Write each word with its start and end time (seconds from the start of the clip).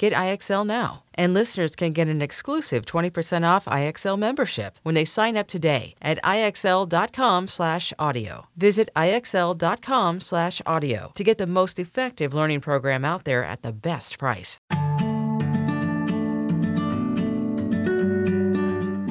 Get 0.00 0.12
IXL 0.14 0.66
now. 0.66 1.04
And 1.12 1.34
listeners 1.34 1.76
can 1.76 1.92
get 1.92 2.08
an 2.08 2.22
exclusive 2.22 2.86
20% 2.86 3.46
off 3.46 3.66
IXL 3.66 4.18
membership 4.18 4.78
when 4.82 4.94
they 4.94 5.04
sign 5.04 5.36
up 5.36 5.46
today 5.46 5.94
at 6.00 6.18
IXL.com/audio. 6.24 8.46
Visit 8.56 8.88
IXL.com/audio 8.96 11.12
to 11.14 11.24
get 11.24 11.36
the 11.36 11.46
most 11.46 11.78
effective 11.78 12.32
learning 12.32 12.62
program 12.62 13.04
out 13.04 13.26
there 13.26 13.44
at 13.44 13.60
the 13.60 13.72
best 13.72 14.18
price. 14.18 14.58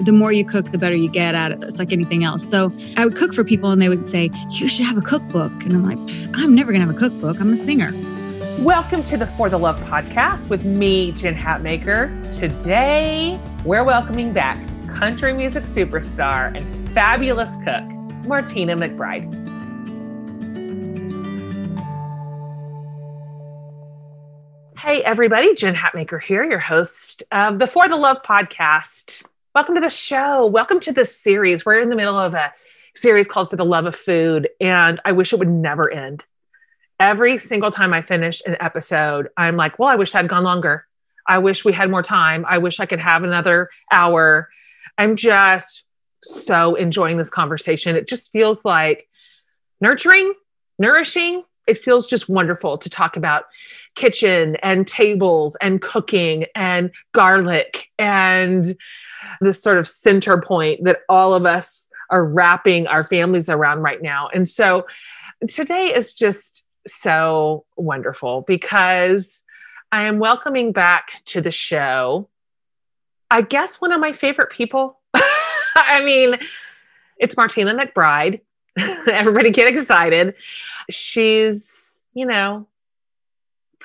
the 0.06 0.14
more 0.14 0.32
you 0.32 0.46
cook, 0.46 0.72
the 0.72 0.78
better 0.78 0.96
you 0.96 1.10
get 1.10 1.36
at 1.36 1.52
it. 1.52 1.62
It's 1.62 1.78
like 1.78 1.92
anything 1.92 2.24
else. 2.24 2.44
So 2.44 2.70
I 2.98 3.06
would 3.06 3.16
cook 3.16 3.34
for 3.34 3.44
people 3.44 3.70
and 3.70 3.80
they 3.80 3.90
would 3.90 4.10
say, 4.10 4.32
You 4.50 4.68
should 4.68 4.88
have 4.88 4.98
a 4.98 5.02
cookbook. 5.02 5.52
And 5.64 5.74
I'm 5.74 5.86
like, 5.86 6.00
I'm 6.34 6.56
never 6.56 6.72
going 6.72 6.82
to 6.82 6.88
have 6.88 6.96
a 6.96 6.98
cookbook. 6.98 7.40
I'm 7.40 7.54
a 7.54 7.58
singer. 7.58 7.94
Welcome 8.64 9.04
to 9.04 9.16
the 9.16 9.26
For 9.26 9.48
the 9.48 9.58
Love 9.58 9.80
podcast 9.86 10.50
with 10.50 10.66
me, 10.66 11.14
Jen 11.14 11.34
Hatmaker. 11.34 12.38
Today, 12.38 13.40
we're 13.64 13.86
welcoming 13.86 14.34
back 14.34 14.58
country 14.92 15.32
music 15.32 15.64
superstar 15.64 16.54
and 16.54 16.92
fabulous 16.92 17.56
cook, 17.64 17.86
Martina 18.28 18.76
McBride. 18.76 19.34
Hey, 24.78 25.04
everybody, 25.04 25.56
Jen 25.56 25.74
Hatmaker 25.74 26.22
here, 26.22 26.44
your 26.44 26.60
host 26.60 27.24
of 27.32 27.60
the 27.60 27.68
For 27.68 27.88
the 27.88 27.96
Love 27.96 28.22
podcast. 28.24 29.24
Welcome 29.56 29.76
to 29.76 29.82
the 29.82 29.90
show. 29.90 30.46
Welcome 30.46 30.82
to 30.82 30.92
this 30.92 31.16
series. 31.16 31.66
We're 31.66 31.80
in 31.80 31.90
the 31.90 31.96
middle 31.96 32.20
of 32.20 32.34
a 32.34 32.54
series 32.94 33.30
called 33.30 33.52
For 33.52 33.56
the 33.56 33.64
Love 33.64 33.86
of 33.86 33.96
Food, 33.96 34.50
and 34.60 35.00
I 35.06 35.14
wish 35.14 35.32
it 35.32 35.40
would 35.40 35.48
never 35.48 35.90
end. 35.90 36.26
Every 37.00 37.38
single 37.38 37.72
time 37.72 37.94
I 37.94 38.02
finish 38.02 38.42
an 38.46 38.58
episode, 38.60 39.30
I'm 39.38 39.56
like, 39.56 39.80
well, 39.80 39.88
I 39.90 39.96
wish 39.96 40.14
I'd 40.16 40.28
gone 40.28 40.44
longer. 40.44 40.86
I 41.28 41.38
wish 41.38 41.64
we 41.64 41.72
had 41.72 41.90
more 41.90 42.04
time. 42.04 42.46
I 42.48 42.58
wish 42.58 42.80
I 42.80 42.86
could 42.86 43.00
have 43.00 43.24
another 43.24 43.70
hour. 43.92 44.50
I'm 44.98 45.16
just 45.16 45.84
so 46.24 46.76
enjoying 46.76 47.18
this 47.18 47.30
conversation. 47.30 47.96
It 47.96 48.10
just 48.10 48.32
feels 48.32 48.66
like 48.66 49.08
nurturing, 49.80 50.34
nourishing. 50.78 51.44
It 51.68 51.78
feels 51.78 52.08
just 52.08 52.28
wonderful 52.28 52.78
to 52.80 52.90
talk 52.90 53.16
about 53.16 53.46
kitchen 53.96 54.58
and 54.64 54.88
tables 54.88 55.56
and 55.62 55.82
cooking 55.82 56.46
and 56.56 56.92
garlic 57.14 57.86
and 57.98 58.76
this 59.40 59.62
sort 59.62 59.78
of 59.78 59.88
center 59.88 60.42
point 60.42 60.84
that 60.84 61.02
all 61.08 61.34
of 61.34 61.46
us 61.46 61.88
are 62.10 62.26
wrapping 62.26 62.88
our 62.88 63.06
families 63.06 63.50
around 63.50 63.82
right 63.82 64.02
now. 64.02 64.30
And 64.34 64.50
so 64.50 64.88
today 65.48 65.94
is 65.96 66.14
just 66.14 66.64
so 66.94 67.66
wonderful 67.76 68.42
because 68.42 69.44
I 69.92 70.04
am 70.04 70.20
welcoming 70.20 70.72
back 70.72 71.22
to 71.26 71.42
the 71.42 71.52
show, 71.52 72.30
I 73.32 73.42
guess, 73.42 73.82
one 73.82 73.92
of 73.92 74.00
my 74.00 74.14
favorite 74.14 74.52
people. 74.52 75.00
I 75.76 76.02
mean, 76.04 76.38
it's 77.18 77.36
Martina 77.36 77.74
McBride. 77.74 78.42
Everybody 78.78 79.52
get 79.52 79.68
excited. 79.68 80.36
She's, 80.90 81.72
you 82.14 82.26
know, 82.26 82.68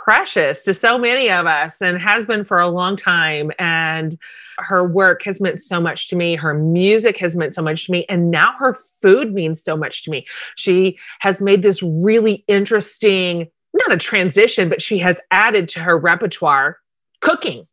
precious 0.05 0.63
to 0.63 0.75
so 0.75 0.99
many 0.99 1.31
of 1.31 1.47
us 1.47 1.81
and 1.81 1.99
has 1.99 2.27
been 2.27 2.45
for 2.45 2.61
a 2.61 2.69
long 2.69 2.95
time. 2.95 3.51
And 3.59 4.19
her 4.59 4.87
work 4.87 5.23
has 5.23 5.41
meant 5.41 5.63
so 5.63 5.81
much 5.81 6.09
to 6.09 6.17
me. 6.17 6.37
Her 6.37 6.53
music 6.53 7.17
has 7.17 7.35
meant 7.35 7.55
so 7.55 7.63
much 7.63 7.87
to 7.87 7.93
me. 7.93 8.05
And 8.11 8.31
now 8.31 8.53
her 8.59 8.75
food 9.01 9.33
means 9.33 9.65
so 9.65 9.79
much 9.79 10.05
to 10.05 10.11
me. 10.11 10.27
She 10.57 10.99
has 11.21 11.41
made 11.41 11.63
this 11.63 11.83
really 11.83 12.45
interesting, 12.49 13.49
not 13.73 13.93
a 13.93 13.97
transition, 13.97 14.69
but 14.69 14.83
she 14.83 14.99
has 14.99 15.23
added 15.31 15.71
to 15.71 15.81
her 15.81 15.97
repertoire 15.97 16.81
cooking 17.23 17.67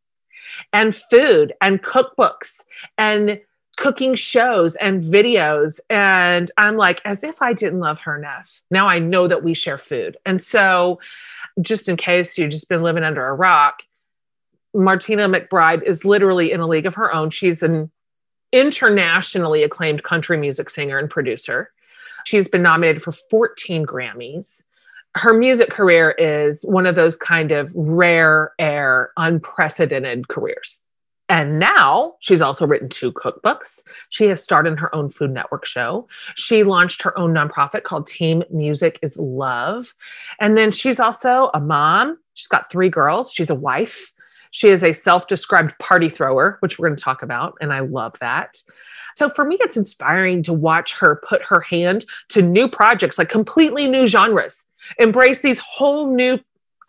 and 0.71 0.95
food 0.95 1.51
and 1.59 1.83
cookbooks 1.83 2.59
and 2.97 3.41
cooking 3.75 4.15
shows 4.15 4.75
and 4.77 5.01
videos. 5.01 5.81
And 5.89 6.49
I'm 6.57 6.77
like, 6.77 7.01
as 7.03 7.25
if 7.25 7.41
I 7.41 7.51
didn't 7.51 7.79
love 7.79 7.99
her 8.01 8.15
enough. 8.17 8.61
Now 8.69 8.87
I 8.87 8.99
know 8.99 9.27
that 9.27 9.43
we 9.43 9.53
share 9.53 9.77
food. 9.77 10.15
And 10.25 10.41
so, 10.41 10.99
just 11.59 11.89
in 11.89 11.97
case 11.97 12.37
you've 12.37 12.51
just 12.51 12.69
been 12.69 12.83
living 12.83 13.03
under 13.03 13.27
a 13.27 13.33
rock, 13.33 13.83
Martina 14.73 15.27
McBride 15.27 15.83
is 15.83 16.05
literally 16.05 16.51
in 16.51 16.59
a 16.59 16.67
league 16.67 16.85
of 16.85 16.95
her 16.95 17.13
own. 17.13 17.29
She's 17.29 17.61
an 17.61 17.91
internationally 18.51 19.63
acclaimed 19.63 20.03
country 20.03 20.37
music 20.37 20.69
singer 20.69 20.97
and 20.97 21.09
producer. 21.09 21.71
She's 22.25 22.47
been 22.47 22.61
nominated 22.61 23.01
for 23.01 23.11
14 23.11 23.85
Grammys. 23.85 24.63
Her 25.15 25.33
music 25.33 25.69
career 25.69 26.11
is 26.11 26.63
one 26.63 26.85
of 26.85 26.95
those 26.95 27.17
kind 27.17 27.51
of 27.51 27.71
rare 27.75 28.53
air, 28.59 29.11
unprecedented 29.17 30.29
careers. 30.29 30.79
And 31.31 31.59
now 31.59 32.15
she's 32.19 32.41
also 32.41 32.67
written 32.67 32.89
two 32.89 33.13
cookbooks. 33.13 33.79
She 34.09 34.25
has 34.25 34.43
starred 34.43 34.67
in 34.67 34.75
her 34.75 34.93
own 34.93 35.09
Food 35.09 35.31
Network 35.31 35.65
show. 35.65 36.05
She 36.35 36.65
launched 36.65 37.01
her 37.03 37.17
own 37.17 37.33
nonprofit 37.33 37.83
called 37.83 38.05
Team 38.05 38.43
Music 38.51 38.99
is 39.01 39.15
Love. 39.15 39.95
And 40.41 40.57
then 40.57 40.73
she's 40.73 40.99
also 40.99 41.49
a 41.53 41.61
mom. 41.61 42.17
She's 42.33 42.49
got 42.49 42.69
three 42.69 42.89
girls. 42.89 43.31
She's 43.31 43.49
a 43.49 43.55
wife. 43.55 44.11
She 44.51 44.67
is 44.67 44.83
a 44.83 44.91
self 44.91 45.27
described 45.27 45.79
party 45.79 46.09
thrower, 46.09 46.57
which 46.59 46.77
we're 46.77 46.89
going 46.89 46.97
to 46.97 47.03
talk 47.03 47.23
about. 47.23 47.53
And 47.61 47.71
I 47.71 47.79
love 47.79 48.19
that. 48.19 48.61
So 49.15 49.29
for 49.29 49.45
me, 49.45 49.57
it's 49.61 49.77
inspiring 49.77 50.43
to 50.43 50.51
watch 50.51 50.93
her 50.95 51.21
put 51.25 51.41
her 51.43 51.61
hand 51.61 52.03
to 52.29 52.41
new 52.41 52.67
projects, 52.67 53.17
like 53.17 53.29
completely 53.29 53.87
new 53.87 54.05
genres, 54.05 54.65
embrace 54.99 55.39
these 55.39 55.59
whole 55.59 56.13
new 56.13 56.39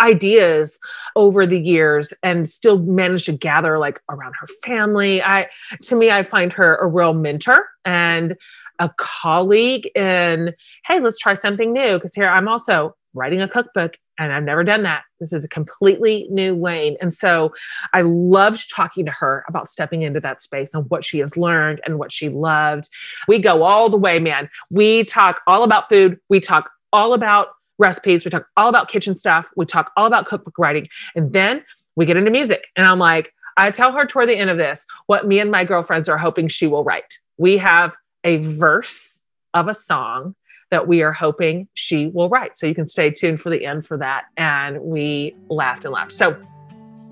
ideas 0.00 0.78
over 1.16 1.46
the 1.46 1.58
years 1.58 2.12
and 2.22 2.48
still 2.48 2.78
managed 2.78 3.26
to 3.26 3.32
gather 3.32 3.78
like 3.78 4.00
around 4.10 4.34
her 4.40 4.46
family. 4.64 5.22
I 5.22 5.48
to 5.82 5.96
me 5.96 6.10
I 6.10 6.22
find 6.22 6.52
her 6.52 6.76
a 6.76 6.86
real 6.86 7.14
mentor 7.14 7.68
and 7.84 8.36
a 8.78 8.90
colleague 8.98 9.88
in 9.94 10.54
hey, 10.86 11.00
let's 11.00 11.18
try 11.18 11.34
something 11.34 11.72
new 11.72 11.94
because 11.94 12.14
here 12.14 12.28
I'm 12.28 12.48
also 12.48 12.96
writing 13.14 13.42
a 13.42 13.48
cookbook 13.48 13.98
and 14.18 14.32
I've 14.32 14.42
never 14.42 14.64
done 14.64 14.82
that. 14.84 15.02
This 15.20 15.32
is 15.32 15.44
a 15.44 15.48
completely 15.48 16.26
new 16.30 16.54
lane. 16.54 16.96
And 17.00 17.12
so 17.14 17.52
I 17.92 18.02
loved 18.02 18.70
talking 18.74 19.04
to 19.06 19.10
her 19.12 19.44
about 19.48 19.68
stepping 19.68 20.02
into 20.02 20.20
that 20.20 20.40
space 20.40 20.70
and 20.74 20.88
what 20.90 21.04
she 21.04 21.18
has 21.18 21.36
learned 21.36 21.80
and 21.84 21.98
what 21.98 22.12
she 22.12 22.28
loved. 22.28 22.88
We 23.28 23.38
go 23.38 23.62
all 23.62 23.88
the 23.88 23.96
way, 23.96 24.18
man. 24.18 24.48
We 24.70 25.04
talk 25.04 25.40
all 25.46 25.62
about 25.62 25.88
food, 25.88 26.18
we 26.28 26.40
talk 26.40 26.70
all 26.92 27.14
about 27.14 27.48
recipes. 27.82 28.24
We 28.24 28.30
talk 28.30 28.46
all 28.56 28.68
about 28.68 28.88
kitchen 28.88 29.18
stuff. 29.18 29.50
We 29.56 29.66
talk 29.66 29.92
all 29.96 30.06
about 30.06 30.24
cookbook 30.26 30.58
writing. 30.58 30.86
And 31.14 31.32
then 31.32 31.62
we 31.96 32.06
get 32.06 32.16
into 32.16 32.30
music. 32.30 32.68
And 32.76 32.86
I'm 32.86 32.98
like, 32.98 33.34
I 33.58 33.70
tell 33.70 33.92
her 33.92 34.06
toward 34.06 34.30
the 34.30 34.36
end 34.36 34.48
of 34.48 34.56
this 34.56 34.86
what 35.06 35.26
me 35.26 35.38
and 35.38 35.50
my 35.50 35.64
girlfriends 35.64 36.08
are 36.08 36.16
hoping 36.16 36.48
she 36.48 36.66
will 36.66 36.84
write. 36.84 37.18
We 37.36 37.58
have 37.58 37.94
a 38.24 38.38
verse 38.38 39.20
of 39.52 39.68
a 39.68 39.74
song 39.74 40.34
that 40.70 40.88
we 40.88 41.02
are 41.02 41.12
hoping 41.12 41.68
she 41.74 42.06
will 42.06 42.30
write. 42.30 42.56
So 42.56 42.66
you 42.66 42.74
can 42.74 42.88
stay 42.88 43.10
tuned 43.10 43.40
for 43.40 43.50
the 43.50 43.66
end 43.66 43.86
for 43.86 43.98
that. 43.98 44.24
And 44.38 44.80
we 44.80 45.36
laughed 45.50 45.84
and 45.84 45.92
laughed. 45.92 46.12
So 46.12 46.34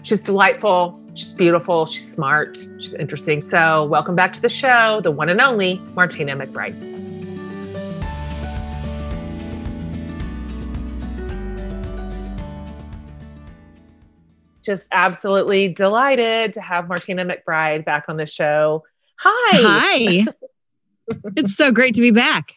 she's 0.02 0.22
delightful. 0.22 0.98
She's 1.14 1.34
beautiful. 1.34 1.84
She's 1.84 2.10
smart. 2.10 2.56
She's 2.78 2.94
interesting. 2.94 3.42
So 3.42 3.84
welcome 3.84 4.14
back 4.14 4.32
to 4.32 4.40
the 4.40 4.48
show, 4.48 5.00
the 5.02 5.10
one 5.10 5.28
and 5.28 5.42
only 5.42 5.78
Martina 5.94 6.36
McBride. 6.36 6.99
Just 14.62 14.88
absolutely 14.92 15.68
delighted 15.68 16.54
to 16.54 16.60
have 16.60 16.88
Martina 16.88 17.24
McBride 17.24 17.84
back 17.84 18.04
on 18.08 18.16
the 18.16 18.26
show. 18.26 18.84
Hi. 19.18 19.90
Hi. 19.92 20.26
it's 21.36 21.54
so 21.54 21.70
great 21.70 21.94
to 21.94 22.00
be 22.00 22.10
back. 22.10 22.54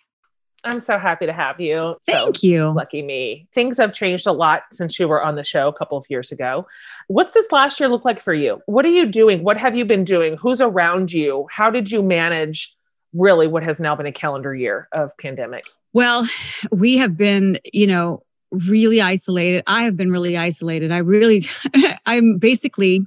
I'm 0.65 0.79
so 0.79 0.97
happy 0.97 1.25
to 1.25 1.33
have 1.33 1.59
you. 1.59 1.95
Thank 2.05 2.37
so, 2.37 2.47
you. 2.47 2.71
Lucky 2.71 3.01
me. 3.01 3.47
Things 3.53 3.77
have 3.77 3.91
changed 3.91 4.27
a 4.27 4.31
lot 4.31 4.63
since 4.71 4.97
you 4.97 5.07
were 5.07 5.21
on 5.21 5.35
the 5.35 5.43
show 5.43 5.67
a 5.67 5.73
couple 5.73 5.97
of 5.97 6.05
years 6.09 6.31
ago. 6.31 6.67
What's 7.07 7.33
this 7.33 7.51
last 7.51 7.79
year 7.79 7.89
look 7.89 8.05
like 8.05 8.21
for 8.21 8.33
you? 8.33 8.61
What 8.65 8.85
are 8.85 8.89
you 8.89 9.05
doing? 9.05 9.43
What 9.43 9.57
have 9.57 9.75
you 9.75 9.83
been 9.83 10.05
doing? 10.05 10.37
Who's 10.37 10.61
around 10.61 11.11
you? 11.11 11.47
How 11.51 11.69
did 11.69 11.91
you 11.91 12.01
manage 12.01 12.75
really 13.13 13.47
what 13.47 13.63
has 13.63 13.79
now 13.79 13.95
been 13.95 14.05
a 14.05 14.11
calendar 14.11 14.55
year 14.55 14.87
of 14.93 15.11
pandemic? 15.17 15.65
Well, 15.91 16.27
we 16.71 16.97
have 16.97 17.17
been, 17.17 17.59
you 17.71 17.85
know, 17.85 18.23
really 18.67 19.01
isolated. 19.01 19.63
I 19.67 19.83
have 19.83 19.97
been 19.97 20.11
really 20.11 20.37
isolated. 20.37 20.91
I 20.91 20.99
really, 20.99 21.43
I'm 22.05 22.37
basically, 22.37 23.05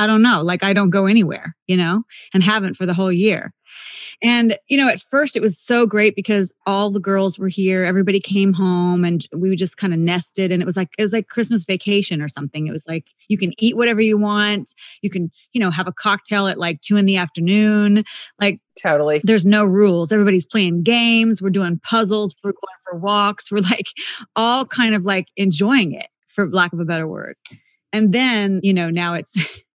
I 0.00 0.06
don't 0.06 0.22
know, 0.22 0.40
like 0.40 0.62
I 0.62 0.72
don't 0.72 0.88
go 0.88 1.04
anywhere, 1.04 1.54
you 1.66 1.76
know, 1.76 2.04
and 2.32 2.42
haven't 2.42 2.74
for 2.74 2.86
the 2.86 2.94
whole 2.94 3.12
year. 3.12 3.52
And, 4.22 4.56
you 4.68 4.78
know, 4.78 4.88
at 4.88 4.98
first 4.98 5.36
it 5.36 5.42
was 5.42 5.58
so 5.58 5.86
great 5.86 6.16
because 6.16 6.54
all 6.66 6.90
the 6.90 7.00
girls 7.00 7.38
were 7.38 7.48
here, 7.48 7.84
everybody 7.84 8.18
came 8.18 8.54
home 8.54 9.04
and 9.04 9.26
we 9.36 9.54
just 9.56 9.76
kind 9.76 9.92
of 9.92 9.98
nested 9.98 10.50
and 10.52 10.62
it 10.62 10.64
was 10.64 10.74
like 10.74 10.88
it 10.96 11.02
was 11.02 11.12
like 11.12 11.28
Christmas 11.28 11.66
vacation 11.66 12.22
or 12.22 12.28
something. 12.28 12.66
It 12.66 12.72
was 12.72 12.86
like 12.88 13.08
you 13.28 13.36
can 13.36 13.52
eat 13.58 13.76
whatever 13.76 14.00
you 14.00 14.16
want. 14.16 14.74
You 15.02 15.10
can, 15.10 15.30
you 15.52 15.60
know, 15.60 15.70
have 15.70 15.86
a 15.86 15.92
cocktail 15.92 16.46
at 16.46 16.58
like 16.58 16.80
two 16.80 16.96
in 16.96 17.04
the 17.04 17.18
afternoon. 17.18 18.02
Like 18.40 18.58
totally. 18.80 19.20
There's 19.22 19.44
no 19.44 19.66
rules. 19.66 20.12
Everybody's 20.12 20.46
playing 20.46 20.82
games. 20.82 21.42
We're 21.42 21.50
doing 21.50 21.78
puzzles. 21.82 22.34
We're 22.42 22.52
going 22.52 22.80
for 22.84 22.98
walks. 22.98 23.52
We're 23.52 23.60
like 23.60 23.88
all 24.34 24.64
kind 24.64 24.94
of 24.94 25.04
like 25.04 25.28
enjoying 25.36 25.92
it, 25.92 26.08
for 26.26 26.50
lack 26.50 26.72
of 26.72 26.80
a 26.80 26.86
better 26.86 27.06
word. 27.06 27.36
And 27.92 28.12
then, 28.12 28.60
you 28.62 28.72
know, 28.72 28.88
now 28.88 29.12
it's 29.12 29.36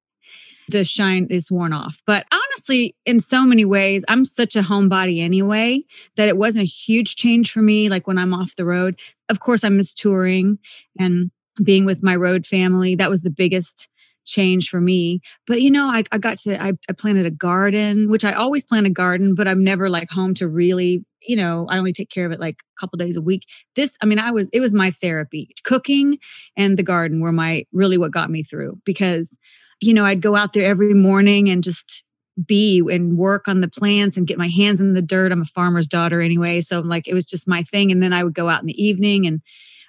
the 0.70 0.84
shine 0.84 1.28
is 1.30 1.52
worn 1.52 1.74
off. 1.74 2.02
But 2.06 2.26
honestly, 2.32 2.96
in 3.06 3.20
so 3.20 3.44
many 3.44 3.66
ways, 3.66 4.04
I'm 4.08 4.26
such 4.26 4.56
a 4.56 4.62
homebody 4.62 5.22
anyway 5.22 5.84
that 6.16 6.28
it 6.28 6.38
wasn't 6.38 6.64
a 6.64 6.70
huge 6.70 7.16
change 7.16 7.52
for 7.52 7.62
me. 7.62 7.90
Like 7.90 8.08
when 8.08 8.18
I'm 8.18 8.34
off 8.34 8.56
the 8.56 8.66
road, 8.66 9.00
of 9.30 9.40
course, 9.40 9.64
I 9.64 9.70
miss 9.70 9.94
touring 9.94 10.60
and 11.00 11.32
being 11.64 11.86
with 11.86 12.04
my 12.04 12.16
road 12.16 12.46
family. 12.46 12.96
That 12.96 13.10
was 13.10 13.22
the 13.22 13.30
biggest 13.30 13.88
change 14.26 14.70
for 14.70 14.82
me. 14.82 15.22
But 15.48 15.62
you 15.62 15.72
know, 15.72 15.88
I, 15.88 16.04
I 16.12 16.18
got 16.18 16.38
to, 16.40 16.62
I, 16.62 16.74
I 16.90 16.94
planted 16.94 17.26
a 17.26 17.32
garden, 17.32 18.10
which 18.10 18.26
I 18.26 18.34
always 18.34 18.66
plant 18.66 18.88
a 18.88 18.90
garden, 18.90 19.36
but 19.36 19.48
I'm 19.48 19.64
never 19.64 19.90
like 19.90 20.10
home 20.10 20.34
to 20.36 20.48
really, 20.48 21.06
you 21.22 21.36
know, 21.36 21.68
I 21.70 21.78
only 21.78 21.94
take 21.94 22.10
care 22.10 22.26
of 22.26 22.32
it 22.32 22.40
like 22.40 22.58
a 22.76 22.80
couple 22.80 22.98
days 22.98 23.16
a 23.16 23.22
week. 23.22 23.44
This, 23.76 23.96
I 24.02 24.06
mean, 24.06 24.20
I 24.20 24.32
was, 24.32 24.50
it 24.50 24.60
was 24.60 24.74
my 24.74 24.92
therapy. 24.92 25.50
Cooking 25.64 26.18
and 26.58 26.76
the 26.76 26.84
garden 26.84 27.20
were 27.20 27.32
my, 27.32 27.66
really 27.72 27.98
what 27.98 28.12
got 28.12 28.32
me 28.32 28.42
through 28.42 28.80
because 28.84 29.38
you 29.80 29.94
know, 29.94 30.06
I'd 30.06 30.22
go 30.22 30.36
out 30.36 30.54
there 30.54 30.66
every 30.66 30.94
morning 30.94 31.50
and 31.50 31.63
just 31.63 32.04
be 32.45 32.81
and 32.92 33.18
work 33.18 33.48
on 33.48 33.62
the 33.62 33.68
plants 33.68 34.18
and 34.18 34.27
get 34.27 34.38
my 34.38 34.48
hands 34.48 34.81
in 34.81 34.94
the 34.94 35.01
dirt. 35.01 35.31
I'm 35.31 35.42
a 35.42 35.45
farmer's 35.45 35.88
daughter 35.88 36.22
anyway. 36.22 36.62
So 36.62 36.80
like 36.80 37.07
it 37.07 37.13
was 37.13 37.25
just 37.25 37.48
my 37.48 37.63
thing. 37.63 37.92
And 37.92 38.04
then 38.04 38.13
I 38.13 38.24
would 38.24 38.33
go 38.33 38.50
out 38.50 38.62
in 38.62 38.68
the 38.68 38.83
evening 38.83 39.25
and 39.25 39.42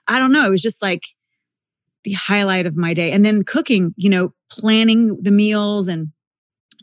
I 0.06 0.18
don't 0.18 0.32
know, 0.32 0.46
it 0.46 0.50
was 0.50 0.62
just 0.62 0.80
like 0.80 1.02
the 2.04 2.12
highlight 2.12 2.66
of 2.66 2.76
my 2.76 2.94
day. 2.94 3.10
And 3.10 3.24
then 3.24 3.42
cooking, 3.42 3.92
you 3.96 4.08
know, 4.08 4.32
planning 4.50 5.20
the 5.20 5.32
meals 5.32 5.88
and 5.88 6.12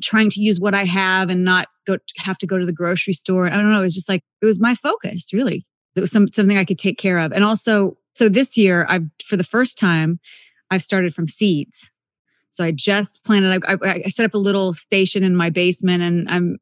trying 0.01 0.29
to 0.31 0.41
use 0.41 0.59
what 0.59 0.75
I 0.75 0.83
have 0.83 1.29
and 1.29 1.45
not 1.45 1.69
go 1.87 1.97
have 2.17 2.37
to 2.39 2.47
go 2.47 2.57
to 2.57 2.65
the 2.65 2.73
grocery 2.73 3.13
store. 3.13 3.47
I 3.47 3.51
don't 3.51 3.71
know. 3.71 3.79
It 3.79 3.83
was 3.83 3.95
just 3.95 4.09
like 4.09 4.23
it 4.41 4.45
was 4.45 4.59
my 4.59 4.75
focus, 4.75 5.31
really. 5.31 5.65
It 5.95 6.01
was 6.01 6.11
some, 6.11 6.27
something 6.33 6.57
I 6.57 6.65
could 6.65 6.79
take 6.79 6.97
care 6.97 7.19
of. 7.19 7.31
And 7.31 7.43
also, 7.43 7.95
so 8.13 8.27
this 8.27 8.57
year 8.57 8.85
I've 8.89 9.05
for 9.23 9.37
the 9.37 9.43
first 9.43 9.77
time, 9.77 10.19
I've 10.71 10.83
started 10.83 11.15
from 11.15 11.27
seeds. 11.27 11.91
So 12.53 12.63
I 12.63 12.71
just 12.71 13.23
planted. 13.23 13.63
I, 13.67 13.77
I, 14.05 14.09
set 14.09 14.25
up 14.25 14.35
a 14.35 14.37
little 14.37 14.73
station 14.73 15.23
in 15.23 15.35
my 15.35 15.49
basement, 15.49 16.03
and 16.03 16.29
I'm 16.29 16.57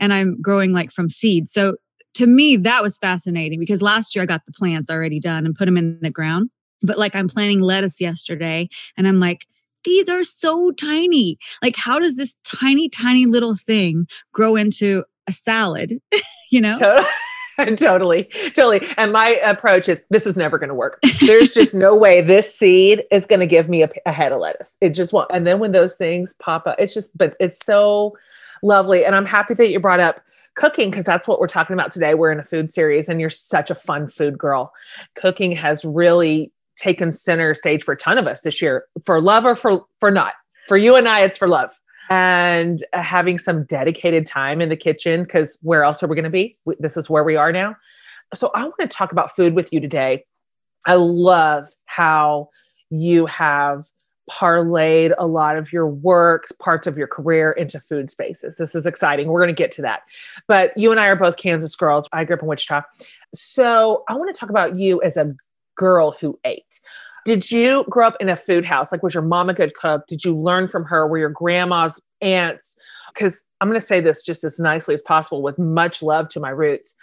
and 0.00 0.12
I'm 0.12 0.40
growing 0.40 0.72
like 0.72 0.90
from 0.90 1.10
seed. 1.10 1.50
So 1.50 1.76
to 2.14 2.26
me, 2.26 2.56
that 2.56 2.82
was 2.82 2.96
fascinating 2.96 3.60
because 3.60 3.82
last 3.82 4.16
year 4.16 4.22
I 4.22 4.26
got 4.26 4.46
the 4.46 4.52
plants 4.52 4.88
already 4.88 5.20
done 5.20 5.44
and 5.44 5.54
put 5.54 5.66
them 5.66 5.76
in 5.76 6.00
the 6.00 6.10
ground. 6.10 6.48
But 6.80 6.96
like 6.96 7.14
I'm 7.14 7.28
planting 7.28 7.60
lettuce 7.60 8.00
yesterday, 8.00 8.70
and 8.96 9.06
I'm 9.06 9.20
like, 9.20 9.46
these 9.84 10.08
are 10.08 10.24
so 10.24 10.70
tiny. 10.72 11.38
Like, 11.62 11.76
how 11.76 11.98
does 11.98 12.16
this 12.16 12.36
tiny, 12.44 12.88
tiny 12.88 13.26
little 13.26 13.54
thing 13.54 14.06
grow 14.32 14.56
into 14.56 15.04
a 15.26 15.32
salad? 15.32 15.92
you 16.50 16.62
know? 16.62 16.78
totally, 16.78 17.06
totally. 17.76 18.24
Totally. 18.54 18.86
And 18.96 19.12
my 19.12 19.30
approach 19.44 19.88
is 19.88 20.02
this 20.10 20.26
is 20.26 20.36
never 20.36 20.58
going 20.58 20.68
to 20.68 20.74
work. 20.74 21.00
There's 21.20 21.50
just 21.50 21.74
no 21.74 21.96
way 21.98 22.20
this 22.20 22.54
seed 22.54 23.02
is 23.10 23.26
going 23.26 23.40
to 23.40 23.46
give 23.46 23.68
me 23.68 23.82
a, 23.82 23.90
a, 24.06 24.12
head 24.12 24.32
of 24.32 24.40
lettuce. 24.40 24.76
It 24.80 24.90
just 24.90 25.12
won't. 25.12 25.30
And 25.32 25.46
then 25.46 25.58
when 25.58 25.72
those 25.72 25.94
things 25.94 26.34
pop 26.38 26.66
up, 26.66 26.76
it's 26.78 26.94
just, 26.94 27.16
but 27.16 27.36
it's 27.40 27.64
so 27.64 28.16
lovely. 28.62 29.04
And 29.04 29.14
I'm 29.14 29.26
happy 29.26 29.54
that 29.54 29.70
you 29.70 29.80
brought 29.80 30.00
up 30.00 30.20
cooking 30.54 30.90
because 30.90 31.04
that's 31.04 31.26
what 31.26 31.40
we're 31.40 31.48
talking 31.48 31.74
about 31.74 31.90
today. 31.90 32.14
We're 32.14 32.32
in 32.32 32.38
a 32.40 32.44
food 32.44 32.70
series 32.70 33.08
and 33.08 33.20
you're 33.20 33.30
such 33.30 33.70
a 33.70 33.74
fun 33.74 34.06
food 34.06 34.38
girl. 34.38 34.72
Cooking 35.14 35.52
has 35.52 35.84
really 35.84 36.52
taken 36.76 37.10
center 37.10 37.54
stage 37.56 37.82
for 37.82 37.92
a 37.92 37.96
ton 37.96 38.18
of 38.18 38.28
us 38.28 38.42
this 38.42 38.62
year 38.62 38.84
for 39.04 39.20
love 39.20 39.44
or 39.44 39.56
for, 39.56 39.84
for 39.98 40.10
not. 40.10 40.34
For 40.68 40.76
you 40.76 40.96
and 40.96 41.08
I, 41.08 41.22
it's 41.22 41.38
for 41.38 41.48
love 41.48 41.77
and 42.08 42.82
having 42.92 43.38
some 43.38 43.64
dedicated 43.64 44.26
time 44.26 44.60
in 44.60 44.68
the 44.68 44.76
kitchen 44.76 45.24
because 45.24 45.58
where 45.62 45.84
else 45.84 46.02
are 46.02 46.06
we 46.06 46.16
going 46.16 46.24
to 46.24 46.30
be? 46.30 46.54
This 46.78 46.96
is 46.96 47.10
where 47.10 47.24
we 47.24 47.36
are 47.36 47.52
now. 47.52 47.76
So 48.34 48.50
I 48.54 48.62
want 48.64 48.78
to 48.80 48.88
talk 48.88 49.12
about 49.12 49.34
food 49.34 49.54
with 49.54 49.72
you 49.72 49.80
today. 49.80 50.24
I 50.86 50.94
love 50.94 51.66
how 51.86 52.50
you 52.90 53.26
have 53.26 53.86
parlayed 54.30 55.12
a 55.18 55.26
lot 55.26 55.56
of 55.56 55.72
your 55.72 55.86
work, 55.86 56.46
parts 56.58 56.86
of 56.86 56.98
your 56.98 57.06
career 57.06 57.50
into 57.52 57.80
food 57.80 58.10
spaces. 58.10 58.56
This 58.56 58.74
is 58.74 58.86
exciting. 58.86 59.28
We're 59.28 59.40
going 59.40 59.54
to 59.54 59.58
get 59.58 59.72
to 59.72 59.82
that. 59.82 60.02
But 60.46 60.76
you 60.76 60.90
and 60.90 61.00
I 61.00 61.08
are 61.08 61.16
both 61.16 61.36
Kansas 61.36 61.74
girls. 61.74 62.08
I 62.12 62.24
grew 62.24 62.36
up 62.36 62.42
in 62.42 62.48
Wichita. 62.48 62.82
So 63.34 64.04
I 64.08 64.14
want 64.14 64.34
to 64.34 64.38
talk 64.38 64.50
about 64.50 64.78
you 64.78 65.00
as 65.02 65.16
a 65.16 65.34
girl 65.76 66.12
who 66.12 66.38
ate. 66.44 66.80
Did 67.28 67.50
you 67.50 67.84
grow 67.90 68.06
up 68.06 68.16
in 68.20 68.30
a 68.30 68.36
food 68.36 68.64
house? 68.64 68.90
Like, 68.90 69.02
was 69.02 69.12
your 69.12 69.22
mom 69.22 69.50
a 69.50 69.54
good 69.54 69.74
cook? 69.74 70.06
Did 70.06 70.24
you 70.24 70.34
learn 70.34 70.66
from 70.66 70.84
her? 70.84 71.06
Were 71.06 71.18
your 71.18 71.28
grandma's 71.28 72.00
aunts? 72.22 72.74
Because 73.12 73.42
I'm 73.60 73.68
going 73.68 73.78
to 73.78 73.86
say 73.86 74.00
this 74.00 74.22
just 74.22 74.44
as 74.44 74.58
nicely 74.58 74.94
as 74.94 75.02
possible 75.02 75.42
with 75.42 75.58
much 75.58 76.02
love 76.02 76.30
to 76.30 76.40
my 76.40 76.48
roots. 76.48 76.94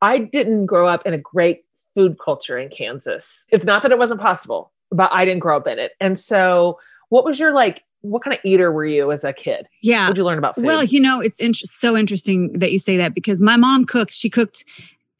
I 0.00 0.20
didn't 0.20 0.64
grow 0.64 0.88
up 0.88 1.06
in 1.06 1.12
a 1.12 1.18
great 1.18 1.64
food 1.94 2.16
culture 2.18 2.56
in 2.56 2.70
Kansas. 2.70 3.44
It's 3.50 3.66
not 3.66 3.82
that 3.82 3.92
it 3.92 3.98
wasn't 3.98 4.22
possible, 4.22 4.72
but 4.90 5.12
I 5.12 5.26
didn't 5.26 5.40
grow 5.40 5.58
up 5.58 5.66
in 5.66 5.78
it. 5.78 5.92
And 6.00 6.18
so, 6.18 6.78
what 7.10 7.26
was 7.26 7.38
your 7.38 7.52
like? 7.52 7.84
What 8.00 8.22
kind 8.22 8.34
of 8.34 8.40
eater 8.42 8.72
were 8.72 8.86
you 8.86 9.12
as 9.12 9.22
a 9.22 9.34
kid? 9.34 9.66
Yeah. 9.82 10.04
What 10.04 10.14
did 10.14 10.18
you 10.18 10.24
learn 10.24 10.38
about 10.38 10.54
food? 10.54 10.64
Well, 10.64 10.84
you 10.84 11.00
know, 11.00 11.20
it's 11.20 11.40
in- 11.40 11.54
so 11.54 11.94
interesting 11.94 12.52
that 12.58 12.72
you 12.72 12.78
say 12.78 12.96
that 12.96 13.14
because 13.14 13.40
my 13.40 13.56
mom 13.56 13.84
cooked. 13.84 14.14
She 14.14 14.30
cooked 14.30 14.64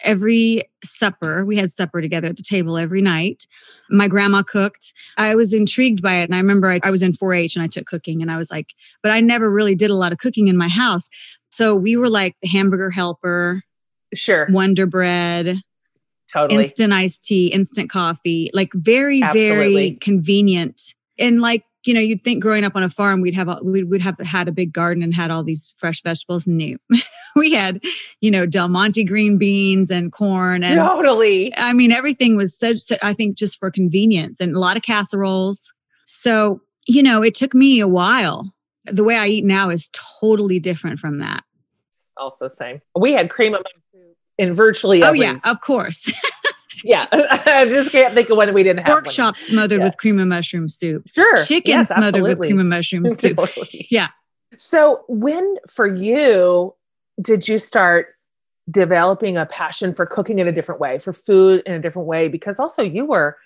every 0.04 0.62
supper. 0.84 1.44
We 1.44 1.56
had 1.56 1.70
supper 1.70 2.00
together 2.00 2.28
at 2.28 2.36
the 2.36 2.42
table 2.42 2.78
every 2.78 3.02
night. 3.02 3.46
My 3.90 4.08
grandma 4.08 4.42
cooked. 4.42 4.92
I 5.16 5.34
was 5.34 5.52
intrigued 5.52 6.02
by 6.02 6.16
it. 6.16 6.24
And 6.24 6.34
I 6.34 6.38
remember 6.38 6.70
I, 6.70 6.80
I 6.82 6.90
was 6.90 7.02
in 7.02 7.14
4 7.14 7.34
H 7.34 7.56
and 7.56 7.62
I 7.62 7.68
took 7.68 7.86
cooking 7.86 8.22
and 8.22 8.30
I 8.30 8.36
was 8.36 8.50
like, 8.50 8.74
but 9.02 9.12
I 9.12 9.20
never 9.20 9.50
really 9.50 9.74
did 9.74 9.90
a 9.90 9.94
lot 9.94 10.12
of 10.12 10.18
cooking 10.18 10.48
in 10.48 10.56
my 10.56 10.68
house. 10.68 11.08
So 11.50 11.74
we 11.74 11.96
were 11.96 12.08
like 12.08 12.36
the 12.42 12.48
hamburger 12.48 12.90
helper, 12.90 13.62
sure, 14.14 14.46
Wonder 14.50 14.86
Bread. 14.86 15.58
totally. 16.32 16.62
instant 16.64 16.92
iced 16.92 17.24
tea, 17.24 17.46
instant 17.48 17.90
coffee, 17.90 18.50
like 18.52 18.72
very, 18.74 19.22
Absolutely. 19.22 19.74
very 19.74 19.90
convenient. 20.00 20.94
And 21.18 21.40
like, 21.40 21.64
you 21.86 21.94
know, 21.94 22.00
you'd 22.00 22.22
think 22.22 22.42
growing 22.42 22.64
up 22.64 22.76
on 22.76 22.82
a 22.82 22.88
farm, 22.90 23.20
we'd 23.20 23.34
have, 23.34 23.48
we 23.62 23.82
would 23.84 24.00
have 24.02 24.18
had 24.20 24.48
a 24.48 24.52
big 24.52 24.72
garden 24.72 25.02
and 25.02 25.14
had 25.14 25.30
all 25.30 25.42
these 25.42 25.74
fresh 25.78 26.02
vegetables. 26.02 26.46
New, 26.46 26.78
we 27.36 27.52
had, 27.52 27.82
you 28.20 28.30
know, 28.30 28.46
Del 28.46 28.68
Monte 28.68 29.04
green 29.04 29.38
beans 29.38 29.90
and 29.90 30.12
corn. 30.12 30.64
And 30.64 30.78
totally. 30.78 31.54
I 31.56 31.72
mean, 31.72 31.92
everything 31.92 32.36
was 32.36 32.56
such, 32.56 32.80
I 33.02 33.12
think, 33.14 33.36
just 33.36 33.58
for 33.58 33.70
convenience 33.70 34.40
and 34.40 34.54
a 34.54 34.58
lot 34.58 34.76
of 34.76 34.82
casseroles. 34.82 35.72
So, 36.06 36.60
you 36.86 37.02
know, 37.02 37.22
it 37.22 37.34
took 37.34 37.54
me 37.54 37.80
a 37.80 37.88
while. 37.88 38.52
The 38.86 39.04
way 39.04 39.16
I 39.16 39.28
eat 39.28 39.44
now 39.44 39.70
is 39.70 39.90
totally 40.20 40.58
different 40.58 40.98
from 40.98 41.18
that. 41.18 41.42
Also 42.16 42.48
same. 42.48 42.80
We 42.98 43.12
had 43.12 43.30
cream 43.30 43.54
of 43.54 43.62
in 44.36 44.52
virtually 44.52 45.02
Oh, 45.02 45.08
every. 45.08 45.20
yeah, 45.20 45.38
of 45.44 45.60
course. 45.60 46.10
yeah. 46.82 47.06
I 47.12 47.66
just 47.66 47.92
can't 47.92 48.14
think 48.14 48.30
of 48.30 48.36
one 48.36 48.52
we 48.54 48.62
didn't 48.62 48.84
have. 48.84 48.86
Pork 49.04 49.08
chop 49.10 49.38
smothered 49.38 49.78
Yeah. 49.78 49.84
with 49.84 49.96
cream 49.98 50.18
of 50.18 50.26
mushroom 50.26 50.68
soup. 50.68 51.08
Sure. 51.14 51.44
Chicken 51.44 51.70
Yes, 51.78 51.88
smothered 51.88 52.22
with 52.22 52.38
cream 52.38 52.58
of 52.58 52.66
mushroom 52.66 53.08
soup. 53.08 53.36
Totally. 53.36 53.86
Yeah. 53.90 54.08
So, 54.56 55.02
when 55.08 55.56
for 55.68 55.86
you 55.86 56.74
did 57.20 57.46
you 57.48 57.58
start 57.58 58.08
developing 58.70 59.36
a 59.36 59.46
passion 59.46 59.94
for 59.94 60.06
cooking 60.06 60.38
in 60.38 60.48
a 60.48 60.52
different 60.52 60.80
way, 60.80 60.98
for 60.98 61.12
food 61.12 61.62
in 61.66 61.72
a 61.74 61.78
different 61.80 62.08
way? 62.08 62.28
Because 62.28 62.58
also 62.58 62.82
you 62.82 63.04
were, 63.04 63.36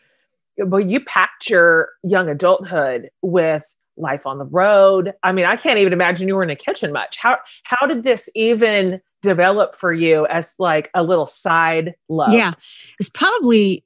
well, 0.58 0.80
you 0.80 1.00
packed 1.00 1.50
your 1.50 1.90
young 2.02 2.28
adulthood 2.28 3.10
with 3.22 3.64
life 3.96 4.26
on 4.26 4.38
the 4.38 4.44
road. 4.44 5.12
I 5.22 5.32
mean, 5.32 5.44
I 5.44 5.56
can't 5.56 5.78
even 5.78 5.92
imagine 5.92 6.28
you 6.28 6.36
were 6.36 6.42
in 6.42 6.50
a 6.50 6.56
kitchen 6.56 6.92
much. 6.92 7.16
How 7.18 7.38
how 7.64 7.86
did 7.86 8.02
this 8.04 8.30
even 8.34 9.00
develop 9.22 9.76
for 9.76 9.92
you 9.92 10.26
as 10.26 10.54
like 10.58 10.90
a 10.94 11.02
little 11.02 11.26
side 11.26 11.94
love? 12.08 12.32
Yeah. 12.32 12.52
It's 12.98 13.08
probably 13.08 13.84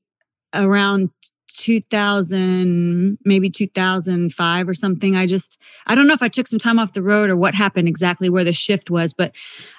around 0.54 1.10
2000, 1.48 3.18
maybe 3.24 3.50
2005 3.50 4.68
or 4.68 4.74
something. 4.74 5.16
I 5.16 5.26
just, 5.26 5.60
I 5.86 5.94
don't 5.94 6.06
know 6.06 6.14
if 6.14 6.22
I 6.22 6.28
took 6.28 6.46
some 6.46 6.58
time 6.58 6.78
off 6.78 6.94
the 6.94 7.02
road 7.02 7.30
or 7.30 7.36
what 7.36 7.54
happened 7.54 7.88
exactly 7.88 8.30
where 8.30 8.44
the 8.44 8.52
shift 8.52 8.90
was, 8.90 9.12
but 9.12 9.34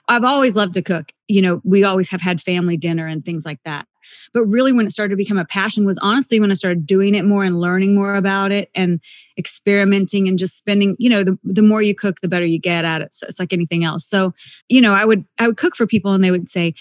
I've 0.08 0.24
always 0.24 0.56
loved 0.56 0.74
to 0.76 0.82
cook. 0.82 1.12
You 1.28 1.42
know, 1.42 1.62
we 1.64 1.84
always 1.84 2.10
have 2.10 2.22
had 2.22 2.42
family 2.42 2.78
dinner 2.78 3.08
and 3.08 3.26
things 3.26 3.46
like 3.46 3.60
that. 3.66 3.88
But 4.34 4.46
really, 4.46 4.72
when 4.72 4.86
it 4.86 4.92
started 4.92 5.12
to 5.12 5.18
become 5.18 5.38
a 5.38 5.46
passion, 5.46 5.86
was 5.86 6.00
honestly 6.02 6.40
when 6.40 6.52
I 6.52 6.56
started 6.56 6.86
doing 6.86 7.16
it 7.16 7.26
more 7.26 7.44
and 7.44 7.60
learning 7.60 7.96
more 7.96 8.16
about 8.16 8.52
it 8.52 8.70
and 8.76 9.00
experimenting 9.38 10.28
and 10.28 10.38
just 10.38 10.58
spending, 10.58 10.96
you 11.00 11.10
know, 11.10 11.24
the, 11.24 11.38
the 11.44 11.62
more 11.62 11.82
you 11.82 11.96
cook, 11.96 12.22
the 12.22 12.28
better 12.28 12.46
you 12.46 12.60
get 12.60 12.86
at 12.86 13.02
it. 13.02 13.14
So 13.14 13.28
it's 13.28 13.40
like 13.40 13.54
anything 13.54 13.84
else. 13.84 14.06
So, 14.06 14.34
you 14.70 14.82
know, 14.82 14.94
I 14.94 15.06
would, 15.06 15.26
I 15.40 15.48
would 15.48 15.58
cook 15.58 15.76
for 15.76 15.88
people 15.88 16.14
and 16.14 16.24
they 16.24 16.32
would 16.32 16.50
say, 16.50 16.74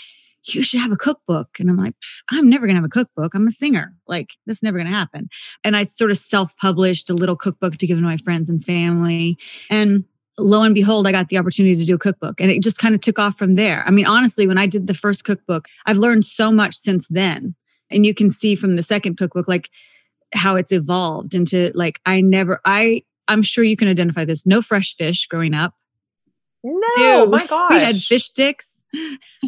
you 0.44 0.62
should 0.62 0.80
have 0.80 0.92
a 0.92 0.96
cookbook. 0.96 1.60
And 1.60 1.70
I'm 1.70 1.76
like, 1.76 1.94
I'm 2.30 2.48
never 2.48 2.66
going 2.66 2.74
to 2.74 2.80
have 2.80 2.86
a 2.86 2.88
cookbook. 2.88 3.34
I'm 3.34 3.46
a 3.46 3.52
singer. 3.52 3.94
Like, 4.08 4.30
that's 4.46 4.62
never 4.62 4.78
going 4.78 4.90
to 4.90 4.92
happen. 4.92 5.28
And 5.62 5.76
I 5.76 5.84
sort 5.84 6.10
of 6.10 6.16
self 6.16 6.56
published 6.56 7.08
a 7.10 7.14
little 7.14 7.36
cookbook 7.36 7.76
to 7.78 7.86
give 7.86 7.98
to 7.98 8.02
my 8.02 8.16
friends 8.16 8.50
and 8.50 8.64
family. 8.64 9.38
And 9.70 10.04
lo 10.38 10.62
and 10.62 10.74
behold, 10.74 11.06
I 11.06 11.12
got 11.12 11.28
the 11.28 11.38
opportunity 11.38 11.76
to 11.76 11.84
do 11.84 11.94
a 11.94 11.98
cookbook. 11.98 12.40
And 12.40 12.50
it 12.50 12.62
just 12.62 12.78
kind 12.78 12.94
of 12.94 13.00
took 13.00 13.18
off 13.18 13.36
from 13.36 13.54
there. 13.54 13.84
I 13.86 13.90
mean, 13.90 14.06
honestly, 14.06 14.46
when 14.46 14.58
I 14.58 14.66
did 14.66 14.86
the 14.86 14.94
first 14.94 15.24
cookbook, 15.24 15.68
I've 15.86 15.98
learned 15.98 16.24
so 16.24 16.50
much 16.50 16.74
since 16.74 17.06
then. 17.08 17.54
And 17.90 18.06
you 18.06 18.14
can 18.14 18.30
see 18.30 18.56
from 18.56 18.76
the 18.76 18.82
second 18.82 19.18
cookbook, 19.18 19.48
like, 19.48 19.68
how 20.34 20.56
it's 20.56 20.72
evolved 20.72 21.34
into 21.34 21.70
like, 21.74 22.00
I 22.06 22.22
never, 22.22 22.60
I, 22.64 23.02
I'm 23.28 23.42
sure 23.42 23.64
you 23.64 23.76
can 23.76 23.88
identify 23.88 24.24
this. 24.24 24.46
No 24.46 24.62
fresh 24.62 24.96
fish 24.96 25.26
growing 25.26 25.54
up. 25.54 25.74
No, 26.64 27.24
Ew. 27.24 27.26
my 27.26 27.46
gosh. 27.46 27.70
We 27.74 27.78
had 27.78 27.96
fish 27.96 28.26
sticks. 28.26 28.81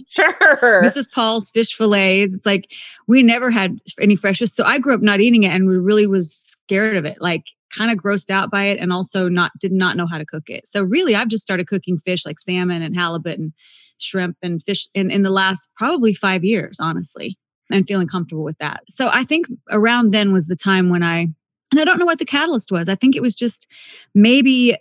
Sure. 0.09 0.83
Mrs. 0.83 1.11
Paul's 1.11 1.51
fish 1.51 1.75
fillets. 1.77 2.35
It's 2.35 2.47
like 2.47 2.73
we 3.07 3.23
never 3.23 3.51
had 3.51 3.79
any 4.01 4.17
fresh. 4.17 4.39
So 4.39 4.65
I 4.65 4.79
grew 4.79 4.95
up 4.95 5.03
not 5.03 5.21
eating 5.21 5.43
it 5.43 5.53
and 5.53 5.69
we 5.69 5.77
really 5.77 6.07
was 6.07 6.35
scared 6.35 6.97
of 6.97 7.05
it, 7.05 7.21
like 7.21 7.47
kind 7.77 7.91
of 7.91 7.99
grossed 7.99 8.31
out 8.31 8.51
by 8.51 8.65
it 8.65 8.79
and 8.79 8.93
also 8.93 9.29
not 9.29 9.53
did 9.59 9.73
not 9.73 9.97
know 9.97 10.07
how 10.07 10.19
to 10.19 10.25
cook 10.25 10.49
it. 10.49 10.67
So 10.67 10.83
really 10.83 11.15
I've 11.15 11.29
just 11.29 11.43
started 11.43 11.67
cooking 11.67 11.99
fish 11.99 12.25
like 12.25 12.39
salmon 12.39 12.83
and 12.83 12.95
halibut 12.95 13.39
and 13.39 13.53
shrimp 13.99 14.37
and 14.43 14.63
fish 14.63 14.89
in, 14.95 15.11
in 15.11 15.23
the 15.23 15.31
last 15.31 15.69
probably 15.77 16.15
five 16.15 16.45
years, 16.45 16.79
honestly, 16.81 17.39
and 17.71 17.87
feeling 17.87 18.09
comfortable 18.09 18.45
with 18.45 18.59
that. 18.59 18.83
So 18.89 19.09
I 19.13 19.25
think 19.25 19.47
around 19.71 20.13
then 20.13 20.33
was 20.33 20.47
the 20.47 20.57
time 20.57 20.89
when 20.89 21.03
I 21.03 21.29
and 21.71 21.81
I 21.81 21.85
don't 21.85 21.99
know 21.99 22.07
what 22.07 22.19
the 22.19 22.25
catalyst 22.25 22.71
was. 22.71 22.89
I 22.89 22.95
think 22.95 23.17
it 23.17 23.23
was 23.23 23.35
just 23.35 23.67
maybe 24.15 24.77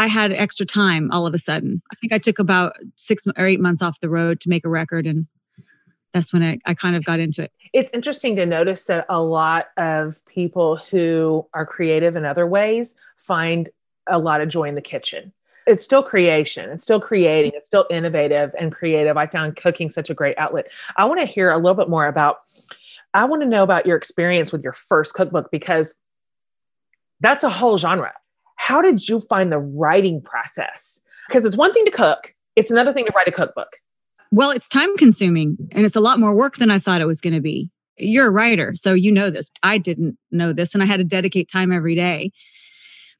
I 0.00 0.06
had 0.06 0.32
extra 0.32 0.64
time 0.64 1.10
all 1.12 1.26
of 1.26 1.34
a 1.34 1.38
sudden. 1.38 1.82
I 1.92 1.94
think 1.96 2.14
I 2.14 2.16
took 2.16 2.38
about 2.38 2.74
six 2.96 3.26
or 3.36 3.46
eight 3.46 3.60
months 3.60 3.82
off 3.82 4.00
the 4.00 4.08
road 4.08 4.40
to 4.40 4.48
make 4.48 4.64
a 4.64 4.68
record. 4.70 5.06
And 5.06 5.26
that's 6.14 6.32
when 6.32 6.42
I, 6.42 6.58
I 6.64 6.72
kind 6.72 6.96
of 6.96 7.04
got 7.04 7.20
into 7.20 7.42
it. 7.42 7.52
it's 7.74 7.92
interesting 7.92 8.34
to 8.36 8.46
notice 8.46 8.84
that 8.84 9.04
a 9.10 9.20
lot 9.20 9.66
of 9.76 10.24
people 10.24 10.76
who 10.76 11.46
are 11.52 11.66
creative 11.66 12.16
in 12.16 12.24
other 12.24 12.46
ways 12.46 12.94
find 13.18 13.68
a 14.06 14.18
lot 14.18 14.40
of 14.40 14.48
joy 14.48 14.64
in 14.64 14.74
the 14.74 14.80
kitchen. 14.80 15.34
It's 15.66 15.84
still 15.84 16.02
creation, 16.02 16.70
it's 16.70 16.82
still 16.82 16.98
creating, 16.98 17.52
it's 17.54 17.66
still 17.66 17.84
innovative 17.90 18.54
and 18.58 18.72
creative. 18.72 19.18
I 19.18 19.26
found 19.26 19.56
cooking 19.56 19.90
such 19.90 20.08
a 20.08 20.14
great 20.14 20.38
outlet. 20.38 20.72
I 20.96 21.04
want 21.04 21.20
to 21.20 21.26
hear 21.26 21.50
a 21.50 21.58
little 21.58 21.74
bit 21.74 21.90
more 21.90 22.06
about, 22.06 22.38
I 23.12 23.26
want 23.26 23.42
to 23.42 23.48
know 23.48 23.62
about 23.62 23.84
your 23.84 23.98
experience 23.98 24.50
with 24.50 24.64
your 24.64 24.72
first 24.72 25.12
cookbook 25.12 25.50
because 25.50 25.94
that's 27.20 27.44
a 27.44 27.50
whole 27.50 27.76
genre. 27.76 28.14
How 28.70 28.80
did 28.80 29.08
you 29.08 29.18
find 29.18 29.50
the 29.50 29.58
writing 29.58 30.22
process? 30.22 31.02
Because 31.26 31.44
it's 31.44 31.56
one 31.56 31.72
thing 31.72 31.84
to 31.86 31.90
cook, 31.90 32.36
it's 32.54 32.70
another 32.70 32.92
thing 32.92 33.04
to 33.04 33.12
write 33.16 33.26
a 33.26 33.32
cookbook. 33.32 33.66
Well, 34.30 34.52
it's 34.52 34.68
time 34.68 34.96
consuming 34.96 35.56
and 35.72 35.84
it's 35.84 35.96
a 35.96 36.00
lot 36.00 36.20
more 36.20 36.32
work 36.32 36.58
than 36.58 36.70
I 36.70 36.78
thought 36.78 37.00
it 37.00 37.06
was 37.06 37.20
going 37.20 37.34
to 37.34 37.40
be. 37.40 37.68
You're 37.98 38.28
a 38.28 38.30
writer, 38.30 38.76
so 38.76 38.94
you 38.94 39.10
know 39.10 39.28
this. 39.28 39.50
I 39.64 39.78
didn't 39.78 40.16
know 40.30 40.52
this 40.52 40.72
and 40.72 40.84
I 40.84 40.86
had 40.86 40.98
to 40.98 41.04
dedicate 41.04 41.48
time 41.48 41.72
every 41.72 41.96
day. 41.96 42.30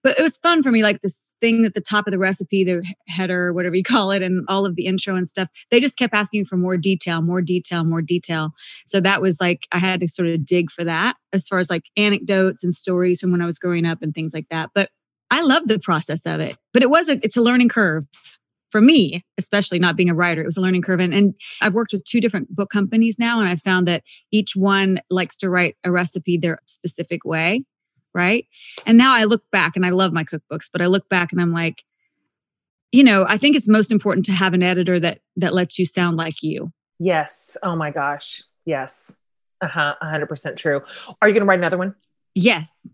But 0.05 0.21
it 0.21 0.23
was 0.23 0.39
fun 0.39 0.63
for 0.63 0.71
me, 0.71 0.85
like 0.85 1.01
this 1.01 1.21
thing 1.41 1.65
at 1.65 1.75
the 1.75 1.81
top 1.81 2.07
of 2.07 2.13
the 2.13 2.19
recipe, 2.19 2.63
the 2.63 2.85
header, 3.09 3.53
whatever 3.53 3.75
you 3.75 3.83
call 3.95 4.13
it, 4.13 4.23
and 4.23 4.45
all 4.47 4.65
of 4.65 4.77
the 4.77 4.87
intro 4.87 5.17
and 5.17 5.29
stuff. 5.29 5.49
They 5.73 5.81
just 5.81 5.99
kept 5.99 6.15
asking 6.15 6.45
for 6.45 6.59
more 6.59 6.77
detail, 6.77 7.23
more 7.23 7.43
detail, 7.43 7.83
more 7.83 8.03
detail. 8.03 8.51
So 8.87 9.01
that 9.01 9.21
was 9.21 9.41
like, 9.41 9.67
I 9.73 9.79
had 9.79 9.99
to 9.99 10.07
sort 10.07 10.29
of 10.29 10.45
dig 10.45 10.71
for 10.71 10.85
that 10.85 11.17
as 11.33 11.49
far 11.49 11.59
as 11.59 11.71
like 11.71 11.83
anecdotes 11.97 12.63
and 12.63 12.73
stories 12.73 13.21
from 13.21 13.33
when 13.33 13.43
I 13.43 13.47
was 13.47 13.59
growing 13.59 13.85
up 13.85 14.01
and 14.01 14.15
things 14.15 14.33
like 14.33 14.47
that. 14.51 14.71
But 14.77 14.91
I 15.31 15.43
love 15.43 15.67
the 15.67 15.79
process 15.79 16.27
of 16.27 16.41
it. 16.41 16.57
But 16.73 16.83
it 16.83 16.91
was 16.91 17.09
a, 17.09 17.25
it's 17.25 17.37
a 17.37 17.43
learning 17.43 17.69
curve 17.69 18.07
for 18.71 18.81
me, 18.81 19.25
especially 19.39 19.79
not 19.79 19.97
being 19.97 20.11
a 20.11 20.15
writer. 20.15 20.43
It 20.43 20.47
was 20.47 20.57
a 20.57 20.61
learning 20.61 20.83
curve. 20.83 21.01
And, 21.01 21.13
and 21.13 21.35
I've 21.61 21.75
worked 21.75 21.93
with 21.93 22.05
two 22.05 22.21
different 22.21 22.55
book 22.55 22.71
companies 22.71 23.19
now, 23.19 23.41
and 23.41 23.49
I 23.49 23.57
found 23.57 23.89
that 23.89 24.03
each 24.31 24.55
one 24.57 25.01
likes 25.11 25.37
to 25.39 25.51
write 25.51 25.77
a 25.85 25.91
recipe 25.91 26.37
their 26.37 26.61
specific 26.67 27.25
way. 27.25 27.65
Right. 28.13 28.47
And 28.87 28.99
now 28.99 29.15
I 29.15 29.25
look 29.25 29.45
back 29.53 29.77
and 29.77 29.87
I 29.87 29.91
love 29.91 30.13
my 30.13 30.25
cookbooks, 30.25 30.69
but 30.73 30.83
I 30.83 30.87
look 30.87 31.09
back 31.09 31.31
and 31.31 31.41
I'm 31.41 31.53
like, 31.53 31.85
you 32.91 33.05
know, 33.05 33.25
I 33.29 33.37
think 33.37 33.55
it's 33.55 33.69
most 33.69 33.93
important 33.93 34.27
to 34.27 34.33
have 34.33 34.53
an 34.53 34.65
editor 34.65 34.99
that 34.99 35.21
that 35.37 35.55
lets 35.55 35.79
you 35.79 35.87
sound 35.87 36.17
like 36.17 36.43
you. 36.43 36.73
Yes. 36.99 37.57
Oh 37.63 37.77
my 37.77 37.93
gosh. 37.93 38.43
Yes. 38.65 39.15
Uh 39.61 39.69
huh. 39.69 39.95
100% 40.03 40.57
true. 40.57 40.81
Are 41.23 41.29
you 41.29 41.35
going 41.35 41.43
to 41.43 41.47
write 41.47 41.61
another 41.61 41.79
one? 41.79 41.95
Yes, 42.35 42.87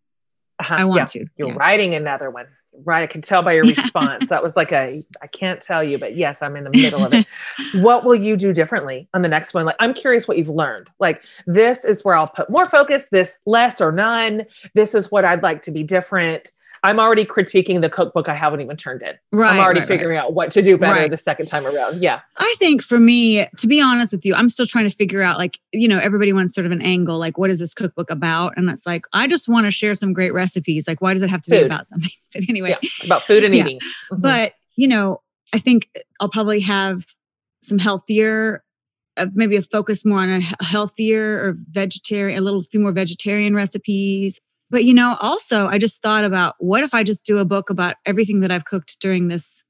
Uh-huh. 0.58 0.74
I 0.78 0.84
want 0.84 0.98
Yeah. 1.14 1.22
to. 1.24 1.30
You're 1.36 1.48
Yeah. 1.48 1.54
writing 1.56 1.94
another 1.94 2.30
one. 2.30 2.46
Right. 2.84 3.02
I 3.02 3.06
can 3.06 3.22
tell 3.22 3.42
by 3.42 3.52
your 3.54 3.64
response. 3.64 4.28
that 4.28 4.42
was 4.42 4.54
like 4.54 4.70
a, 4.70 5.02
I 5.22 5.26
can't 5.28 5.62
tell 5.62 5.82
you, 5.82 5.96
but 5.98 6.14
yes, 6.14 6.42
I'm 6.42 6.56
in 6.56 6.64
the 6.64 6.70
middle 6.70 7.02
of 7.04 7.14
it. 7.14 7.26
what 7.82 8.04
will 8.04 8.14
you 8.14 8.36
do 8.36 8.52
differently 8.52 9.08
on 9.14 9.22
the 9.22 9.28
next 9.28 9.54
one? 9.54 9.64
Like, 9.64 9.76
I'm 9.80 9.94
curious 9.94 10.28
what 10.28 10.36
you've 10.36 10.50
learned. 10.50 10.88
Like, 10.98 11.22
this 11.46 11.86
is 11.86 12.04
where 12.04 12.14
I'll 12.14 12.26
put 12.28 12.50
more 12.50 12.66
focus, 12.66 13.06
this 13.10 13.34
less 13.46 13.80
or 13.80 13.92
none. 13.92 14.44
This 14.74 14.94
is 14.94 15.10
what 15.10 15.24
I'd 15.24 15.42
like 15.42 15.62
to 15.62 15.70
be 15.70 15.84
different. 15.84 16.50
I'm 16.86 17.00
already 17.00 17.24
critiquing 17.24 17.80
the 17.80 17.88
cookbook 17.90 18.28
I 18.28 18.34
haven't 18.34 18.60
even 18.60 18.76
turned 18.76 19.02
in. 19.02 19.14
Right. 19.32 19.52
I'm 19.54 19.58
already 19.60 19.80
right, 19.80 19.88
right. 19.88 19.98
figuring 19.98 20.18
out 20.18 20.34
what 20.34 20.50
to 20.52 20.62
do 20.62 20.78
better 20.78 21.00
Right. 21.00 21.10
the 21.10 21.16
second 21.16 21.46
time 21.46 21.66
around. 21.66 22.02
Yeah. 22.02 22.20
I 22.36 22.54
think 22.58 22.82
for 22.82 22.98
me, 23.00 23.46
to 23.58 23.66
be 23.66 23.80
honest 23.80 24.12
with 24.12 24.24
you, 24.24 24.34
I'm 24.34 24.48
still 24.48 24.66
trying 24.66 24.88
to 24.88 24.94
figure 24.94 25.20
out 25.22 25.36
like, 25.38 25.58
you 25.72 25.88
know, 25.88 25.98
everybody 25.98 26.32
wants 26.32 26.54
sort 26.54 26.64
of 26.66 26.72
an 26.72 26.80
angle, 26.82 27.18
like 27.18 27.38
what 27.38 27.50
is 27.50 27.58
this 27.58 27.74
cookbook 27.74 28.10
about? 28.10 28.52
And 28.56 28.70
it's 28.70 28.86
like, 28.86 29.04
I 29.12 29.26
just 29.26 29.48
want 29.48 29.66
to 29.66 29.70
share 29.70 29.94
some 29.94 30.12
great 30.12 30.32
recipes. 30.32 30.86
Like, 30.86 31.00
why 31.00 31.12
does 31.12 31.22
it 31.22 31.30
have 31.30 31.42
to 31.42 31.50
be 31.50 31.60
about 31.62 31.86
something? 31.86 32.10
But 32.34 32.44
anyway, 32.48 32.70
Yeah. 32.70 32.76
It's 32.82 33.04
about 33.04 33.22
food 33.24 33.44
and 33.44 33.54
Yeah. 33.54 33.64
eating. 33.64 33.80
Mhm. 34.12 34.20
but 34.20 34.52
you 34.76 34.86
know, 34.88 35.22
I 35.54 35.58
think 35.58 35.88
I'll 36.20 36.28
probably 36.28 36.60
have 36.60 37.06
some 37.62 37.78
healthier, 37.78 38.62
uh, 39.16 39.26
maybe 39.34 39.56
a 39.56 39.62
focus 39.62 40.04
more 40.04 40.18
on 40.20 40.28
a 40.28 40.64
healthier 40.64 41.38
or 41.42 41.56
vegetarian, 41.70 42.38
a 42.38 42.42
little 42.42 42.62
few 42.62 42.78
more 42.80 42.92
vegetarian 42.92 43.54
recipes. 43.54 44.40
But 44.70 44.84
you 44.84 44.94
know, 44.94 45.16
also 45.20 45.66
I 45.66 45.78
just 45.78 46.02
thought 46.02 46.24
about 46.24 46.54
what 46.58 46.82
if 46.82 46.94
I 46.94 47.02
just 47.02 47.24
do 47.24 47.38
a 47.38 47.44
book 47.44 47.70
about 47.70 47.96
everything 48.04 48.40
that 48.40 48.50
I've 48.50 48.64
cooked 48.64 48.98
during 49.00 49.28
this 49.28 49.62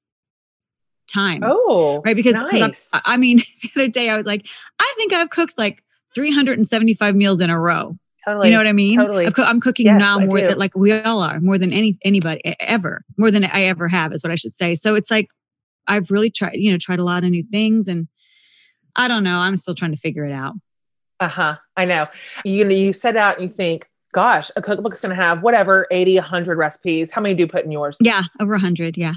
time? 1.12 1.42
oh, 1.44 2.02
right? 2.04 2.16
Because 2.16 2.34
nice. 2.34 2.88
I 2.92 3.00
I 3.04 3.16
mean, 3.16 3.38
the 3.62 3.70
other 3.76 3.88
day 3.88 4.08
I 4.10 4.16
was 4.16 4.26
like, 4.26 4.46
I 4.78 4.94
think 4.96 5.12
I've 5.12 5.30
cooked 5.30 5.58
like 5.58 5.82
375 6.14 7.14
meals 7.14 7.40
in 7.40 7.50
a 7.50 7.60
row. 7.60 7.96
totally. 8.24 8.48
You 8.48 8.52
know 8.52 8.58
what 8.58 8.66
I 8.66 8.72
mean? 8.72 8.98
totally. 8.98 9.30
Co- 9.30 9.44
I'm 9.44 9.60
cooking 9.60 9.86
Yes, 9.86 10.00
now 10.00 10.18
more 10.18 10.40
than 10.40 10.58
like 10.58 10.74
we 10.74 10.92
all 10.92 11.20
are, 11.20 11.40
more 11.40 11.58
than 11.58 11.72
any 11.72 11.98
anybody 12.02 12.40
ever, 12.60 13.04
more 13.18 13.30
than 13.30 13.44
I 13.44 13.64
ever 13.64 13.88
have, 13.88 14.12
is 14.12 14.22
what 14.22 14.32
I 14.32 14.36
should 14.36 14.56
say. 14.56 14.74
So 14.74 14.94
it's 14.94 15.10
like 15.10 15.28
I've 15.86 16.10
really 16.10 16.30
tried, 16.30 16.54
you 16.54 16.72
know, 16.72 16.78
tried 16.78 16.98
a 16.98 17.04
lot 17.04 17.22
of 17.22 17.30
new 17.30 17.42
things, 17.42 17.86
and 17.86 18.08
I 18.96 19.08
don't 19.08 19.24
know. 19.24 19.38
I'm 19.38 19.56
still 19.56 19.74
trying 19.74 19.92
to 19.92 19.98
figure 19.98 20.24
it 20.24 20.32
out. 20.32 20.54
Uh 21.20 21.28
huh. 21.28 21.56
I 21.76 21.84
know. 21.84 22.04
You 22.44 22.64
know, 22.64 22.74
you 22.74 22.92
set 22.92 23.16
out 23.16 23.38
and 23.38 23.50
you 23.50 23.54
think, 23.54 23.86
gosh, 24.16 24.50
a 24.56 24.62
cookbook's 24.62 25.02
going 25.02 25.14
to 25.14 25.22
have 25.22 25.42
whatever 25.42 25.86
80, 25.90 26.14
100 26.14 26.56
recipes. 26.56 27.10
How 27.10 27.20
many 27.20 27.34
do 27.34 27.42
you 27.42 27.46
put 27.46 27.66
in 27.66 27.70
yours? 27.70 27.98
Yeah, 28.00 28.22
over 28.40 28.52
100. 28.52 28.96
Yeah. 28.96 29.12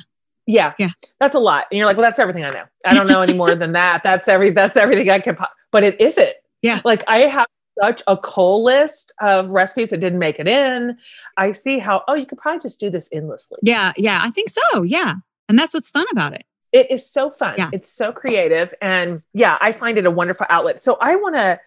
Yeah. 0.45 0.73
Yeah. 0.77 0.89
That's 1.21 1.35
a 1.35 1.39
lot. 1.39 1.67
And 1.71 1.77
you're 1.77 1.85
like, 1.85 1.95
well, 1.95 2.03
that's 2.05 2.19
everything 2.19 2.43
I 2.43 2.49
know. 2.49 2.65
I 2.83 2.93
don't 2.93 3.07
know 3.07 3.21
any 3.21 3.31
more 3.31 3.55
than 3.55 3.71
that. 3.71 4.03
That's 4.03 4.27
every, 4.27 4.49
that's 4.49 4.75
everything 4.75 5.09
I 5.09 5.19
can, 5.19 5.35
po-. 5.35 5.45
but 5.71 5.83
it 5.83 6.01
isn't. 6.01 6.33
Yeah. 6.61 6.81
Like 6.83 7.03
I 7.07 7.19
have 7.19 7.47
such 7.79 8.01
a 8.07 8.17
coal 8.17 8.61
list 8.61 9.13
of 9.21 9.51
recipes 9.51 9.91
that 9.91 10.01
didn't 10.01 10.19
make 10.19 10.37
it 10.37 10.49
in. 10.49 10.97
I 11.37 11.53
see 11.53 11.79
how, 11.79 12.03
oh, 12.09 12.15
you 12.15 12.25
could 12.25 12.39
probably 12.39 12.61
just 12.61 12.79
do 12.79 12.89
this 12.89 13.07
endlessly. 13.13 13.59
Yeah. 13.61 13.93
Yeah. 13.95 14.19
I 14.21 14.31
think 14.31 14.49
so. 14.49 14.83
Yeah. 14.83 15.15
And 15.47 15.57
that's 15.57 15.73
what's 15.73 15.91
fun 15.91 16.07
about 16.11 16.33
it. 16.33 16.43
It 16.73 16.91
is 16.91 17.09
so 17.09 17.31
fun. 17.31 17.55
Yeah. 17.57 17.69
It's 17.71 17.89
so 17.89 18.11
creative. 18.11 18.73
And 18.81 19.23
yeah, 19.33 19.57
I 19.61 19.71
find 19.71 19.97
it 19.97 20.05
a 20.05 20.11
wonderful 20.11 20.47
outlet. 20.49 20.81
So 20.81 20.97
I 20.99 21.15
want 21.15 21.35
to, 21.35 21.59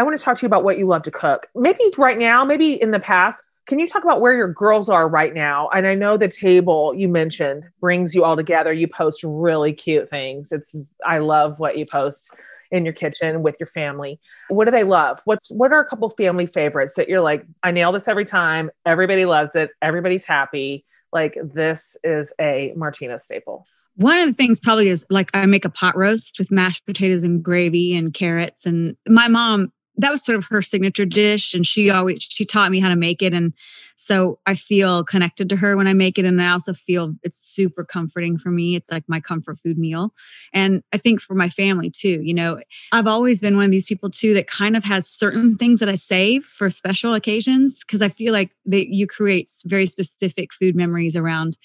I 0.00 0.02
want 0.02 0.18
to 0.18 0.24
talk 0.24 0.38
to 0.38 0.42
you 0.42 0.46
about 0.46 0.64
what 0.64 0.78
you 0.78 0.86
love 0.86 1.02
to 1.02 1.10
cook. 1.10 1.48
Maybe 1.54 1.78
right 1.98 2.16
now, 2.16 2.42
maybe 2.42 2.80
in 2.80 2.90
the 2.90 2.98
past, 2.98 3.42
can 3.66 3.78
you 3.78 3.86
talk 3.86 4.02
about 4.02 4.22
where 4.22 4.32
your 4.32 4.50
girls 4.50 4.88
are 4.88 5.06
right 5.06 5.34
now? 5.34 5.68
And 5.74 5.86
I 5.86 5.94
know 5.94 6.16
the 6.16 6.26
table 6.26 6.94
you 6.96 7.06
mentioned 7.06 7.64
brings 7.82 8.14
you 8.14 8.24
all 8.24 8.34
together. 8.34 8.72
You 8.72 8.88
post 8.88 9.22
really 9.22 9.74
cute 9.74 10.08
things. 10.08 10.52
It's 10.52 10.74
I 11.04 11.18
love 11.18 11.58
what 11.58 11.76
you 11.76 11.84
post 11.84 12.32
in 12.70 12.86
your 12.86 12.94
kitchen 12.94 13.42
with 13.42 13.56
your 13.60 13.66
family. 13.66 14.18
What 14.48 14.64
do 14.64 14.70
they 14.70 14.84
love? 14.84 15.20
What's 15.26 15.50
what 15.50 15.70
are 15.70 15.80
a 15.80 15.84
couple 15.86 16.08
family 16.08 16.46
favorites 16.46 16.94
that 16.94 17.10
you're 17.10 17.20
like, 17.20 17.44
I 17.62 17.70
nail 17.70 17.92
this 17.92 18.08
every 18.08 18.24
time. 18.24 18.70
Everybody 18.86 19.26
loves 19.26 19.54
it. 19.54 19.68
Everybody's 19.82 20.24
happy. 20.24 20.86
Like 21.12 21.36
this 21.44 21.94
is 22.04 22.32
a 22.40 22.72
Martina 22.74 23.18
staple. 23.18 23.66
One 23.96 24.18
of 24.18 24.26
the 24.26 24.32
things 24.32 24.60
probably 24.60 24.88
is 24.88 25.04
like 25.10 25.28
I 25.34 25.44
make 25.44 25.66
a 25.66 25.70
pot 25.70 25.94
roast 25.94 26.38
with 26.38 26.50
mashed 26.50 26.86
potatoes 26.86 27.22
and 27.22 27.42
gravy 27.42 27.94
and 27.94 28.14
carrots. 28.14 28.64
And 28.64 28.96
my 29.06 29.28
mom 29.28 29.70
that 29.96 30.10
was 30.10 30.24
sort 30.24 30.38
of 30.38 30.44
her 30.44 30.62
signature 30.62 31.04
dish 31.04 31.54
and 31.54 31.66
she 31.66 31.90
always 31.90 32.22
she 32.22 32.44
taught 32.44 32.70
me 32.70 32.80
how 32.80 32.88
to 32.88 32.96
make 32.96 33.22
it 33.22 33.34
and 33.34 33.52
so 33.96 34.38
i 34.46 34.54
feel 34.54 35.04
connected 35.04 35.48
to 35.48 35.56
her 35.56 35.76
when 35.76 35.86
i 35.86 35.92
make 35.92 36.18
it 36.18 36.24
and 36.24 36.40
i 36.40 36.50
also 36.50 36.72
feel 36.72 37.14
it's 37.22 37.38
super 37.38 37.84
comforting 37.84 38.38
for 38.38 38.50
me 38.50 38.74
it's 38.76 38.90
like 38.90 39.04
my 39.08 39.20
comfort 39.20 39.58
food 39.60 39.78
meal 39.78 40.12
and 40.52 40.82
i 40.92 40.96
think 40.96 41.20
for 41.20 41.34
my 41.34 41.48
family 41.48 41.90
too 41.90 42.20
you 42.22 42.34
know 42.34 42.58
i've 42.92 43.06
always 43.06 43.40
been 43.40 43.56
one 43.56 43.64
of 43.64 43.70
these 43.70 43.86
people 43.86 44.10
too 44.10 44.34
that 44.34 44.46
kind 44.46 44.76
of 44.76 44.84
has 44.84 45.08
certain 45.08 45.56
things 45.56 45.80
that 45.80 45.88
i 45.88 45.94
save 45.94 46.44
for 46.44 46.70
special 46.70 47.14
occasions 47.14 47.80
because 47.80 48.02
i 48.02 48.08
feel 48.08 48.32
like 48.32 48.50
that 48.64 48.92
you 48.92 49.06
create 49.06 49.50
very 49.64 49.86
specific 49.86 50.52
food 50.52 50.74
memories 50.74 51.16
around 51.16 51.56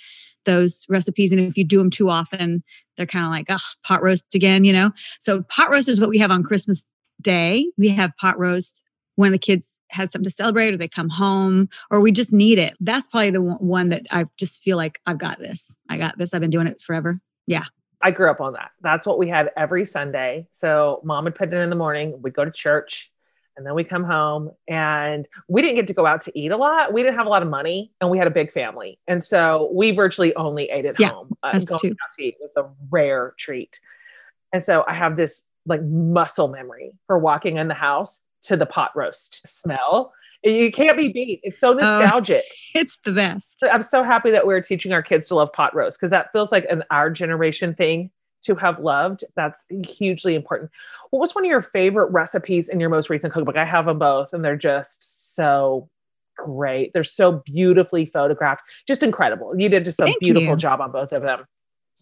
those 0.45 0.85
recipes. 0.87 1.31
And 1.31 1.41
if 1.41 1.57
you 1.57 1.63
do 1.63 1.79
them 1.79 1.89
too 1.89 2.09
often, 2.09 2.63
they're 2.95 3.05
kind 3.05 3.25
of 3.25 3.31
like, 3.31 3.47
oh, 3.49 3.73
pot 3.83 4.01
roast 4.01 4.33
again, 4.35 4.63
you 4.63 4.71
know? 4.71 4.91
So 5.19 5.41
pot 5.43 5.69
roast 5.69 5.89
is 5.89 5.99
what 5.99 6.09
we 6.09 6.19
have 6.19 6.31
on 6.31 6.43
Christmas 6.43 6.85
day. 7.21 7.71
We 7.77 7.89
have 7.89 8.15
pot 8.17 8.37
roast 8.37 8.81
when 9.15 9.31
the 9.31 9.37
kids 9.37 9.79
has 9.89 10.11
something 10.11 10.29
to 10.29 10.33
celebrate 10.33 10.73
or 10.73 10.77
they 10.77 10.87
come 10.87 11.09
home 11.09 11.69
or 11.89 11.99
we 11.99 12.11
just 12.11 12.33
need 12.33 12.59
it. 12.59 12.75
That's 12.79 13.07
probably 13.07 13.31
the 13.31 13.41
one 13.41 13.89
that 13.89 14.05
I 14.11 14.25
just 14.37 14.61
feel 14.61 14.77
like 14.77 14.99
I've 15.05 15.17
got 15.17 15.39
this. 15.39 15.73
I 15.89 15.97
got 15.97 16.17
this. 16.17 16.33
I've 16.33 16.41
been 16.41 16.49
doing 16.49 16.67
it 16.67 16.81
forever. 16.81 17.19
Yeah. 17.47 17.63
I 18.01 18.11
grew 18.11 18.29
up 18.29 18.41
on 18.41 18.53
that. 18.53 18.71
That's 18.81 19.07
what 19.07 19.17
we 19.17 19.29
had 19.29 19.51
every 19.57 19.85
Sunday. 19.85 20.47
So 20.51 21.01
mom 21.03 21.23
would 21.23 21.35
put 21.35 21.53
it 21.53 21.57
in 21.57 21.69
the 21.69 21.75
morning. 21.75 22.21
We'd 22.21 22.33
go 22.33 22.45
to 22.45 22.51
church 22.51 23.11
and 23.57 23.65
then 23.65 23.73
we 23.73 23.83
come 23.85 24.03
home 24.03 24.51
and 24.67 25.27
we 25.47 25.61
didn't 25.61 25.75
get 25.75 25.87
to 25.87 25.93
go 25.93 26.05
out 26.05 26.23
to 26.23 26.37
eat 26.37 26.51
a 26.51 26.57
lot. 26.57 26.91
We 26.91 27.03
didn't 27.03 27.17
have 27.17 27.25
a 27.25 27.29
lot 27.29 27.41
of 27.41 27.49
money 27.49 27.93
and 28.01 28.09
we 28.09 28.17
had 28.17 28.27
a 28.27 28.31
big 28.31 28.51
family. 28.51 28.99
And 29.07 29.23
so 29.23 29.71
we 29.73 29.91
virtually 29.91 30.35
only 30.35 30.65
ate 30.65 30.85
at 30.85 30.99
yeah, 30.99 31.09
home. 31.09 31.35
Uh, 31.41 31.53
going 31.59 31.79
too. 31.79 31.91
out 31.91 32.15
to 32.17 32.23
eat 32.23 32.35
was 32.39 32.51
a 32.57 32.69
rare 32.89 33.33
treat. 33.39 33.79
And 34.51 34.61
so 34.61 34.83
I 34.85 34.93
have 34.93 35.15
this 35.15 35.43
like 35.65 35.81
muscle 35.83 36.47
memory 36.47 36.93
for 37.07 37.17
walking 37.17 37.57
in 37.57 37.67
the 37.67 37.73
house 37.73 38.21
to 38.43 38.55
the 38.55 38.65
pot 38.65 38.91
roast 38.95 39.47
smell. 39.47 40.13
You 40.43 40.71
can't 40.71 40.97
be 40.97 41.07
beat. 41.07 41.39
It's 41.43 41.59
so 41.59 41.71
oh, 41.71 41.73
nostalgic. 41.79 42.43
Oh, 42.45 42.79
it's 42.79 42.99
the 43.03 43.11
best. 43.11 43.63
I'm 43.63 43.81
so 43.81 44.03
happy 44.03 44.31
that 44.31 44.45
we're 44.45 44.61
teaching 44.61 44.93
our 44.93 45.01
kids 45.01 45.27
to 45.29 45.35
love 45.35 45.51
pot 45.53 45.75
roast 45.75 45.99
because 45.99 46.11
that 46.11 46.31
feels 46.31 46.51
like 46.51 46.65
an 46.69 46.83
our 46.91 47.09
generation 47.09 47.73
thing 47.73 48.11
to 48.43 48.55
have 48.55 48.79
loved. 48.79 49.23
That's 49.35 49.65
hugely 49.87 50.35
important. 50.35 50.71
What 51.09 51.19
was 51.19 51.33
one 51.33 51.43
of 51.45 51.49
your 51.49 51.61
favorite 51.61 52.11
recipes 52.11 52.69
in 52.69 52.79
your 52.79 52.89
most 52.89 53.09
recent 53.09 53.33
cookbook? 53.33 53.57
I 53.57 53.65
have 53.65 53.85
them 53.85 53.97
both 53.97 54.33
and 54.33 54.45
they're 54.45 54.55
just 54.55 55.35
so 55.35 55.89
great. 56.37 56.93
They're 56.93 57.03
so 57.03 57.43
beautifully 57.45 58.05
photographed. 58.05 58.63
Just 58.87 59.01
incredible. 59.01 59.59
You 59.59 59.69
did 59.69 59.85
just 59.85 59.99
a 59.99 60.05
Thank 60.05 60.19
beautiful 60.19 60.51
you. 60.51 60.57
job 60.57 60.79
on 60.81 60.91
both 60.91 61.11
of 61.11 61.23
them. 61.23 61.45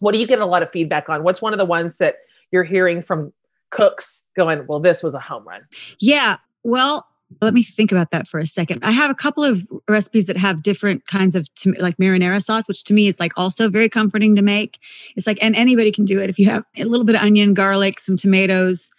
What 0.00 0.12
do 0.12 0.18
you 0.18 0.26
get 0.26 0.40
a 0.40 0.46
lot 0.46 0.62
of 0.62 0.70
feedback 0.70 1.08
on? 1.08 1.22
What's 1.22 1.40
one 1.40 1.54
of 1.54 1.58
the 1.58 1.64
ones 1.64 1.96
that 1.96 2.16
you're 2.50 2.64
hearing 2.64 3.00
from 3.00 3.32
cooks 3.74 4.24
going, 4.36 4.66
well, 4.66 4.80
this 4.80 5.02
was 5.02 5.12
a 5.12 5.20
home 5.20 5.46
run? 5.46 5.66
Yeah. 5.98 6.38
Well, 6.62 7.06
let 7.40 7.52
me 7.52 7.62
think 7.62 7.90
about 7.90 8.10
that 8.12 8.28
for 8.28 8.38
a 8.38 8.46
second. 8.46 8.84
I 8.84 8.92
have 8.92 9.10
a 9.10 9.14
couple 9.14 9.42
of 9.42 9.66
recipes 9.88 10.26
that 10.26 10.36
have 10.36 10.62
different 10.62 11.06
kinds 11.06 11.34
of 11.34 11.48
like 11.78 11.96
marinara 11.96 12.42
sauce, 12.42 12.68
which 12.68 12.84
to 12.84 12.94
me 12.94 13.08
is 13.08 13.18
like 13.18 13.32
also 13.36 13.68
very 13.68 13.88
comforting 13.88 14.36
to 14.36 14.42
make. 14.42 14.78
It's 15.16 15.26
like, 15.26 15.38
and 15.42 15.56
anybody 15.56 15.90
can 15.90 16.04
do 16.04 16.20
it 16.20 16.30
if 16.30 16.38
you 16.38 16.46
have 16.46 16.64
a 16.76 16.84
little 16.84 17.04
bit 17.04 17.16
of 17.16 17.22
onion, 17.22 17.52
garlic, 17.52 17.98
some 17.98 18.16
tomatoes, 18.16 18.90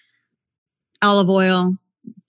olive 1.02 1.30
oil, 1.30 1.74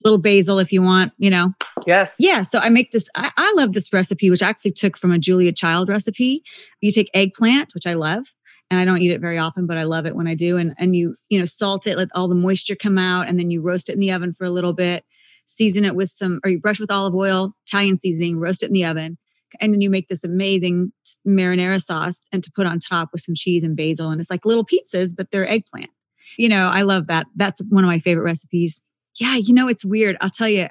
little 0.03 0.17
basil 0.17 0.59
if 0.59 0.71
you 0.71 0.81
want, 0.81 1.11
you 1.17 1.29
know. 1.29 1.53
Yes. 1.85 2.15
Yeah. 2.19 2.43
So 2.43 2.59
I 2.59 2.69
make 2.69 2.91
this, 2.91 3.09
I, 3.15 3.31
I 3.35 3.53
love 3.57 3.73
this 3.73 3.91
recipe, 3.91 4.29
which 4.29 4.41
I 4.41 4.49
actually 4.49 4.71
took 4.71 4.97
from 4.97 5.11
a 5.11 5.19
Julia 5.19 5.51
Child 5.51 5.89
recipe. 5.89 6.43
You 6.79 6.91
take 6.91 7.09
eggplant, 7.13 7.73
which 7.73 7.85
I 7.85 7.95
love, 7.95 8.33
and 8.69 8.79
I 8.79 8.85
don't 8.85 9.01
eat 9.01 9.11
it 9.11 9.21
very 9.21 9.37
often, 9.37 9.65
but 9.65 9.77
I 9.77 9.83
love 9.83 10.05
it 10.05 10.15
when 10.15 10.27
I 10.27 10.35
do. 10.35 10.57
And 10.57 10.73
and 10.77 10.95
you 10.95 11.15
you 11.29 11.39
know 11.39 11.45
salt 11.45 11.87
it, 11.87 11.97
let 11.97 12.09
all 12.15 12.27
the 12.27 12.35
moisture 12.35 12.75
come 12.75 12.97
out, 12.97 13.27
and 13.27 13.39
then 13.39 13.51
you 13.51 13.61
roast 13.61 13.89
it 13.89 13.93
in 13.93 13.99
the 13.99 14.11
oven 14.11 14.33
for 14.33 14.45
a 14.45 14.49
little 14.51 14.73
bit. 14.73 15.05
Season 15.45 15.85
it 15.85 15.95
with 15.95 16.09
some, 16.09 16.41
or 16.43 16.49
you 16.49 16.59
brush 16.59 16.79
with 16.79 16.91
olive 16.91 17.15
oil, 17.15 17.53
Italian 17.65 17.95
seasoning, 17.95 18.37
roast 18.37 18.63
it 18.63 18.67
in 18.67 18.73
the 18.73 18.83
oven, 18.83 19.17
and 19.61 19.73
then 19.73 19.79
you 19.79 19.89
make 19.89 20.09
this 20.09 20.23
amazing 20.23 20.91
marinara 21.25 21.81
sauce 21.81 22.25
and 22.31 22.43
to 22.43 22.51
put 22.51 22.67
on 22.67 22.79
top 22.79 23.09
with 23.13 23.21
some 23.21 23.35
cheese 23.35 23.63
and 23.63 23.77
basil. 23.77 24.09
And 24.09 24.19
it's 24.19 24.29
like 24.29 24.45
little 24.45 24.65
pizzas, 24.65 25.15
but 25.15 25.31
they're 25.31 25.47
eggplant. 25.47 25.89
You 26.37 26.49
know, 26.49 26.67
I 26.67 26.81
love 26.81 27.07
that. 27.07 27.27
That's 27.35 27.61
one 27.69 27.83
of 27.83 27.87
my 27.87 27.99
favorite 27.99 28.23
recipes. 28.23 28.81
Yeah, 29.19 29.35
you 29.37 29.53
know, 29.53 29.67
it's 29.67 29.85
weird. 29.85 30.17
I'll 30.19 30.29
tell 30.29 30.49
you 30.49 30.67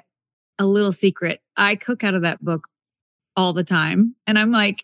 a 0.59 0.65
little 0.65 0.91
secret. 0.91 1.41
I 1.55 1.75
cook 1.75 2.03
out 2.03 2.13
of 2.13 2.21
that 2.21 2.43
book 2.43 2.67
all 3.35 3.53
the 3.53 3.63
time. 3.63 4.15
And 4.25 4.37
I'm 4.37 4.51
like, 4.51 4.83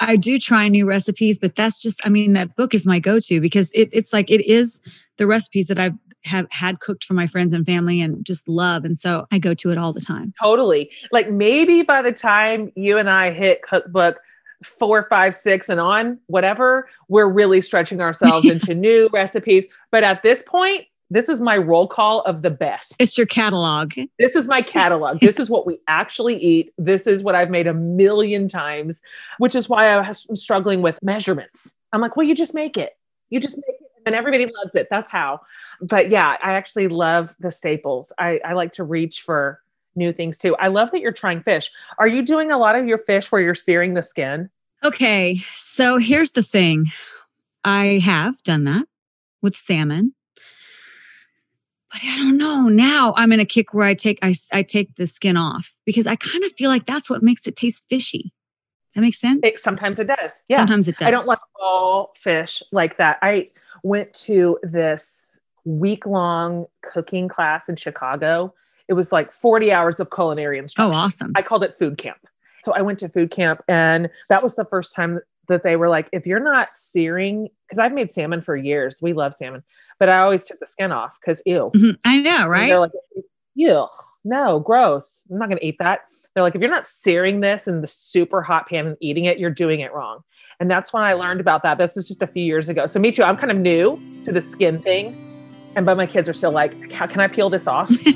I 0.00 0.16
do 0.16 0.38
try 0.38 0.68
new 0.68 0.86
recipes, 0.86 1.38
but 1.38 1.56
that's 1.56 1.80
just, 1.80 2.00
I 2.04 2.08
mean, 2.08 2.32
that 2.34 2.54
book 2.56 2.74
is 2.74 2.86
my 2.86 2.98
go 2.98 3.18
to 3.20 3.40
because 3.40 3.72
it, 3.72 3.88
it's 3.92 4.12
like, 4.12 4.30
it 4.30 4.44
is 4.46 4.80
the 5.16 5.26
recipes 5.26 5.66
that 5.68 5.78
I've 5.78 5.94
have 6.24 6.46
had 6.50 6.80
cooked 6.80 7.04
for 7.04 7.14
my 7.14 7.26
friends 7.26 7.52
and 7.52 7.64
family 7.64 8.00
and 8.00 8.24
just 8.24 8.48
love. 8.48 8.84
And 8.84 8.98
so 8.98 9.26
I 9.30 9.38
go 9.38 9.54
to 9.54 9.70
it 9.70 9.78
all 9.78 9.92
the 9.92 10.00
time. 10.00 10.34
Totally. 10.40 10.90
Like 11.12 11.30
maybe 11.30 11.82
by 11.82 12.02
the 12.02 12.12
time 12.12 12.72
you 12.74 12.98
and 12.98 13.08
I 13.08 13.30
hit 13.30 13.62
cookbook 13.62 14.18
four, 14.64 15.04
five, 15.04 15.34
six, 15.34 15.68
and 15.68 15.78
on, 15.78 16.18
whatever, 16.26 16.88
we're 17.08 17.28
really 17.28 17.62
stretching 17.62 18.00
ourselves 18.00 18.50
into 18.50 18.74
new 18.74 19.08
recipes. 19.12 19.66
But 19.90 20.02
at 20.02 20.22
this 20.22 20.42
point, 20.42 20.86
this 21.10 21.28
is 21.28 21.40
my 21.40 21.56
roll 21.56 21.88
call 21.88 22.20
of 22.22 22.42
the 22.42 22.50
best. 22.50 22.94
It's 22.98 23.16
your 23.16 23.26
catalog. 23.26 23.94
This 24.18 24.36
is 24.36 24.46
my 24.46 24.62
catalog. 24.62 25.20
this 25.22 25.38
is 25.38 25.48
what 25.48 25.66
we 25.66 25.78
actually 25.88 26.36
eat. 26.36 26.72
This 26.76 27.06
is 27.06 27.22
what 27.22 27.34
I've 27.34 27.50
made 27.50 27.66
a 27.66 27.74
million 27.74 28.48
times, 28.48 29.00
which 29.38 29.54
is 29.54 29.68
why 29.68 29.88
I'm 29.88 30.14
struggling 30.36 30.82
with 30.82 31.02
measurements. 31.02 31.72
I'm 31.92 32.00
like, 32.00 32.16
well, 32.16 32.26
you 32.26 32.34
just 32.34 32.54
make 32.54 32.76
it. 32.76 32.96
You 33.30 33.40
just 33.40 33.56
make 33.56 33.64
it 33.68 33.88
and 34.06 34.14
everybody 34.14 34.46
loves 34.46 34.74
it. 34.74 34.88
That's 34.90 35.10
how. 35.10 35.40
But 35.82 36.10
yeah, 36.10 36.36
I 36.42 36.52
actually 36.54 36.88
love 36.88 37.36
the 37.38 37.50
staples. 37.50 38.12
I, 38.18 38.40
I 38.44 38.54
like 38.54 38.72
to 38.74 38.84
reach 38.84 39.22
for 39.22 39.60
new 39.94 40.12
things 40.12 40.38
too. 40.38 40.56
I 40.56 40.68
love 40.68 40.90
that 40.92 41.00
you're 41.00 41.12
trying 41.12 41.42
fish. 41.42 41.70
Are 41.98 42.08
you 42.08 42.22
doing 42.22 42.50
a 42.50 42.58
lot 42.58 42.74
of 42.74 42.86
your 42.86 42.98
fish 42.98 43.30
where 43.30 43.40
you're 43.40 43.54
searing 43.54 43.94
the 43.94 44.02
skin? 44.02 44.48
Okay. 44.82 45.36
So 45.54 45.98
here's 45.98 46.32
the 46.32 46.42
thing 46.42 46.86
I 47.64 48.00
have 48.04 48.42
done 48.44 48.64
that 48.64 48.86
with 49.42 49.56
salmon 49.56 50.14
but 51.90 52.00
I 52.04 52.16
don't 52.16 52.36
know. 52.36 52.68
Now 52.68 53.14
I'm 53.16 53.32
in 53.32 53.40
a 53.40 53.44
kick 53.44 53.72
where 53.72 53.86
I 53.86 53.94
take 53.94 54.18
I, 54.22 54.34
I 54.52 54.62
take 54.62 54.96
the 54.96 55.06
skin 55.06 55.36
off 55.36 55.74
because 55.84 56.06
I 56.06 56.16
kind 56.16 56.44
of 56.44 56.52
feel 56.52 56.70
like 56.70 56.86
that's 56.86 57.08
what 57.08 57.22
makes 57.22 57.46
it 57.46 57.56
taste 57.56 57.84
fishy. 57.88 58.32
Does 58.88 58.94
that 58.94 59.00
make 59.02 59.14
sense? 59.14 59.40
It, 59.42 59.58
sometimes 59.58 59.98
it 59.98 60.06
does. 60.06 60.42
Yeah. 60.48 60.58
Sometimes 60.58 60.88
it 60.88 60.96
does. 60.96 61.08
I 61.08 61.10
don't 61.10 61.26
like 61.26 61.40
all 61.60 62.12
fish 62.16 62.62
like 62.72 62.96
that. 62.96 63.18
I 63.22 63.48
went 63.84 64.12
to 64.14 64.58
this 64.62 65.38
week 65.64 66.06
long 66.06 66.66
cooking 66.82 67.28
class 67.28 67.68
in 67.68 67.76
Chicago. 67.76 68.54
It 68.88 68.94
was 68.94 69.12
like 69.12 69.30
40 69.30 69.72
hours 69.72 70.00
of 70.00 70.10
culinary 70.10 70.58
oh, 70.58 70.62
instruction. 70.62 70.94
Oh, 70.94 70.98
awesome. 70.98 71.32
I 71.36 71.42
called 71.42 71.64
it 71.64 71.74
food 71.74 71.98
camp. 71.98 72.26
So 72.64 72.72
I 72.74 72.82
went 72.82 72.98
to 73.00 73.08
food 73.08 73.30
camp 73.30 73.62
and 73.68 74.08
that 74.28 74.42
was 74.42 74.54
the 74.54 74.64
first 74.64 74.94
time 74.94 75.20
that 75.48 75.62
they 75.62 75.76
were 75.76 75.88
like, 75.88 76.08
if 76.12 76.26
you're 76.26 76.40
not 76.40 76.68
searing, 76.74 77.48
because 77.68 77.78
I've 77.78 77.92
made 77.92 78.10
salmon 78.10 78.40
for 78.40 78.56
years, 78.56 79.02
we 79.02 79.12
love 79.12 79.34
salmon, 79.34 79.62
but 79.98 80.08
I 80.08 80.18
always 80.18 80.46
took 80.46 80.58
the 80.58 80.66
skin 80.66 80.90
off 80.90 81.18
because 81.20 81.42
ew. 81.44 81.70
Mm-hmm. 81.74 81.90
I 82.04 82.20
know, 82.20 82.46
right? 82.46 82.62
And 82.62 82.70
they're 82.70 82.80
like, 82.80 82.92
ew, 83.54 83.86
no, 84.24 84.60
gross. 84.60 85.22
I'm 85.30 85.38
not 85.38 85.48
going 85.48 85.58
to 85.58 85.66
eat 85.66 85.76
that. 85.78 86.00
They're 86.34 86.42
like, 86.42 86.54
if 86.54 86.60
you're 86.60 86.70
not 86.70 86.86
searing 86.86 87.40
this 87.40 87.66
in 87.66 87.80
the 87.80 87.86
super 87.86 88.42
hot 88.42 88.68
pan 88.68 88.86
and 88.86 88.96
eating 89.00 89.24
it, 89.24 89.38
you're 89.38 89.50
doing 89.50 89.80
it 89.80 89.92
wrong. 89.92 90.20
And 90.60 90.70
that's 90.70 90.92
when 90.92 91.02
I 91.02 91.12
learned 91.14 91.40
about 91.40 91.62
that. 91.62 91.78
This 91.78 91.96
is 91.96 92.06
just 92.08 92.22
a 92.22 92.26
few 92.26 92.44
years 92.44 92.68
ago. 92.68 92.86
So 92.86 92.98
me 92.98 93.10
too. 93.10 93.22
I'm 93.22 93.36
kind 93.36 93.50
of 93.50 93.58
new 93.58 94.00
to 94.24 94.32
the 94.32 94.40
skin 94.40 94.80
thing. 94.82 95.24
And 95.76 95.84
but 95.84 95.96
my 95.96 96.06
kids 96.06 96.28
are 96.28 96.32
still 96.32 96.52
like, 96.52 96.92
how 96.92 97.06
can 97.06 97.20
I 97.20 97.28
peel 97.28 97.50
this 97.50 97.66
off? 97.66 97.90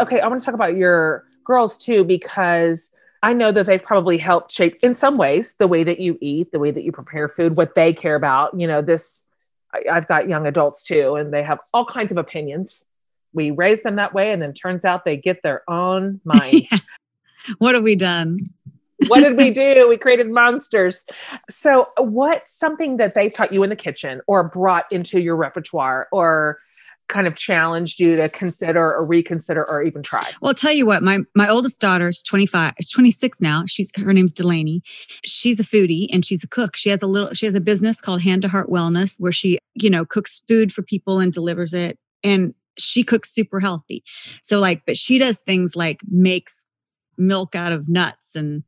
okay, 0.00 0.20
I 0.20 0.28
want 0.28 0.40
to 0.40 0.44
talk 0.44 0.54
about 0.54 0.76
your 0.76 1.26
girls 1.44 1.76
too, 1.76 2.04
because 2.04 2.90
I 3.22 3.32
know 3.32 3.52
that 3.52 3.66
they've 3.66 3.82
probably 3.82 4.18
helped 4.18 4.52
shape 4.52 4.78
in 4.82 4.94
some 4.94 5.18
ways 5.18 5.54
the 5.58 5.66
way 5.66 5.84
that 5.84 6.00
you 6.00 6.16
eat, 6.20 6.52
the 6.52 6.58
way 6.58 6.70
that 6.70 6.84
you 6.84 6.92
prepare 6.92 7.28
food, 7.28 7.56
what 7.56 7.74
they 7.74 7.92
care 7.92 8.14
about. 8.14 8.58
You 8.58 8.66
know, 8.66 8.80
this, 8.82 9.24
I, 9.74 9.84
I've 9.92 10.08
got 10.08 10.28
young 10.28 10.46
adults 10.46 10.84
too, 10.84 11.14
and 11.14 11.32
they 11.32 11.42
have 11.42 11.58
all 11.74 11.84
kinds 11.84 12.12
of 12.12 12.18
opinions. 12.18 12.84
We 13.32 13.50
raise 13.50 13.82
them 13.82 13.96
that 13.96 14.14
way, 14.14 14.32
and 14.32 14.40
then 14.40 14.54
turns 14.54 14.84
out 14.84 15.04
they 15.04 15.16
get 15.16 15.42
their 15.42 15.68
own 15.70 16.20
minds. 16.24 16.66
yeah. 16.70 16.78
What 17.58 17.74
have 17.74 17.84
we 17.84 17.96
done? 17.96 18.50
what 19.08 19.20
did 19.20 19.36
we 19.36 19.50
do? 19.50 19.88
We 19.88 19.96
created 19.96 20.30
monsters. 20.30 21.04
So, 21.48 21.88
what's 21.98 22.52
something 22.52 22.98
that 22.98 23.14
they 23.14 23.28
taught 23.28 23.52
you 23.52 23.62
in 23.62 23.70
the 23.70 23.76
kitchen 23.76 24.20
or 24.26 24.48
brought 24.48 24.90
into 24.92 25.20
your 25.20 25.36
repertoire 25.36 26.08
or 26.12 26.58
kind 27.10 27.26
of 27.26 27.34
challenged 27.34 28.00
you 28.00 28.16
to 28.16 28.28
consider 28.30 28.94
or 28.94 29.04
reconsider 29.04 29.68
or 29.68 29.82
even 29.82 30.02
try? 30.02 30.30
Well, 30.40 30.48
I'll 30.50 30.54
tell 30.54 30.72
you 30.72 30.86
what, 30.86 31.02
my 31.02 31.18
my 31.34 31.48
oldest 31.48 31.80
daughter's 31.80 32.22
25, 32.22 32.74
26 32.90 33.40
now. 33.40 33.64
She's 33.66 33.90
her 33.96 34.14
name's 34.14 34.32
Delaney. 34.32 34.82
She's 35.24 35.60
a 35.60 35.64
foodie 35.64 36.08
and 36.12 36.24
she's 36.24 36.42
a 36.42 36.48
cook. 36.48 36.76
She 36.76 36.88
has 36.88 37.02
a 37.02 37.06
little 37.06 37.34
she 37.34 37.44
has 37.44 37.54
a 37.54 37.60
business 37.60 38.00
called 38.00 38.22
Hand 38.22 38.42
to 38.42 38.48
Heart 38.48 38.70
Wellness 38.70 39.16
where 39.18 39.32
she, 39.32 39.58
you 39.74 39.90
know, 39.90 40.06
cooks 40.06 40.40
food 40.48 40.72
for 40.72 40.82
people 40.82 41.18
and 41.18 41.32
delivers 41.32 41.74
it. 41.74 41.98
And 42.22 42.54
she 42.78 43.02
cooks 43.02 43.30
super 43.30 43.60
healthy. 43.60 44.02
So 44.42 44.60
like, 44.60 44.82
but 44.86 44.96
she 44.96 45.18
does 45.18 45.40
things 45.40 45.76
like 45.76 46.00
makes 46.08 46.64
milk 47.18 47.54
out 47.54 47.72
of 47.72 47.88
nuts 47.88 48.34
and 48.34 48.62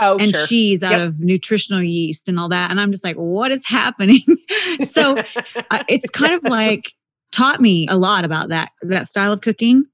oh, 0.00 0.16
and 0.18 0.34
sure. 0.34 0.46
cheese 0.46 0.82
out 0.82 0.92
yep. 0.92 1.08
of 1.08 1.20
nutritional 1.20 1.82
yeast 1.82 2.28
and 2.28 2.38
all 2.38 2.48
that. 2.50 2.70
And 2.70 2.80
I'm 2.80 2.92
just 2.92 3.04
like, 3.04 3.16
what 3.16 3.50
is 3.50 3.66
happening? 3.66 4.22
so 4.84 5.16
uh, 5.70 5.84
it's 5.88 6.10
kind 6.10 6.34
of 6.34 6.44
like 6.44 6.92
taught 7.32 7.60
me 7.60 7.86
a 7.88 7.96
lot 7.96 8.24
about 8.24 8.48
that 8.48 8.70
that 8.82 9.08
style 9.08 9.32
of 9.32 9.40
cooking 9.40 9.84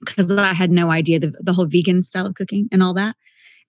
because 0.00 0.30
I 0.30 0.52
had 0.52 0.70
no 0.70 0.90
idea 0.90 1.18
the, 1.18 1.32
the 1.40 1.52
whole 1.52 1.66
vegan 1.66 2.02
style 2.02 2.26
of 2.26 2.34
cooking 2.34 2.68
and 2.70 2.82
all 2.82 2.94
that. 2.94 3.16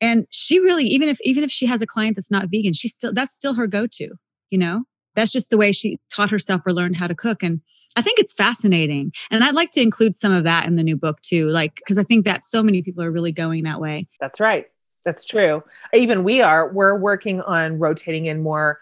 And 0.02 0.28
she 0.30 0.60
really, 0.60 0.86
even 0.86 1.10
if 1.10 1.20
even 1.22 1.44
if 1.44 1.52
she 1.52 1.65
has 1.65 1.82
a 1.82 1.88
client 1.88 2.15
that's 2.15 2.32
not 2.32 2.50
vegan, 2.50 2.74
she 2.74 2.88
still 2.88 3.13
that's 3.13 3.34
still 3.34 3.54
her 3.56 3.68
go-to, 3.68 4.10
you 4.50 4.58
know? 4.58 4.84
That's 5.15 5.32
just 5.32 5.50
the 5.50 5.58
way 5.58 5.72
she 5.72 6.00
taught 6.13 6.30
herself 6.30 6.62
or 6.65 6.72
learned 6.72 6.96
how 6.96 7.08
to 7.08 7.15
cook. 7.15 7.44
And 7.44 7.62
I 7.98 8.02
think 8.02 8.20
it's 8.20 8.34
fascinating. 8.34 9.12
And 9.32 9.44
I'd 9.44 9.56
like 9.56 9.72
to 9.72 9.82
include 9.82 10.15
some 10.15 10.32
of 10.32 10.44
that 10.46 10.68
in 10.68 10.76
the 10.76 10.84
new 10.84 10.96
book 10.96 11.20
too, 11.22 11.50
like, 11.50 11.76
because 11.76 11.98
I 11.98 12.04
think 12.04 12.26
that 12.26 12.46
so 12.46 12.63
many 12.63 12.82
people 12.82 13.04
are 13.04 13.12
really 13.12 13.32
going 13.32 13.63
that 13.63 13.82
way. 13.82 14.08
That's 14.22 14.39
right. 14.39 14.68
That's 15.04 15.26
true. 15.26 15.63
Even 15.94 16.24
we 16.24 16.42
are, 16.42 16.72
we're 16.72 16.98
working 16.98 17.42
on 17.42 17.80
rotating 17.80 18.28
in 18.28 18.44
more 18.44 18.80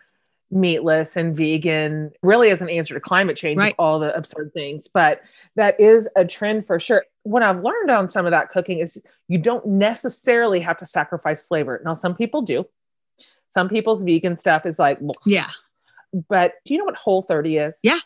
meatless 0.50 1.18
and 1.18 1.36
vegan, 1.36 2.12
really 2.22 2.50
as 2.50 2.62
an 2.62 2.70
answer 2.70 2.94
to 2.94 3.00
climate 3.00 3.36
change, 3.36 3.60
right. 3.60 3.76
all 3.78 4.00
the 4.00 4.16
absurd 4.16 4.52
things. 4.54 4.88
But 4.88 5.22
that 5.56 5.80
is 5.80 6.08
a 6.16 6.26
trend 6.26 6.66
for 6.66 6.80
sure. 6.80 7.06
What 7.24 7.44
I've 7.44 7.60
learned 7.60 7.92
on 7.92 8.10
some 8.10 8.26
of 8.26 8.32
that 8.32 8.50
cooking 8.50 8.80
is 8.80 9.02
you 9.28 9.38
don't 9.38 9.66
necessarily 9.66 10.60
have 10.62 10.78
to 10.80 10.86
sacrifice 10.86 11.46
flavor. 11.46 11.82
Now, 11.84 11.94
some 11.94 12.16
people 12.16 12.42
do. 12.42 12.66
Some 13.50 13.70
people's 13.70 14.04
vegan 14.04 14.38
stuff 14.38 14.66
is 14.66 14.80
like, 14.80 15.00
yeah. 15.26 15.48
But 16.30 16.54
do 16.66 16.74
you 16.74 16.80
know 16.80 16.86
what 16.86 16.96
Whole 16.96 17.22
30 17.22 17.58
is? 17.58 17.76
Yeah. 17.84 18.00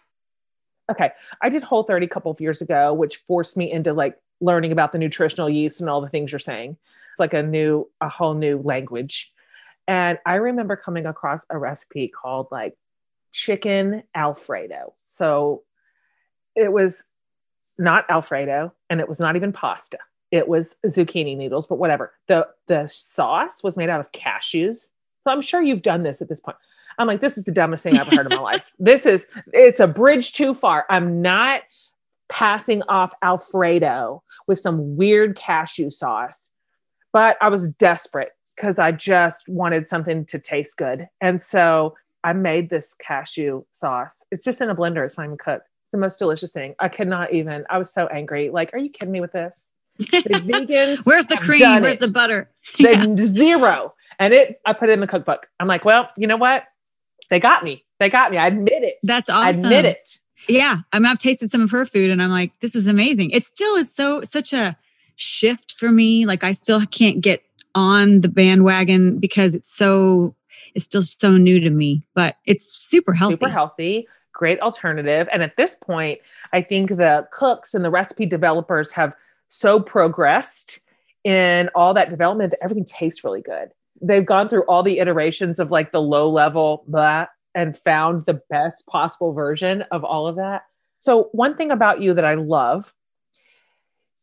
Okay. 0.90 1.12
I 1.42 1.50
did 1.50 1.64
Whole 1.64 1.84
30 1.84 2.06
a 2.06 2.10
couple 2.10 2.32
of 2.32 2.42
years 2.42 2.62
ago, 2.62 2.94
which 2.94 3.18
forced 3.28 3.56
me 3.56 3.72
into 3.72 3.94
like 3.94 4.18
learning 4.40 4.72
about 4.72 4.92
the 4.92 4.98
nutritional 4.98 5.50
yeast 5.50 5.80
and 5.80 5.90
all 5.90 6.02
the 6.02 6.08
things 6.08 6.32
you're 6.32 6.40
saying. 6.40 6.78
It's 7.12 7.20
like 7.20 7.34
a 7.34 7.44
new, 7.44 7.90
a 8.02 8.10
whole 8.10 8.34
new 8.34 8.58
language. 8.58 9.32
And 9.88 10.20
I 10.26 10.36
remember 10.36 10.76
coming 10.76 11.06
across 11.06 11.46
a 11.50 11.58
recipe 11.58 12.08
called 12.08 12.48
like 12.52 12.76
chicken 13.32 14.04
Alfredo. 14.16 14.94
So 15.08 15.64
it 16.56 16.72
was 16.72 17.06
not 17.78 18.10
Alfredo 18.10 18.74
and 18.90 19.00
it 19.00 19.08
was 19.08 19.20
not 19.20 19.36
even 19.36 19.52
pasta. 19.52 19.98
It 20.32 20.48
was 20.48 20.76
zucchini 20.86 21.36
noodles, 21.36 21.68
but 21.68 21.78
whatever. 21.78 22.14
The 22.28 22.48
the 22.68 22.88
sauce 22.88 23.64
was 23.64 23.76
made 23.76 23.90
out 23.90 24.00
of 24.00 24.12
cashews. 24.12 24.90
So 25.24 25.32
I'm 25.32 25.42
sure 25.42 25.62
you've 25.62 25.82
done 25.82 26.04
this 26.04 26.22
at 26.22 26.30
this 26.30 26.40
point. 26.40 26.58
I'm 26.98 27.08
like, 27.08 27.20
this 27.20 27.38
is 27.38 27.44
the 27.44 27.52
dumbest 27.52 27.84
thing 27.84 27.98
I've 27.98 28.08
ever 28.08 28.16
heard 28.16 28.32
in 28.32 28.38
my 28.38 28.44
life. 28.44 28.72
This 28.80 29.06
is, 29.06 29.28
it's 29.54 29.80
a 29.80 29.88
bridge 29.88 30.34
too 30.34 30.54
far. 30.54 30.86
I'm 30.90 31.22
not 31.22 31.62
passing 32.30 32.82
off 32.84 33.14
Alfredo 33.22 34.24
with 34.48 34.60
some 34.60 34.96
weird 34.96 35.36
cashew 35.36 35.90
sauce, 35.90 36.50
but 37.12 37.38
I 37.42 37.50
was 37.50 37.70
desperate 37.70 38.32
because 38.56 38.80
I 38.80 38.92
just 38.92 39.48
wanted 39.48 39.90
something 39.90 40.26
to 40.26 40.40
taste 40.40 40.78
good. 40.78 41.08
And 41.20 41.44
so 41.44 41.96
I 42.24 42.34
made 42.34 42.70
this 42.70 42.94
cashew 42.94 43.64
sauce. 43.72 44.24
It's 44.32 44.44
just 44.44 44.62
in 44.62 44.70
a 44.70 44.76
blender, 44.76 45.06
it's 45.06 45.18
not 45.18 45.26
even 45.26 45.38
cooked. 45.38 45.68
It's 45.84 45.92
the 45.92 45.98
most 45.98 46.20
delicious 46.20 46.52
thing. 46.52 46.76
I 46.80 46.90
could 46.90 47.08
not 47.08 47.34
even, 47.34 47.66
I 47.70 47.78
was 47.78 47.92
so 47.92 48.08
angry. 48.08 48.50
Like, 48.50 48.74
are 48.74 48.80
you 48.80 48.90
kidding 48.90 49.12
me 49.12 49.22
with 49.22 49.32
this? 49.32 49.64
The 49.98 50.06
vegans. 50.06 51.06
Where's 51.06 51.26
the 51.26 51.38
cream? 51.38 51.82
Where's 51.82 51.96
it. 51.96 52.00
the 52.00 52.08
butter? 52.08 52.50
Yeah. 52.78 53.04
Zero. 53.18 53.94
And 54.20 54.34
it, 54.34 54.62
I 54.66 54.74
put 54.74 54.90
it 54.90 54.94
in 54.94 55.00
the 55.00 55.08
cookbook. 55.08 55.48
I'm 55.60 55.68
like, 55.68 55.84
well, 55.84 56.08
you 56.18 56.28
know 56.28 56.38
what? 56.38 56.68
they 57.32 57.40
got 57.40 57.64
me. 57.64 57.84
They 58.00 58.10
got 58.10 58.30
me. 58.30 58.38
I 58.38 58.48
admit 58.48 58.84
it. 58.84 58.98
That's 59.02 59.30
awesome. 59.30 59.46
I 59.46 59.50
admit 59.50 59.86
it. 59.86 60.20
Yeah. 60.48 60.80
I 60.92 61.00
mean, 61.00 61.06
I've 61.08 61.18
tasted 61.18 61.50
some 61.50 61.62
of 61.62 61.72
her 61.72 61.86
food 61.86 62.12
and 62.12 62.22
I'm 62.22 62.30
like, 62.30 62.52
this 62.60 62.76
is 62.76 62.86
amazing. 62.86 63.32
It 63.32 63.46
still 63.46 63.76
is 63.76 63.92
so, 63.92 64.22
such 64.24 64.54
a 64.54 64.78
shift 65.16 65.72
for 65.72 65.92
me. 65.92 66.26
Like, 66.26 66.44
I 66.44 66.52
still 66.52 66.86
can't 66.88 67.22
get 67.22 67.42
on 67.76 68.22
the 68.22 68.30
bandwagon 68.30 69.20
because 69.20 69.56
it's 69.56 69.74
so, 69.74 70.36
it's 70.76 70.86
still 70.86 71.02
so 71.02 71.38
new 71.38 71.60
to 71.60 71.70
me, 71.70 72.04
but 72.14 72.38
it's 72.46 72.66
super 72.66 73.14
healthy. 73.14 73.36
Super 73.36 73.50
healthy. 73.50 74.08
Great 74.34 74.60
alternative. 74.62 75.28
And 75.32 75.44
at 75.44 75.56
this 75.58 75.76
point, 75.76 76.20
I 76.54 76.62
think 76.62 76.90
the 76.90 77.28
cooks 77.32 77.74
and 77.74 77.84
the 77.84 77.92
recipe 77.92 78.26
developers 78.26 78.92
have 78.92 79.14
so 79.48 79.80
progressed 79.80 80.80
in 81.24 81.70
all 81.76 81.94
that 81.94 82.10
development 82.10 82.52
that 82.52 82.64
everything 82.64 82.86
tastes 82.86 83.24
really 83.24 83.42
good 83.42 83.72
they've 84.02 84.26
gone 84.26 84.50
through 84.50 84.64
all 84.64 84.84
the 84.84 85.00
iterations 85.00 85.60
of 85.60 85.72
like 85.72 85.92
the 85.92 86.02
low 86.02 86.30
level 86.30 86.84
blah 86.88 87.28
and 87.54 87.78
found 87.78 88.26
the 88.26 88.42
best 88.50 88.86
possible 88.88 89.34
version 89.34 89.84
of 89.92 90.04
all 90.04 90.28
of 90.28 90.38
that. 90.38 90.64
So, 91.00 91.30
one 91.32 91.56
thing 91.56 91.72
about 91.72 92.02
you 92.02 92.14
that 92.14 92.26
I 92.26 92.36
love 92.36 92.94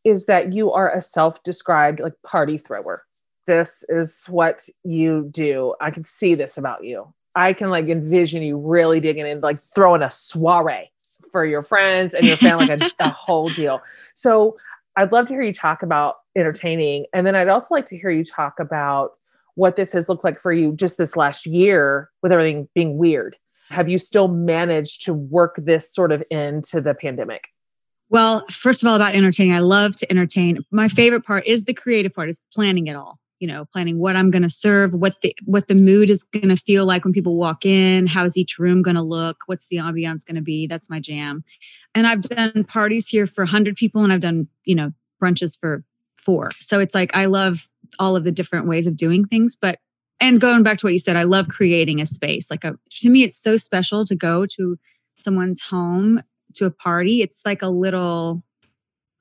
is 0.03 0.25
that 0.25 0.53
you 0.53 0.71
are 0.71 0.93
a 0.93 1.01
self 1.01 1.43
described 1.43 1.99
like 1.99 2.13
party 2.23 2.57
thrower. 2.57 3.03
This 3.49 3.83
is 3.89 4.25
what 4.27 4.69
you 4.83 5.27
do. 5.31 5.73
I 5.81 5.89
can 5.89 6.05
see 6.05 6.35
this 6.35 6.55
about 6.55 6.83
you. 6.83 7.11
I 7.35 7.53
can 7.53 7.71
like 7.71 7.87
envision 7.89 8.43
you 8.43 8.59
really 8.59 8.99
digging 8.99 9.25
in, 9.25 9.39
like 9.39 9.59
throwing 9.73 10.03
a 10.03 10.11
soiree 10.11 10.91
for 11.31 11.43
your 11.47 11.63
friends 11.63 12.13
and 12.13 12.27
your 12.27 12.37
family, 12.37 12.67
like 12.67 12.79
a, 12.79 12.91
a 13.05 13.09
whole 13.09 13.49
deal. 13.49 13.81
So, 14.13 14.55
I'd 14.95 15.11
love 15.11 15.25
to 15.29 15.33
hear 15.33 15.41
you 15.41 15.51
talk 15.51 15.81
about 15.81 16.17
entertaining. 16.35 17.07
And 17.11 17.25
then 17.25 17.33
I'd 17.33 17.47
also 17.47 17.73
like 17.73 17.87
to 17.87 17.97
hear 17.97 18.11
you 18.11 18.23
talk 18.23 18.59
about 18.59 19.13
what 19.55 19.75
this 19.75 19.93
has 19.93 20.09
looked 20.09 20.23
like 20.23 20.39
for 20.39 20.53
you 20.53 20.75
just 20.75 20.99
this 20.99 21.15
last 21.15 21.47
year 21.47 22.11
with 22.21 22.31
everything 22.31 22.69
being 22.75 22.99
weird. 22.99 23.35
Have 23.69 23.89
you 23.89 23.97
still 23.97 24.27
managed 24.27 25.05
to 25.05 25.13
work 25.15 25.55
this 25.57 25.91
sort 25.91 26.11
of 26.11 26.21
into 26.29 26.81
the 26.81 26.93
pandemic? 26.93 27.47
Well, 28.09 28.45
first 28.51 28.83
of 28.83 28.89
all, 28.89 28.95
about 28.95 29.15
entertaining, 29.15 29.55
I 29.55 29.59
love 29.59 29.95
to 29.95 30.11
entertain. 30.11 30.59
My 30.69 30.87
favorite 30.87 31.25
part 31.25 31.47
is 31.47 31.63
the 31.63 31.73
creative 31.73 32.13
part, 32.13 32.29
is 32.29 32.43
planning 32.53 32.85
it 32.85 32.95
all. 32.95 33.19
You 33.39 33.47
know, 33.47 33.65
planning 33.65 33.99
what 33.99 34.15
I'm 34.15 34.31
going 34.31 34.43
to 34.43 34.49
serve, 34.49 34.93
what 34.93 35.21
the 35.21 35.33
what 35.45 35.67
the 35.67 35.75
mood 35.75 36.09
is 36.09 36.23
going 36.23 36.49
to 36.49 36.57
feel 36.57 36.85
like 36.85 37.03
when 37.05 37.13
people 37.13 37.37
walk 37.37 37.65
in, 37.65 38.05
how 38.05 38.25
is 38.25 38.37
each 38.37 38.59
room 38.59 38.81
going 38.81 38.95
to 38.95 39.01
look, 39.01 39.37
what's 39.45 39.67
the 39.67 39.77
ambiance 39.77 40.25
going 40.25 40.35
to 40.35 40.41
be. 40.41 40.67
That's 40.67 40.89
my 40.89 40.99
jam. 40.99 41.43
And 41.95 42.05
I've 42.05 42.21
done 42.21 42.65
parties 42.65 43.07
here 43.07 43.27
for 43.27 43.43
100 43.43 43.75
people, 43.75 44.03
and 44.03 44.11
I've 44.11 44.19
done 44.19 44.47
you 44.65 44.75
know 44.75 44.91
brunches 45.21 45.57
for 45.57 45.83
four. 46.17 46.51
So 46.59 46.79
it's 46.79 46.93
like 46.93 47.15
I 47.15 47.25
love 47.25 47.69
all 47.97 48.15
of 48.15 48.23
the 48.23 48.31
different 48.31 48.67
ways 48.67 48.85
of 48.85 48.95
doing 48.95 49.25
things 49.25 49.55
but 49.59 49.79
and 50.19 50.41
going 50.41 50.61
back 50.61 50.77
to 50.77 50.85
what 50.85 50.93
you 50.93 50.99
said 50.99 51.15
i 51.15 51.23
love 51.23 51.47
creating 51.47 51.99
a 51.99 52.05
space 52.05 52.51
like 52.51 52.63
a 52.63 52.75
to 52.91 53.09
me 53.09 53.23
it's 53.23 53.37
so 53.37 53.57
special 53.57 54.05
to 54.05 54.15
go 54.15 54.45
to 54.45 54.77
someone's 55.21 55.61
home 55.61 56.21
to 56.53 56.65
a 56.65 56.71
party 56.71 57.21
it's 57.21 57.41
like 57.45 57.61
a 57.61 57.69
little 57.69 58.43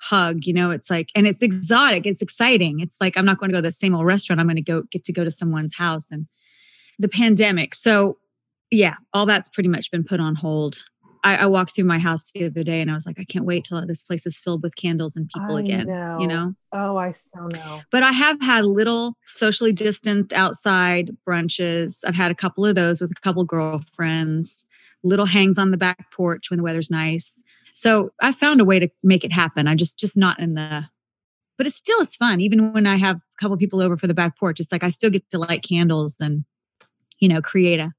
hug 0.00 0.44
you 0.44 0.52
know 0.52 0.70
it's 0.70 0.90
like 0.90 1.10
and 1.14 1.26
it's 1.26 1.42
exotic 1.42 2.06
it's 2.06 2.22
exciting 2.22 2.80
it's 2.80 2.96
like 3.00 3.16
i'm 3.16 3.24
not 3.24 3.38
going 3.38 3.50
to 3.50 3.52
go 3.52 3.58
to 3.58 3.62
the 3.62 3.72
same 3.72 3.94
old 3.94 4.06
restaurant 4.06 4.40
i'm 4.40 4.46
going 4.46 4.56
to 4.56 4.62
go 4.62 4.82
get 4.90 5.04
to 5.04 5.12
go 5.12 5.24
to 5.24 5.30
someone's 5.30 5.74
house 5.74 6.10
and 6.10 6.26
the 6.98 7.08
pandemic 7.08 7.74
so 7.74 8.16
yeah 8.70 8.94
all 9.12 9.26
that's 9.26 9.48
pretty 9.48 9.68
much 9.68 9.90
been 9.90 10.04
put 10.04 10.20
on 10.20 10.34
hold 10.34 10.84
I, 11.24 11.36
I, 11.36 11.46
walked 11.46 11.74
through 11.74 11.84
my 11.84 11.98
house 11.98 12.30
the 12.30 12.46
other 12.46 12.62
day 12.62 12.80
and 12.80 12.90
I 12.90 12.94
was 12.94 13.06
like, 13.06 13.18
I 13.18 13.24
can't 13.24 13.44
wait 13.44 13.64
till 13.64 13.84
this 13.86 14.02
place 14.02 14.26
is 14.26 14.38
filled 14.38 14.62
with 14.62 14.76
candles 14.76 15.16
and 15.16 15.28
people 15.28 15.56
I 15.56 15.60
again. 15.60 15.86
Know. 15.86 16.18
You 16.20 16.26
know? 16.26 16.54
Oh, 16.72 16.96
I 16.96 17.12
so 17.12 17.48
know. 17.52 17.80
But 17.90 18.02
I 18.02 18.12
have 18.12 18.40
had 18.40 18.64
little 18.64 19.16
socially 19.26 19.72
distanced 19.72 20.32
outside 20.32 21.16
brunches. 21.26 22.00
I've 22.06 22.14
had 22.14 22.30
a 22.30 22.34
couple 22.34 22.64
of 22.64 22.74
those 22.74 23.00
with 23.00 23.10
a 23.10 23.20
couple 23.20 23.44
girlfriends, 23.44 24.64
little 25.02 25.26
hangs 25.26 25.58
on 25.58 25.70
the 25.70 25.76
back 25.76 26.10
porch 26.12 26.50
when 26.50 26.58
the 26.58 26.64
weather's 26.64 26.90
nice. 26.90 27.32
So 27.78 28.10
I 28.20 28.32
found 28.32 28.60
a 28.60 28.64
way 28.64 28.80
to 28.80 28.88
make 29.04 29.24
it 29.24 29.32
happen. 29.32 29.68
I 29.68 29.76
just 29.76 29.96
just 29.96 30.16
not 30.16 30.40
in 30.40 30.54
the 30.54 30.88
but 31.56 31.66
it 31.68 31.72
still 31.72 32.00
is 32.00 32.16
fun. 32.16 32.40
Even 32.40 32.72
when 32.72 32.86
I 32.86 32.96
have 32.96 33.16
a 33.16 33.40
couple 33.40 33.56
people 33.56 33.80
over 33.80 33.96
for 33.96 34.08
the 34.08 34.14
back 34.14 34.36
porch, 34.36 34.58
it's 34.58 34.72
like 34.72 34.82
I 34.82 34.88
still 34.88 35.10
get 35.10 35.28
to 35.30 35.38
light 35.38 35.62
candles 35.62 36.16
and, 36.20 36.44
you 37.20 37.28
know, 37.28 37.40
create 37.40 37.78
a 37.78 37.92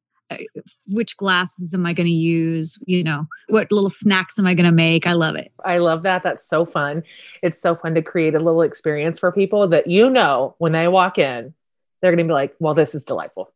which 0.90 1.16
glasses 1.18 1.74
am 1.74 1.86
I 1.86 1.94
going 1.94 2.08
to 2.08 2.14
use? 2.14 2.78
You 2.86 3.06
know, 3.06 3.26
what 3.48 3.72
little 3.72 3.90
snacks 3.90 4.38
am 4.38 4.46
I 4.46 4.54
going 4.54 4.66
to 4.66 4.72
make? 4.72 5.08
I 5.08 5.14
love 5.14 5.36
it. 5.36 5.52
I 5.64 5.78
love 5.78 6.04
that. 6.04 6.24
That's 6.24 6.48
so 6.48 6.66
fun. 6.66 7.04
It's 7.42 7.62
so 7.62 7.74
fun 7.74 7.96
to 7.96 8.02
create 8.02 8.36
a 8.36 8.40
little 8.40 8.62
experience 8.62 9.18
for 9.18 9.32
people 9.32 9.70
that 9.70 9.88
you 9.88 10.10
know 10.10 10.56
when 10.58 10.74
they 10.74 10.90
walk 10.90 11.18
in, 11.18 11.54
they're 12.02 12.12
going 12.12 12.26
to 12.26 12.30
be 12.30 12.34
like, 12.34 12.54
well, 12.60 12.74
this 12.74 12.94
is 12.96 13.06
delightful. 13.06 13.52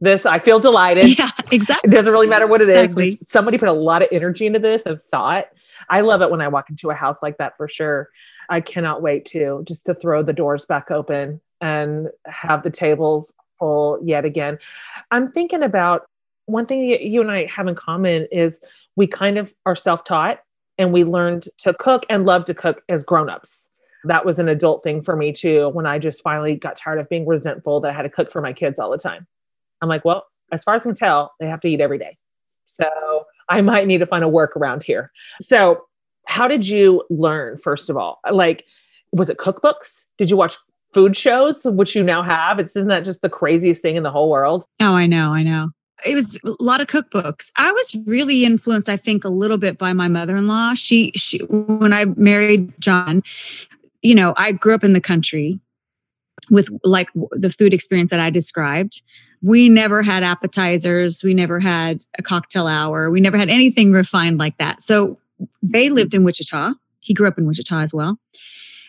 This, 0.00 0.26
I 0.26 0.38
feel 0.38 0.60
delighted. 0.60 1.18
Yeah, 1.18 1.30
exactly. 1.50 1.90
It 1.90 1.94
doesn't 1.94 2.12
really 2.12 2.26
matter 2.26 2.46
what 2.46 2.60
it 2.60 2.68
exactly. 2.68 3.08
is. 3.08 3.24
Somebody 3.28 3.58
put 3.58 3.68
a 3.68 3.72
lot 3.72 4.02
of 4.02 4.08
energy 4.10 4.46
into 4.46 4.58
this 4.58 4.82
and 4.86 5.02
thought. 5.04 5.46
I 5.88 6.00
love 6.00 6.22
it 6.22 6.30
when 6.30 6.40
I 6.40 6.48
walk 6.48 6.70
into 6.70 6.90
a 6.90 6.94
house 6.94 7.18
like 7.22 7.38
that 7.38 7.56
for 7.56 7.68
sure. 7.68 8.10
I 8.48 8.60
cannot 8.60 9.02
wait 9.02 9.24
to 9.26 9.62
just 9.66 9.86
to 9.86 9.94
throw 9.94 10.22
the 10.22 10.32
doors 10.32 10.66
back 10.66 10.90
open 10.90 11.40
and 11.60 12.08
have 12.26 12.62
the 12.62 12.70
tables 12.70 13.32
full 13.58 13.98
yet 14.02 14.24
again. 14.24 14.58
I'm 15.10 15.32
thinking 15.32 15.62
about 15.62 16.06
one 16.46 16.66
thing 16.66 16.82
you 16.82 17.20
and 17.20 17.30
I 17.30 17.46
have 17.46 17.68
in 17.68 17.74
common 17.74 18.26
is 18.30 18.60
we 18.96 19.06
kind 19.06 19.38
of 19.38 19.54
are 19.64 19.76
self 19.76 20.04
taught 20.04 20.40
and 20.76 20.92
we 20.92 21.04
learned 21.04 21.48
to 21.58 21.72
cook 21.74 22.04
and 22.10 22.26
love 22.26 22.44
to 22.46 22.54
cook 22.54 22.82
as 22.88 23.04
grown 23.04 23.30
ups. 23.30 23.70
That 24.04 24.26
was 24.26 24.38
an 24.38 24.48
adult 24.48 24.82
thing 24.82 25.02
for 25.02 25.16
me 25.16 25.32
too 25.32 25.70
when 25.70 25.86
I 25.86 25.98
just 25.98 26.22
finally 26.22 26.56
got 26.56 26.76
tired 26.76 26.98
of 26.98 27.08
being 27.08 27.26
resentful 27.26 27.80
that 27.80 27.90
I 27.90 27.94
had 27.94 28.02
to 28.02 28.10
cook 28.10 28.30
for 28.30 28.42
my 28.42 28.52
kids 28.52 28.78
all 28.78 28.90
the 28.90 28.98
time. 28.98 29.26
I'm 29.80 29.88
like, 29.88 30.04
well, 30.04 30.26
as 30.52 30.62
far 30.62 30.74
as 30.74 30.82
I 30.82 30.84
can 30.84 30.94
tell, 30.94 31.32
they 31.40 31.46
have 31.46 31.60
to 31.62 31.68
eat 31.68 31.80
every 31.80 31.98
day. 31.98 32.18
So 32.66 33.24
I 33.48 33.60
might 33.60 33.86
need 33.86 33.98
to 33.98 34.06
find 34.06 34.24
a 34.24 34.28
workaround 34.28 34.82
here. 34.82 35.10
So, 35.40 35.84
how 36.26 36.48
did 36.48 36.66
you 36.66 37.04
learn, 37.10 37.58
first 37.58 37.90
of 37.90 37.96
all? 37.96 38.20
Like, 38.30 38.64
was 39.12 39.28
it 39.28 39.38
cookbooks? 39.38 40.04
Did 40.16 40.30
you 40.30 40.36
watch 40.36 40.56
food 40.92 41.16
shows, 41.16 41.64
which 41.64 41.94
you 41.94 42.02
now 42.02 42.22
have? 42.22 42.58
It's 42.58 42.76
isn't 42.76 42.88
that 42.88 43.04
just 43.04 43.20
the 43.20 43.28
craziest 43.28 43.82
thing 43.82 43.96
in 43.96 44.02
the 44.02 44.10
whole 44.10 44.30
world? 44.30 44.64
Oh, 44.80 44.94
I 44.94 45.06
know, 45.06 45.32
I 45.32 45.42
know 45.42 45.70
it 46.04 46.14
was 46.14 46.36
a 46.44 46.54
lot 46.60 46.80
of 46.80 46.86
cookbooks. 46.86 47.50
I 47.56 47.70
was 47.70 47.96
really 48.06 48.44
influenced, 48.44 48.88
I 48.88 48.96
think, 48.96 49.24
a 49.24 49.28
little 49.28 49.58
bit 49.58 49.78
by 49.78 49.92
my 49.92 50.08
mother-in-law. 50.08 50.74
She, 50.74 51.12
she, 51.14 51.38
when 51.48 51.92
I 51.92 52.04
married 52.04 52.72
John, 52.80 53.22
you 54.02 54.14
know, 54.14 54.34
I 54.36 54.52
grew 54.52 54.74
up 54.74 54.84
in 54.84 54.92
the 54.92 55.00
country 55.00 55.60
with 56.50 56.68
like 56.84 57.10
the 57.32 57.50
food 57.50 57.74
experience 57.74 58.10
that 58.10 58.20
I 58.20 58.30
described. 58.30 59.02
We 59.42 59.68
never 59.68 60.02
had 60.02 60.22
appetizers. 60.22 61.22
We 61.22 61.34
never 61.34 61.60
had 61.60 62.04
a 62.18 62.22
cocktail 62.22 62.66
hour. 62.66 63.10
We 63.10 63.20
never 63.20 63.36
had 63.36 63.50
anything 63.50 63.92
refined 63.92 64.38
like 64.38 64.56
that. 64.58 64.80
So 64.80 65.18
they 65.62 65.90
lived 65.90 66.14
in 66.14 66.24
Wichita. 66.24 66.72
He 67.00 67.12
grew 67.12 67.28
up 67.28 67.38
in 67.38 67.46
Wichita 67.46 67.80
as 67.80 67.92
well. 67.92 68.18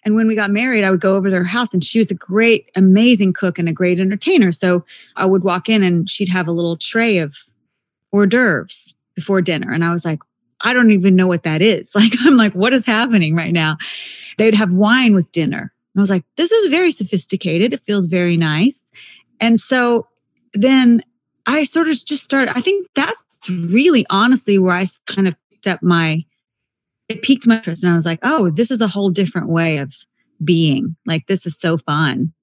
And 0.06 0.13
when 0.15 0.28
we 0.28 0.36
got 0.36 0.52
married, 0.52 0.84
I 0.84 0.91
would 0.91 1.02
go 1.02 1.15
over 1.15 1.30
to 1.30 1.36
her 1.36 1.44
house 1.44 1.74
and 1.74 1.84
she 1.84 1.98
was 1.98 2.12
a 2.12 2.15
great, 2.15 2.70
amazing 2.76 3.34
cook 3.34 3.58
and 3.58 3.68
a 3.68 3.74
great 3.74 4.00
entertainer. 4.00 4.52
So 4.52 4.86
I 5.15 5.26
would 5.26 5.44
walk 5.44 5.68
in 5.68 5.82
and 5.82 6.10
she'd 6.10 6.30
have 6.30 6.48
a 6.48 6.52
little 6.52 6.78
tray 6.78 7.18
of 7.18 7.36
hors 8.12 8.28
d'oeuvres 8.28 8.94
before 9.15 9.41
dinner. 9.41 9.72
And 9.72 9.84
I 9.84 9.91
was 9.91 10.06
like, 10.06 10.20
I 10.62 10.74
don't 10.74 10.91
even 10.91 11.15
know 11.15 11.28
what 11.28 11.44
that 11.44 11.62
is. 11.62 11.91
Like, 11.96 12.13
I'm 12.22 12.38
like, 12.38 12.54
what 12.54 12.72
is 12.72 12.86
happening 12.86 13.36
right 13.36 13.52
now? 13.52 13.78
They'd 14.38 14.54
have 14.54 14.72
wine 14.72 15.15
with 15.15 15.32
dinner. 15.32 15.74
I 15.98 16.02
was 16.02 16.10
like, 16.10 16.26
this 16.36 16.52
is 16.52 16.68
very 16.68 16.92
sophisticated. 16.92 17.74
It 17.74 17.80
feels 17.80 18.08
very 18.08 18.38
nice. 18.38 18.84
And 19.40 19.60
so 19.60 20.08
then 20.54 21.02
I 21.46 21.64
sort 21.64 21.88
of 21.88 21.94
just 22.06 22.24
started, 22.24 22.56
I 22.56 22.62
think 22.62 22.88
that's 22.96 23.50
really 23.50 24.06
honestly 24.10 24.58
where 24.58 24.76
I 24.76 24.86
kind 25.06 25.28
of 25.28 25.36
picked 25.50 25.68
up 25.68 25.82
my 25.82 26.26
it 27.08 27.22
piqued 27.22 27.46
my 27.48 27.58
interest 27.58 27.84
and 27.84 27.92
I 27.92 27.96
was 27.96 28.06
like, 28.06 28.20
oh, 28.24 28.50
this 28.50 28.72
is 28.72 28.82
a 28.82 28.88
whole 28.88 29.10
different 29.10 29.50
way 29.50 29.78
of 29.78 29.94
being. 30.44 30.96
Like 31.06 31.28
this 31.28 31.46
is 31.46 31.58
so 31.58 31.78
fun 31.78 32.34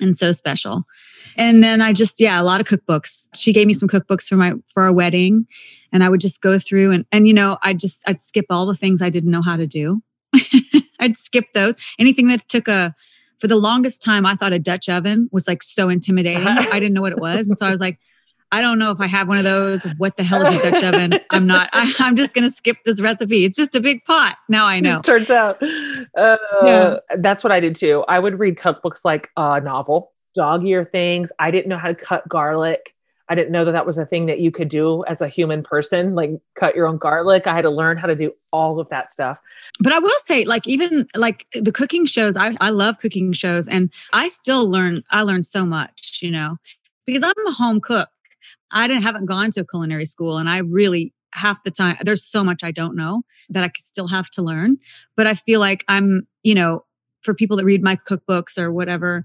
and 0.00 0.16
so 0.16 0.32
special. 0.32 0.82
And 1.36 1.62
then 1.62 1.80
I 1.80 1.92
just, 1.92 2.20
yeah, 2.20 2.40
a 2.40 2.44
lot 2.44 2.60
of 2.60 2.66
cookbooks. 2.66 3.26
She 3.34 3.52
gave 3.52 3.66
me 3.66 3.72
some 3.72 3.88
cookbooks 3.88 4.28
for 4.28 4.36
my 4.36 4.52
for 4.72 4.82
our 4.82 4.92
wedding. 4.92 5.46
And 5.92 6.04
I 6.04 6.08
would 6.08 6.20
just 6.20 6.42
go 6.42 6.58
through 6.58 6.92
and 6.92 7.06
and 7.10 7.26
you 7.26 7.34
know, 7.34 7.58
I 7.62 7.72
just 7.72 8.02
I'd 8.06 8.20
skip 8.20 8.46
all 8.50 8.66
the 8.66 8.76
things 8.76 9.00
I 9.00 9.10
didn't 9.10 9.30
know 9.30 9.42
how 9.42 9.56
to 9.56 9.66
do. 9.66 10.02
I'd 11.00 11.16
skip 11.16 11.46
those. 11.54 11.76
Anything 11.98 12.28
that 12.28 12.48
took 12.48 12.68
a 12.68 12.94
for 13.38 13.48
the 13.48 13.56
longest 13.56 14.02
time 14.02 14.24
I 14.24 14.36
thought 14.36 14.52
a 14.52 14.58
Dutch 14.60 14.88
oven 14.88 15.28
was 15.32 15.48
like 15.48 15.64
so 15.64 15.88
intimidating. 15.88 16.46
I 16.46 16.78
didn't 16.78 16.92
know 16.92 17.00
what 17.00 17.12
it 17.12 17.18
was. 17.18 17.48
And 17.48 17.58
so 17.58 17.66
I 17.66 17.70
was 17.70 17.80
like, 17.80 17.98
I 18.52 18.60
don't 18.60 18.78
know 18.78 18.90
if 18.90 19.00
I 19.00 19.06
have 19.06 19.26
one 19.28 19.38
of 19.38 19.44
those. 19.44 19.82
What 19.96 20.16
the 20.16 20.22
hell 20.22 20.46
is 20.46 20.54
a 20.54 20.70
Dutch 20.70 20.84
oven? 20.84 21.18
I'm 21.30 21.46
not. 21.46 21.70
I, 21.72 21.92
am 21.98 22.14
just 22.14 22.34
going 22.34 22.48
to 22.48 22.54
skip 22.54 22.76
this 22.84 23.00
recipe. 23.00 23.44
It's 23.44 23.56
just 23.56 23.74
a 23.74 23.80
big 23.80 24.04
pot. 24.04 24.36
Now 24.48 24.66
I 24.66 24.78
know. 24.78 25.00
turns 25.00 25.30
out, 25.30 25.60
uh, 25.62 26.36
yeah. 26.62 26.96
that's 27.16 27.42
what 27.42 27.50
I 27.50 27.60
did 27.60 27.76
too. 27.76 28.04
I 28.06 28.18
would 28.18 28.38
read 28.38 28.56
cookbooks 28.56 29.00
like 29.04 29.30
a 29.36 29.60
novel, 29.60 30.12
dog 30.34 30.64
ear 30.66 30.84
things. 30.84 31.32
I 31.38 31.50
didn't 31.50 31.68
know 31.68 31.78
how 31.78 31.88
to 31.88 31.94
cut 31.94 32.28
garlic. 32.28 32.94
I 33.32 33.34
didn't 33.34 33.52
know 33.52 33.64
that 33.64 33.72
that 33.72 33.86
was 33.86 33.96
a 33.96 34.04
thing 34.04 34.26
that 34.26 34.40
you 34.40 34.50
could 34.50 34.68
do 34.68 35.06
as 35.06 35.22
a 35.22 35.26
human 35.26 35.62
person, 35.62 36.14
like 36.14 36.32
cut 36.54 36.76
your 36.76 36.86
own 36.86 36.98
garlic. 36.98 37.46
I 37.46 37.54
had 37.54 37.62
to 37.62 37.70
learn 37.70 37.96
how 37.96 38.06
to 38.06 38.14
do 38.14 38.30
all 38.52 38.78
of 38.78 38.90
that 38.90 39.10
stuff. 39.10 39.38
But 39.80 39.94
I 39.94 40.00
will 40.00 40.10
say, 40.18 40.44
like, 40.44 40.68
even 40.68 41.08
like 41.16 41.46
the 41.54 41.72
cooking 41.72 42.04
shows, 42.04 42.36
I, 42.36 42.54
I 42.60 42.68
love 42.68 42.98
cooking 42.98 43.32
shows 43.32 43.68
and 43.68 43.90
I 44.12 44.28
still 44.28 44.70
learn, 44.70 45.02
I 45.12 45.22
learned 45.22 45.46
so 45.46 45.64
much, 45.64 46.18
you 46.20 46.30
know, 46.30 46.58
because 47.06 47.22
I'm 47.22 47.46
a 47.46 47.52
home 47.52 47.80
cook. 47.80 48.10
I 48.70 48.86
didn't 48.86 49.02
haven't 49.02 49.24
gone 49.24 49.50
to 49.52 49.60
a 49.60 49.66
culinary 49.66 50.04
school 50.04 50.36
and 50.36 50.50
I 50.50 50.58
really 50.58 51.14
half 51.32 51.64
the 51.64 51.70
time 51.70 51.96
there's 52.02 52.22
so 52.22 52.44
much 52.44 52.62
I 52.62 52.70
don't 52.70 52.94
know 52.94 53.22
that 53.48 53.64
I 53.64 53.70
still 53.78 54.08
have 54.08 54.28
to 54.32 54.42
learn. 54.42 54.76
But 55.16 55.26
I 55.26 55.32
feel 55.32 55.58
like 55.58 55.86
I'm, 55.88 56.28
you 56.42 56.54
know, 56.54 56.84
for 57.22 57.32
people 57.32 57.56
that 57.56 57.64
read 57.64 57.82
my 57.82 57.96
cookbooks 57.96 58.58
or 58.58 58.70
whatever, 58.70 59.24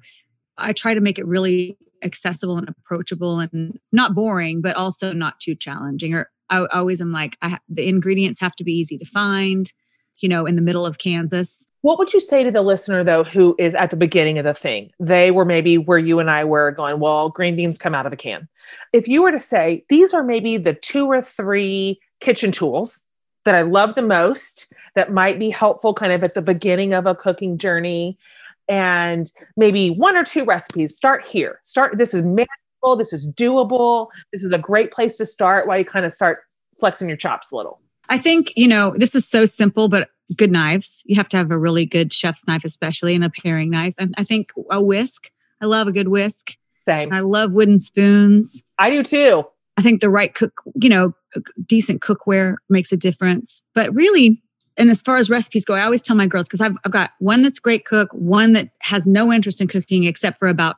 I 0.58 0.72
try 0.72 0.94
to 0.94 1.02
make 1.02 1.20
it 1.20 1.28
really 1.28 1.78
accessible 2.04 2.58
and 2.58 2.70
approachable 2.70 3.40
and 3.40 3.80
not 3.92 4.16
boring, 4.16 4.62
but 4.62 4.76
also 4.76 5.14
not 5.14 5.40
too 5.40 5.56
challenging. 5.56 6.14
Or 6.14 6.30
I, 6.50 6.66
always 6.74 7.02
am 7.02 7.12
like, 7.12 7.38
I 7.42 7.50
ha- 7.50 7.60
the 7.70 7.88
ingredients 7.88 8.40
have 8.40 8.56
to 8.58 8.64
be 8.64 8.74
easy 8.74 8.98
to 8.98 9.06
find, 9.06 9.72
you 10.20 10.30
know, 10.30 10.46
in 10.46 10.56
the 10.56 10.62
middle 10.62 10.86
of 10.86 10.98
Kansas. 10.98 11.68
What 11.82 12.00
would 12.00 12.14
you 12.14 12.20
say 12.20 12.44
to 12.44 12.52
the 12.52 12.62
listener 12.62 13.04
though, 13.04 13.24
who 13.24 13.56
is 13.58 13.76
at 13.76 13.90
the 13.90 13.96
beginning 13.96 14.38
of 14.38 14.46
the 14.46 14.54
thing? 14.54 14.92
They 15.00 15.32
were 15.32 15.46
maybe 15.46 15.78
where 15.78 16.00
you 16.00 16.20
and 16.20 16.30
I 16.30 16.44
were 16.44 16.72
going, 16.72 17.00
well, 17.00 17.30
green 17.30 17.56
beans 17.56 17.78
come 17.78 17.96
out 17.96 18.06
of 18.06 18.14
a 18.14 18.18
can. 18.18 18.48
If 18.94 19.08
you 19.08 19.22
were 19.22 19.32
to 19.32 19.40
say, 19.40 19.86
these 19.90 20.14
are 20.14 20.24
maybe 20.24 20.58
the 20.58 20.74
two 20.74 21.06
or 21.06 21.22
three 21.22 22.00
kitchen 22.20 22.52
tools 22.52 23.02
that 23.46 23.56
I 23.56 23.62
love 23.62 23.96
the 23.96 24.02
most 24.02 24.74
that 24.96 25.14
might 25.14 25.40
be 25.40 25.50
helpful 25.50 25.94
kind 25.94 26.12
of 26.12 26.24
at 26.24 26.34
the 26.34 26.42
beginning 26.42 26.94
of 26.94 27.06
a 27.06 27.16
cooking 27.16 27.58
journey 27.58 28.18
and 28.68 29.32
maybe 29.56 29.90
one 29.90 30.16
or 30.16 30.24
two 30.24 30.44
recipes, 30.44 30.96
start 30.96 31.26
here. 31.26 31.60
Start, 31.64 31.98
this 31.98 32.14
is 32.14 32.24
manageable, 32.24 32.96
this 32.98 33.14
is 33.14 33.28
doable, 33.28 34.08
this 34.32 34.44
is 34.44 34.52
a 34.52 34.58
great 34.58 34.92
place 34.92 35.18
to 35.18 35.26
start 35.26 35.68
while 35.68 35.78
you 35.78 35.86
kind 35.86 36.06
of 36.06 36.14
start 36.14 36.40
flexing 36.80 37.08
your 37.08 37.18
chops 37.18 37.52
a 37.52 37.56
little. 37.56 37.82
I 38.10 38.18
think, 38.18 38.54
you 38.56 38.68
know, 38.68 38.94
this 38.96 39.16
is 39.16 39.28
so 39.28 39.46
simple, 39.46 39.90
but 39.90 40.10
good 40.36 40.52
knives. 40.52 41.04
You 41.06 41.16
have 41.16 41.30
to 41.30 41.38
have 41.38 41.52
a 41.52 41.58
really 41.58 41.86
good 41.86 42.14
chef's 42.14 42.48
knife, 42.48 42.64
especially 42.66 43.16
and 43.16 43.24
a 43.24 43.30
paring 43.30 43.70
knife. 43.70 43.96
And 43.98 44.14
I 44.18 44.24
think 44.24 44.52
a 44.72 44.82
whisk. 44.82 45.32
I 45.62 45.66
love 45.66 45.88
a 45.88 45.92
good 45.92 46.10
whisk. 46.10 46.56
Same. 46.86 47.12
I 47.12 47.20
love 47.20 47.54
wooden 47.54 47.80
spoons. 47.80 48.64
I 48.80 48.90
do 48.90 49.04
too. 49.04 49.44
I 49.78 49.82
think 49.82 50.02
the 50.02 50.10
right 50.10 50.34
cook, 50.34 50.62
you 50.82 50.90
know, 50.90 51.14
decent 51.66 52.02
cookware 52.02 52.56
makes 52.70 52.92
a 52.92 52.98
difference. 52.98 53.62
But 53.76 53.94
really, 53.94 54.42
and 54.78 54.90
as 54.90 55.02
far 55.02 55.18
as 55.18 55.30
recipes 55.30 55.66
go, 55.66 55.74
I 55.74 55.84
always 55.84 56.02
tell 56.02 56.16
my 56.16 56.28
girls 56.28 56.48
because 56.48 56.62
I've, 56.62 56.76
I've 56.86 56.92
got 56.92 57.12
one 57.20 57.42
that's 57.42 57.60
great 57.60 57.86
cook, 57.86 58.10
one 58.12 58.54
that 58.54 58.70
has 58.80 59.08
no 59.08 59.34
interest 59.34 59.60
in 59.60 59.68
cooking 59.68 60.04
except 60.04 60.40
for 60.40 60.48
about 60.48 60.78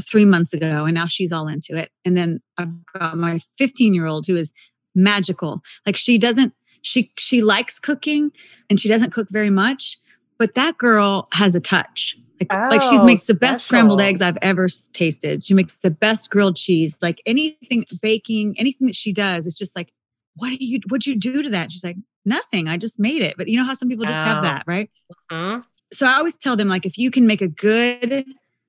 three 0.00 0.24
months 0.24 0.52
ago, 0.52 0.84
and 0.84 0.94
now 0.94 1.06
she's 1.06 1.32
all 1.32 1.48
into 1.48 1.76
it. 1.76 1.90
And 2.04 2.16
then 2.16 2.40
I've 2.58 2.72
got 2.94 3.16
my 3.16 3.40
15 3.58 3.94
year 3.94 4.06
old 4.06 4.26
who 4.26 4.36
is 4.36 4.52
magical. 4.94 5.62
Like 5.86 5.96
she 5.96 6.18
doesn't 6.18 6.52
she 6.82 7.12
she 7.18 7.42
likes 7.42 7.78
cooking 7.78 8.30
and 8.68 8.80
she 8.80 8.88
doesn't 8.88 9.12
cook 9.12 9.28
very 9.30 9.50
much, 9.50 9.98
but 10.38 10.54
that 10.54 10.78
girl 10.78 11.28
has 11.32 11.54
a 11.54 11.60
touch. 11.60 12.16
Like, 12.40 12.52
oh, 12.54 12.68
like 12.70 12.80
she 12.80 12.98
oh, 12.98 13.04
makes 13.04 13.26
the 13.26 13.34
best 13.34 13.64
scrambled 13.64 14.00
eggs 14.00 14.22
I've 14.22 14.38
ever 14.40 14.68
tasted. 14.94 15.44
She 15.44 15.52
makes 15.52 15.76
the 15.78 15.90
best 15.90 16.30
grilled 16.30 16.56
cheese. 16.56 16.96
Like 17.02 17.20
anything 17.26 17.84
baking, 18.00 18.54
anything 18.58 18.86
that 18.86 18.96
she 18.96 19.12
does, 19.12 19.46
it's 19.46 19.58
just 19.58 19.76
like, 19.76 19.92
what 20.36 20.48
do 20.48 20.56
you 20.58 20.80
what'd 20.88 21.06
you 21.06 21.18
do 21.18 21.42
to 21.42 21.50
that? 21.50 21.70
She's 21.70 21.84
like, 21.84 21.96
nothing. 22.24 22.68
I 22.68 22.76
just 22.76 22.98
made 22.98 23.22
it. 23.22 23.34
But 23.36 23.48
you 23.48 23.58
know 23.58 23.64
how 23.64 23.74
some 23.74 23.88
people 23.88 24.06
just 24.06 24.20
oh. 24.20 24.24
have 24.24 24.42
that, 24.42 24.64
right? 24.66 24.90
Uh-huh. 25.30 25.60
So 25.92 26.06
I 26.06 26.14
always 26.14 26.36
tell 26.36 26.56
them 26.56 26.68
like 26.68 26.86
if 26.86 26.98
you 26.98 27.10
can 27.10 27.26
make 27.26 27.42
a 27.42 27.48
good 27.48 28.24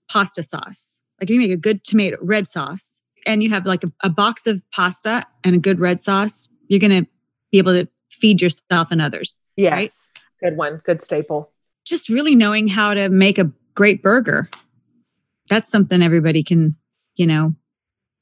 pasta 0.09 0.43
sauce, 0.43 0.99
like 1.19 1.29
if 1.29 1.33
you 1.33 1.39
make 1.39 1.51
a 1.51 1.57
good 1.57 1.83
tomato 1.83 2.17
red 2.21 2.47
sauce, 2.47 3.01
and 3.25 3.43
you 3.43 3.49
have 3.49 3.65
like 3.65 3.83
a, 3.83 3.87
a 4.03 4.09
box 4.09 4.47
of 4.47 4.61
pasta 4.71 5.25
and 5.43 5.55
a 5.55 5.59
good 5.59 5.79
red 5.79 6.01
sauce, 6.01 6.47
you're 6.67 6.79
gonna 6.79 7.05
be 7.51 7.57
able 7.57 7.73
to 7.73 7.87
feed 8.09 8.41
yourself 8.41 8.89
and 8.91 9.01
others. 9.01 9.39
Yes. 9.55 9.71
Right? 9.71 9.91
Good 10.49 10.57
one. 10.57 10.81
Good 10.83 11.03
staple. 11.03 11.51
Just 11.85 12.09
really 12.09 12.35
knowing 12.35 12.67
how 12.67 12.93
to 12.93 13.09
make 13.09 13.37
a 13.37 13.51
great 13.75 14.01
burger. 14.01 14.49
That's 15.49 15.69
something 15.69 16.01
everybody 16.01 16.43
can, 16.43 16.75
you 17.15 17.27
know, 17.27 17.53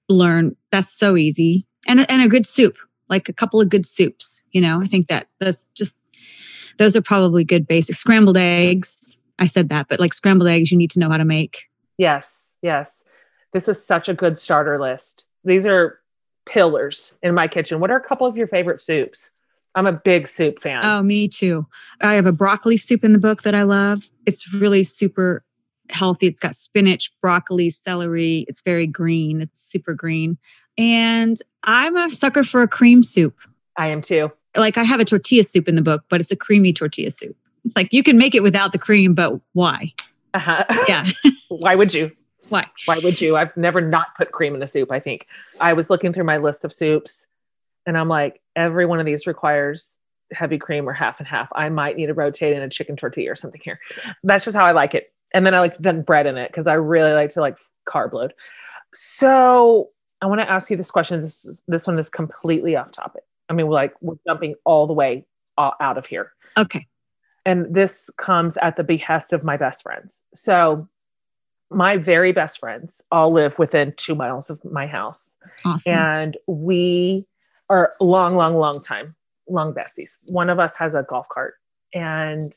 learn. 0.07 0.55
That's 0.71 0.91
so 0.91 1.17
easy. 1.17 1.67
And 1.87 2.09
and 2.09 2.21
a 2.21 2.27
good 2.27 2.45
soup, 2.45 2.75
like 3.09 3.29
a 3.29 3.33
couple 3.33 3.59
of 3.59 3.69
good 3.69 3.85
soups, 3.85 4.41
you 4.51 4.61
know. 4.61 4.81
I 4.81 4.85
think 4.85 5.07
that 5.07 5.27
that's 5.39 5.67
just 5.69 5.97
those 6.77 6.95
are 6.95 7.01
probably 7.01 7.43
good 7.43 7.67
basics. 7.67 7.99
Scrambled 7.99 8.37
eggs. 8.37 9.17
I 9.39 9.45
said 9.45 9.69
that, 9.69 9.87
but 9.87 9.99
like 9.99 10.13
scrambled 10.13 10.49
eggs 10.49 10.71
you 10.71 10.77
need 10.77 10.91
to 10.91 10.99
know 10.99 11.09
how 11.09 11.17
to 11.17 11.25
make. 11.25 11.69
Yes. 11.97 12.53
Yes. 12.61 13.03
This 13.53 13.67
is 13.67 13.83
such 13.83 14.09
a 14.09 14.13
good 14.13 14.37
starter 14.37 14.79
list. 14.79 15.25
These 15.43 15.65
are 15.65 15.99
pillars 16.45 17.13
in 17.23 17.33
my 17.33 17.47
kitchen. 17.47 17.79
What 17.79 17.91
are 17.91 17.97
a 17.97 18.03
couple 18.03 18.27
of 18.27 18.37
your 18.37 18.47
favorite 18.47 18.79
soups? 18.79 19.31
I'm 19.75 19.85
a 19.85 19.93
big 19.93 20.27
soup 20.27 20.61
fan. 20.61 20.81
Oh, 20.83 21.01
me 21.03 21.27
too. 21.27 21.65
I 22.01 22.13
have 22.13 22.25
a 22.25 22.31
broccoli 22.31 22.75
soup 22.75 23.03
in 23.03 23.13
the 23.13 23.19
book 23.19 23.43
that 23.43 23.55
I 23.55 23.63
love. 23.63 24.09
It's 24.25 24.51
really 24.53 24.83
super 24.83 25.43
healthy. 25.89 26.27
It's 26.27 26.39
got 26.39 26.55
spinach, 26.55 27.11
broccoli, 27.21 27.69
celery. 27.69 28.45
It's 28.47 28.61
very 28.61 28.87
green. 28.87 29.41
It's 29.41 29.61
super 29.61 29.93
green. 29.93 30.37
And 30.77 31.39
I'm 31.63 31.95
a 31.97 32.11
sucker 32.11 32.43
for 32.43 32.61
a 32.61 32.67
cream 32.67 33.03
soup. 33.03 33.35
I 33.77 33.87
am 33.87 34.01
too. 34.01 34.31
Like 34.55 34.77
I 34.77 34.83
have 34.83 34.99
a 34.99 35.05
tortilla 35.05 35.43
soup 35.43 35.67
in 35.67 35.75
the 35.75 35.81
book, 35.81 36.03
but 36.09 36.21
it's 36.21 36.31
a 36.31 36.35
creamy 36.35 36.73
tortilla 36.73 37.11
soup. 37.11 37.35
It's 37.65 37.75
like 37.75 37.91
you 37.91 38.03
can 38.03 38.17
make 38.17 38.35
it 38.35 38.43
without 38.43 38.71
the 38.71 38.79
cream, 38.79 39.13
but 39.13 39.39
why? 39.53 39.93
Uh-huh. 40.33 40.63
Yeah. 40.87 41.07
Why 41.49 41.75
would 41.75 41.93
you? 41.93 42.11
why? 42.49 42.67
Why 42.85 42.99
would 42.99 43.21
you? 43.21 43.35
I've 43.35 43.55
never 43.55 43.81
not 43.81 44.15
put 44.15 44.31
cream 44.31 44.55
in 44.55 44.61
a 44.61 44.67
soup, 44.67 44.91
I 44.91 44.99
think. 44.99 45.25
I 45.61 45.73
was 45.73 45.89
looking 45.89 46.13
through 46.13 46.25
my 46.25 46.37
list 46.37 46.65
of 46.65 46.73
soups 46.73 47.27
and 47.85 47.97
I'm 47.97 48.09
like, 48.09 48.41
every 48.55 48.85
one 48.85 48.99
of 48.99 49.05
these 49.05 49.25
requires 49.25 49.97
heavy 50.31 50.57
cream 50.57 50.87
or 50.87 50.93
half 50.93 51.19
and 51.19 51.27
half. 51.27 51.49
I 51.55 51.69
might 51.69 51.97
need 51.97 52.07
to 52.07 52.13
rotate 52.13 52.55
in 52.55 52.61
a 52.61 52.69
chicken 52.69 52.95
tortilla 52.95 53.31
or 53.31 53.35
something 53.35 53.61
here. 53.63 53.79
That's 54.23 54.45
just 54.45 54.55
how 54.55 54.65
I 54.65 54.71
like 54.71 54.93
it. 54.93 55.11
And 55.33 55.45
then 55.45 55.53
I 55.53 55.59
like 55.59 55.75
to 55.75 55.81
dunk 55.81 56.05
bread 56.05 56.25
in 56.25 56.37
it 56.37 56.49
because 56.49 56.67
I 56.67 56.73
really 56.73 57.13
like 57.13 57.33
to 57.33 57.41
like 57.41 57.57
carb 57.85 58.13
load. 58.13 58.33
So 58.93 59.89
I 60.21 60.25
want 60.25 60.41
to 60.41 60.49
ask 60.49 60.69
you 60.69 60.77
this 60.77 60.91
question. 60.91 61.21
This 61.21 61.45
is, 61.45 61.61
this 61.67 61.87
one 61.87 61.99
is 61.99 62.09
completely 62.09 62.75
off 62.75 62.91
topic. 62.91 63.23
I 63.47 63.53
mean, 63.53 63.67
we're 63.67 63.73
like 63.73 63.93
we're 64.01 64.17
jumping 64.27 64.55
all 64.63 64.87
the 64.87 64.93
way 64.93 65.25
out 65.57 65.97
of 65.97 66.05
here. 66.05 66.31
Okay. 66.57 66.87
And 67.45 67.73
this 67.73 68.09
comes 68.17 68.57
at 68.57 68.75
the 68.75 68.83
behest 68.83 69.33
of 69.33 69.43
my 69.43 69.57
best 69.57 69.83
friends. 69.83 70.21
So 70.33 70.87
my 71.71 71.97
very 71.97 72.31
best 72.31 72.59
friends 72.59 73.01
all 73.11 73.31
live 73.31 73.59
within 73.59 73.93
two 73.95 74.15
miles 74.15 74.49
of 74.49 74.63
my 74.65 74.87
house. 74.87 75.33
Awesome. 75.65 75.93
And 75.93 76.37
we 76.47 77.25
are 77.69 77.93
long, 77.99 78.35
long, 78.35 78.55
long 78.55 78.81
time, 78.81 79.15
long 79.47 79.73
besties. 79.73 80.17
One 80.27 80.49
of 80.49 80.59
us 80.59 80.75
has 80.77 80.95
a 80.95 81.03
golf 81.03 81.29
cart, 81.29 81.55
and 81.93 82.53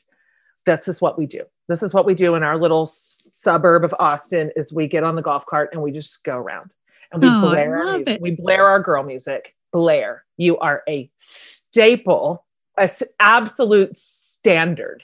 this 0.65 0.87
is 0.87 1.01
what 1.01 1.17
we 1.17 1.25
do. 1.25 1.41
This 1.67 1.83
is 1.83 1.93
what 1.93 2.05
we 2.05 2.13
do 2.13 2.35
in 2.35 2.43
our 2.43 2.57
little 2.57 2.83
s- 2.83 3.27
suburb 3.31 3.83
of 3.83 3.93
Austin 3.99 4.51
is 4.55 4.71
we 4.73 4.87
get 4.87 5.03
on 5.03 5.15
the 5.15 5.21
golf 5.21 5.45
cart 5.45 5.69
and 5.73 5.81
we 5.81 5.91
just 5.91 6.23
go 6.23 6.37
around 6.37 6.71
and 7.11 7.21
we 7.21 7.27
Oh, 7.29 7.41
blare 7.41 7.77
our 7.77 7.97
music. 7.97 8.15
it. 8.15 8.21
We 8.21 8.31
blare 8.31 8.65
our 8.67 8.79
girl 8.79 9.03
music. 9.03 9.55
Blair, 9.71 10.23
you 10.37 10.57
are 10.59 10.83
a 10.87 11.09
staple, 11.17 12.45
a 12.77 12.83
s- 12.83 13.03
absolute 13.19 13.97
standard 13.97 15.03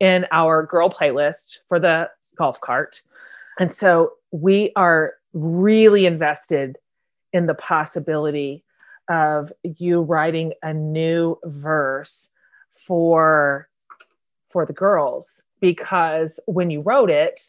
in 0.00 0.26
our 0.30 0.64
girl 0.64 0.90
playlist 0.90 1.58
for 1.68 1.78
the 1.78 2.10
golf 2.36 2.60
cart. 2.60 3.00
And 3.58 3.72
so 3.72 4.12
we 4.30 4.72
are 4.76 5.14
really 5.32 6.06
invested 6.06 6.76
in 7.32 7.46
the 7.46 7.54
possibility 7.54 8.64
of 9.08 9.52
you 9.62 10.00
writing 10.02 10.52
a 10.62 10.72
new 10.74 11.38
verse 11.44 12.30
for 12.70 13.68
for 14.52 14.66
the 14.66 14.72
girls 14.72 15.42
because 15.60 16.38
when 16.46 16.70
you 16.70 16.80
wrote 16.80 17.10
it, 17.10 17.40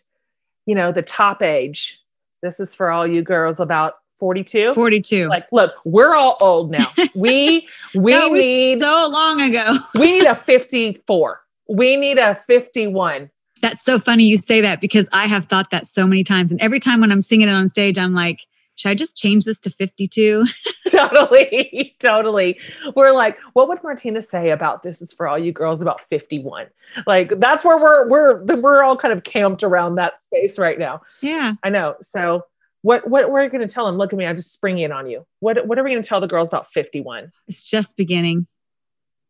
you 0.65 0.75
know, 0.75 0.91
the 0.91 1.01
top 1.01 1.41
age, 1.41 1.99
this 2.41 2.59
is 2.59 2.73
for 2.73 2.91
all 2.91 3.05
you 3.05 3.21
girls 3.21 3.59
about 3.59 3.95
42. 4.17 4.73
42. 4.73 5.27
Like, 5.27 5.47
look, 5.51 5.73
we're 5.83 6.15
all 6.15 6.37
old 6.39 6.71
now. 6.71 6.87
We 7.13 7.67
we 7.95 8.29
need 8.29 8.79
so 8.79 9.09
long 9.11 9.41
ago. 9.41 9.77
we 9.95 10.19
need 10.19 10.25
a 10.25 10.35
54. 10.35 11.41
We 11.67 11.97
need 11.97 12.17
a 12.17 12.35
51. 12.35 13.29
That's 13.61 13.83
so 13.83 13.99
funny 13.99 14.25
you 14.25 14.37
say 14.37 14.61
that 14.61 14.81
because 14.81 15.09
I 15.11 15.25
have 15.27 15.45
thought 15.45 15.71
that 15.71 15.87
so 15.87 16.05
many 16.05 16.23
times. 16.23 16.51
And 16.51 16.61
every 16.61 16.79
time 16.79 17.01
when 17.01 17.11
I'm 17.11 17.21
singing 17.21 17.47
it 17.47 17.53
on 17.53 17.69
stage, 17.69 17.97
I'm 17.97 18.13
like, 18.13 18.45
should 18.75 18.89
I 18.89 18.95
just 18.95 19.15
change 19.15 19.45
this 19.45 19.59
to 19.59 19.69
52? 19.69 20.45
totally, 20.89 21.95
totally. 21.99 22.59
We're 22.95 23.11
like, 23.11 23.37
what 23.53 23.67
would 23.67 23.83
Martina 23.83 24.21
say 24.21 24.49
about 24.49 24.83
this 24.83 25.01
is 25.01 25.13
for 25.13 25.27
all 25.27 25.37
you 25.37 25.51
girls 25.51 25.81
about 25.81 26.01
51? 26.01 26.67
Like 27.05 27.39
that's 27.39 27.63
where 27.63 27.77
we're 27.77 28.07
we're 28.07 28.43
we're 28.57 28.83
all 28.83 28.97
kind 28.97 29.13
of 29.13 29.23
camped 29.23 29.63
around 29.63 29.95
that 29.95 30.21
space 30.21 30.57
right 30.57 30.79
now. 30.79 31.01
Yeah. 31.21 31.53
I 31.63 31.69
know. 31.69 31.95
So 32.01 32.45
what 32.81 33.07
what 33.07 33.29
we're 33.29 33.47
going 33.49 33.65
to 33.65 33.73
tell 33.73 33.85
them? 33.85 33.97
Look 33.97 34.11
at 34.11 34.17
me, 34.17 34.25
I'm 34.25 34.35
just 34.35 34.51
springing 34.51 34.85
it 34.85 34.91
on 34.91 35.09
you. 35.09 35.25
What 35.39 35.67
what 35.67 35.77
are 35.77 35.83
we 35.83 35.91
going 35.91 36.01
to 36.01 36.07
tell 36.07 36.19
the 36.21 36.27
girls 36.27 36.49
about 36.49 36.67
51? 36.67 37.31
It's 37.47 37.69
just 37.69 37.95
beginning. 37.95 38.47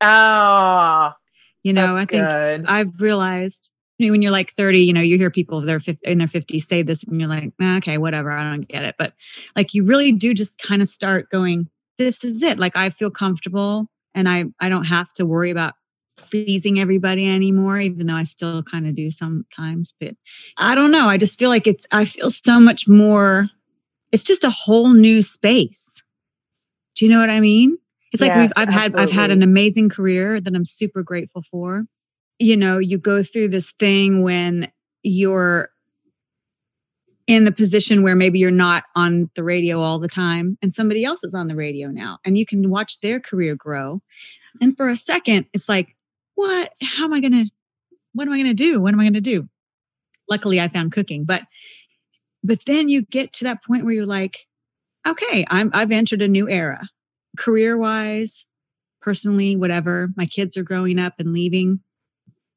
Ah, 0.01 1.15
You 1.63 1.73
know, 1.73 1.95
I 1.95 2.05
think 2.05 2.27
good. 2.29 2.65
I've 2.65 2.99
realized 2.99 3.71
you 3.97 4.07
know, 4.07 4.11
when 4.11 4.21
you're 4.21 4.31
like 4.31 4.51
30, 4.51 4.79
you 4.79 4.93
know, 4.93 5.01
you 5.01 5.17
hear 5.17 5.29
people 5.29 5.61
they're 5.61 5.79
in 6.03 6.17
their 6.17 6.27
50s 6.27 6.61
say 6.61 6.81
this 6.81 7.03
and 7.03 7.19
you're 7.19 7.29
like, 7.29 7.51
"Ah, 7.61 7.77
okay, 7.77 7.97
whatever, 7.97 8.31
I 8.31 8.43
don't 8.43 8.67
get 8.67 8.83
it. 8.83 8.95
But 8.97 9.13
like 9.55 9.73
you 9.73 9.83
really 9.83 10.11
do 10.11 10.33
just 10.33 10.59
kind 10.59 10.81
of 10.81 10.87
start 10.87 11.29
going, 11.29 11.69
this 11.97 12.23
is 12.23 12.41
it. 12.41 12.57
Like 12.59 12.75
I 12.75 12.89
feel 12.89 13.11
comfortable 13.11 13.87
and 14.15 14.27
I 14.27 14.45
I 14.59 14.69
don't 14.69 14.85
have 14.85 15.13
to 15.13 15.25
worry 15.25 15.51
about 15.51 15.75
pleasing 16.17 16.79
everybody 16.79 17.27
anymore, 17.27 17.79
even 17.79 18.07
though 18.07 18.15
I 18.15 18.23
still 18.23 18.63
kind 18.63 18.87
of 18.87 18.95
do 18.95 19.11
sometimes. 19.11 19.93
But 19.99 20.15
I 20.57 20.75
don't 20.75 20.91
know. 20.91 21.07
I 21.07 21.17
just 21.17 21.37
feel 21.37 21.49
like 21.49 21.67
it's 21.67 21.85
I 21.91 22.05
feel 22.05 22.29
so 22.29 22.59
much 22.59 22.87
more, 22.87 23.49
it's 24.11 24.23
just 24.23 24.43
a 24.43 24.49
whole 24.49 24.89
new 24.89 25.21
space. 25.21 26.01
Do 26.95 27.05
you 27.05 27.11
know 27.11 27.19
what 27.19 27.29
I 27.29 27.39
mean? 27.39 27.77
It's 28.11 28.21
like 28.21 28.35
we've 28.35 28.53
I've 28.55 28.69
had 28.69 28.95
I've 28.95 29.11
had 29.11 29.31
an 29.31 29.41
amazing 29.41 29.89
career 29.89 30.39
that 30.39 30.55
I'm 30.55 30.65
super 30.65 31.01
grateful 31.01 31.41
for 31.41 31.85
you 32.43 32.57
know, 32.57 32.77
you 32.77 32.97
go 32.97 33.23
through 33.23 33.47
this 33.47 33.71
thing 33.79 34.21
when 34.21 34.69
you're 35.01 35.69
in 37.25 37.45
the 37.45 37.53
position 37.53 38.03
where 38.03 38.17
maybe 38.17 38.37
you're 38.37 38.51
not 38.51 38.83
on 38.97 39.29
the 39.35 39.43
radio 39.45 39.79
all 39.79 39.97
the 39.97 40.09
time 40.09 40.57
and 40.61 40.73
somebody 40.73 41.05
else 41.05 41.23
is 41.23 41.33
on 41.33 41.47
the 41.47 41.55
radio 41.55 41.87
now 41.87 42.17
and 42.25 42.37
you 42.37 42.45
can 42.45 42.69
watch 42.69 42.99
their 42.99 43.21
career 43.21 43.55
grow. 43.55 44.01
And 44.59 44.75
for 44.75 44.89
a 44.89 44.97
second, 44.97 45.45
it's 45.53 45.69
like, 45.69 45.95
what? 46.35 46.73
How 46.81 47.05
am 47.05 47.13
I 47.13 47.21
going 47.21 47.45
to, 47.45 47.49
what 48.11 48.27
am 48.27 48.33
I 48.33 48.37
going 48.37 48.47
to 48.47 48.53
do? 48.53 48.81
What 48.81 48.93
am 48.93 48.99
I 48.99 49.03
going 49.03 49.13
to 49.13 49.21
do? 49.21 49.47
Luckily, 50.29 50.59
I 50.59 50.67
found 50.67 50.91
cooking, 50.91 51.23
but, 51.23 51.43
but 52.43 52.65
then 52.65 52.89
you 52.89 53.03
get 53.03 53.31
to 53.33 53.45
that 53.45 53.63
point 53.63 53.85
where 53.85 53.93
you're 53.93 54.05
like, 54.05 54.47
okay, 55.07 55.45
I'm, 55.49 55.71
I've 55.73 55.91
entered 55.91 56.21
a 56.21 56.27
new 56.27 56.49
era 56.49 56.89
career 57.37 57.77
wise, 57.77 58.45
personally, 59.01 59.55
whatever. 59.55 60.09
My 60.17 60.25
kids 60.25 60.57
are 60.57 60.63
growing 60.63 60.99
up 60.99 61.13
and 61.19 61.31
leaving 61.31 61.79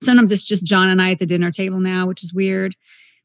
sometimes 0.03 0.33
it's 0.33 0.45
just 0.45 0.65
John 0.65 0.89
and 0.89 1.01
I 1.01 1.13
at 1.13 1.19
the 1.19 1.27
dinner 1.27 1.51
table 1.51 1.81
now, 1.81 2.07
which 2.07 2.23
is 2.23 2.33
weird. 2.33 2.77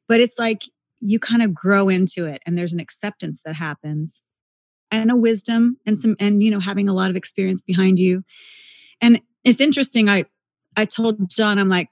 But 0.07 0.19
it's 0.19 0.39
like 0.39 0.63
you 0.99 1.19
kind 1.19 1.41
of 1.41 1.53
grow 1.53 1.89
into 1.89 2.25
it 2.25 2.41
and 2.45 2.57
there's 2.57 2.73
an 2.73 2.79
acceptance 2.79 3.41
that 3.45 3.55
happens 3.55 4.21
and 4.91 5.09
a 5.09 5.15
wisdom 5.15 5.77
and 5.85 5.97
some 5.97 6.15
and 6.19 6.43
you 6.43 6.51
know 6.51 6.59
having 6.59 6.87
a 6.87 6.93
lot 6.93 7.09
of 7.09 7.15
experience 7.15 7.61
behind 7.61 7.99
you. 7.99 8.23
And 8.99 9.21
it's 9.43 9.61
interesting 9.61 10.09
I 10.09 10.25
I 10.75 10.85
told 10.85 11.29
John 11.29 11.57
I'm 11.57 11.69
like 11.69 11.89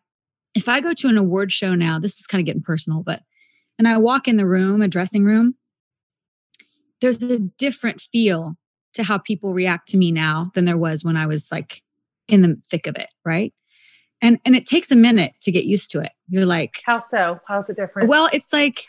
if 0.55 0.67
I 0.67 0.81
go 0.81 0.93
to 0.93 1.07
an 1.07 1.17
award 1.17 1.51
show 1.51 1.75
now, 1.75 1.99
this 1.99 2.19
is 2.19 2.27
kind 2.27 2.41
of 2.41 2.45
getting 2.45 2.61
personal, 2.61 3.03
but 3.03 3.21
and 3.77 3.87
I 3.87 3.97
walk 3.97 4.27
in 4.27 4.35
the 4.35 4.45
room, 4.45 4.81
a 4.81 4.87
dressing 4.87 5.23
room, 5.23 5.55
there's 7.01 7.23
a 7.23 7.39
different 7.39 8.01
feel 8.01 8.55
to 8.93 9.03
how 9.03 9.17
people 9.17 9.53
react 9.53 9.87
to 9.89 9.97
me 9.97 10.11
now 10.11 10.51
than 10.53 10.65
there 10.65 10.77
was 10.77 11.03
when 11.03 11.15
I 11.15 11.27
was 11.27 11.49
like 11.51 11.81
in 12.27 12.41
the 12.41 12.61
thick 12.69 12.87
of 12.87 12.95
it, 12.95 13.09
right? 13.23 13.53
And 14.21 14.39
and 14.45 14.55
it 14.55 14.65
takes 14.65 14.91
a 14.91 14.95
minute 14.95 15.33
to 15.41 15.51
get 15.51 15.65
used 15.65 15.91
to 15.91 15.99
it. 16.01 16.11
You're 16.27 16.45
like, 16.45 16.81
How 16.85 16.99
so? 16.99 17.35
How's 17.47 17.69
it 17.69 17.75
different? 17.75 18.09
well, 18.09 18.29
it's 18.33 18.51
like, 18.51 18.85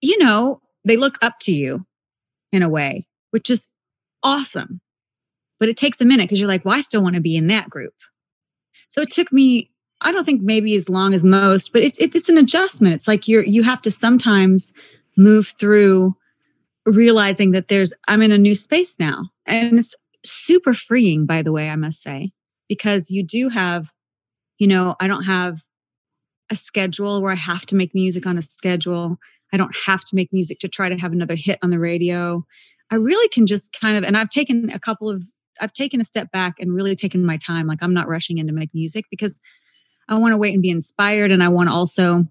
you 0.00 0.18
know, 0.18 0.60
they 0.84 0.96
look 0.96 1.18
up 1.22 1.38
to 1.40 1.52
you 1.52 1.84
in 2.52 2.62
a 2.62 2.68
way, 2.68 3.06
which 3.30 3.50
is 3.50 3.66
awesome. 4.22 4.80
But 5.58 5.68
it 5.68 5.76
takes 5.76 6.00
a 6.00 6.04
minute 6.04 6.24
because 6.24 6.38
you're 6.38 6.48
like, 6.48 6.64
well, 6.64 6.76
I 6.76 6.80
still 6.80 7.02
want 7.02 7.14
to 7.14 7.20
be 7.20 7.36
in 7.36 7.46
that 7.48 7.70
group. 7.70 7.94
So 8.88 9.00
it 9.00 9.10
took 9.10 9.32
me, 9.32 9.70
I 10.02 10.12
don't 10.12 10.24
think 10.24 10.42
maybe 10.42 10.74
as 10.76 10.88
long 10.88 11.14
as 11.14 11.24
most, 11.24 11.72
but 11.72 11.82
it's 11.82 11.98
it's 11.98 12.28
an 12.28 12.38
adjustment. 12.38 12.94
It's 12.94 13.08
like 13.08 13.26
you're 13.26 13.44
you 13.44 13.62
have 13.62 13.82
to 13.82 13.90
sometimes 13.90 14.72
move 15.16 15.54
through 15.58 16.14
realizing 16.84 17.50
that 17.52 17.68
there's 17.68 17.92
I'm 18.06 18.22
in 18.22 18.32
a 18.32 18.38
new 18.38 18.54
space 18.54 18.96
now. 18.98 19.30
And 19.46 19.78
it's 19.78 19.94
super 20.24 20.74
freeing, 20.74 21.26
by 21.26 21.42
the 21.42 21.52
way, 21.52 21.68
I 21.70 21.76
must 21.76 22.02
say, 22.02 22.32
because 22.68 23.10
you 23.10 23.22
do 23.22 23.48
have, 23.48 23.92
you 24.58 24.66
know, 24.66 24.96
I 25.00 25.06
don't 25.08 25.24
have 25.24 25.58
a 26.50 26.56
schedule 26.56 27.20
where 27.22 27.32
I 27.32 27.36
have 27.36 27.66
to 27.66 27.76
make 27.76 27.94
music 27.94 28.26
on 28.26 28.38
a 28.38 28.42
schedule. 28.42 29.18
I 29.52 29.56
don't 29.56 29.74
have 29.86 30.02
to 30.04 30.16
make 30.16 30.32
music 30.32 30.58
to 30.60 30.68
try 30.68 30.88
to 30.88 30.96
have 30.96 31.12
another 31.12 31.34
hit 31.34 31.58
on 31.62 31.70
the 31.70 31.78
radio. 31.78 32.44
I 32.90 32.96
really 32.96 33.28
can 33.28 33.46
just 33.46 33.76
kind 33.80 33.96
of, 33.96 34.04
and 34.04 34.16
I've 34.16 34.30
taken 34.30 34.70
a 34.70 34.78
couple 34.78 35.10
of, 35.10 35.24
I've 35.60 35.72
taken 35.72 36.00
a 36.00 36.04
step 36.04 36.30
back 36.30 36.60
and 36.60 36.74
really 36.74 36.94
taken 36.94 37.24
my 37.24 37.36
time. 37.36 37.66
Like 37.66 37.82
I'm 37.82 37.94
not 37.94 38.08
rushing 38.08 38.38
in 38.38 38.46
to 38.46 38.52
make 38.52 38.70
music 38.74 39.06
because 39.10 39.40
I 40.08 40.16
want 40.18 40.32
to 40.32 40.36
wait 40.36 40.52
and 40.52 40.62
be 40.62 40.70
inspired. 40.70 41.32
And 41.32 41.42
I 41.42 41.48
want 41.48 41.68
to 41.68 41.74
also 41.74 42.26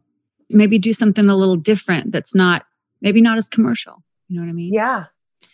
maybe 0.49 0.77
do 0.79 0.93
something 0.93 1.29
a 1.29 1.35
little 1.35 1.55
different 1.55 2.11
that's 2.11 2.33
not, 2.35 2.65
maybe 3.01 3.21
not 3.21 3.37
as 3.37 3.49
commercial. 3.49 4.03
You 4.27 4.37
know 4.39 4.45
what 4.45 4.49
I 4.49 4.53
mean? 4.53 4.73
yeah. 4.73 5.05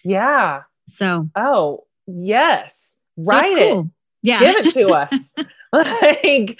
Yeah. 0.03 0.63
So, 0.87 1.29
Oh, 1.35 1.85
yes. 2.07 2.97
so 3.23 3.55
it. 3.55 3.57
cool. 3.57 3.91
Yeah. 4.21 4.39
give 4.39 4.65
it 4.67 4.73
to 4.73 4.87
us. 4.93 5.33
like, 5.73 6.59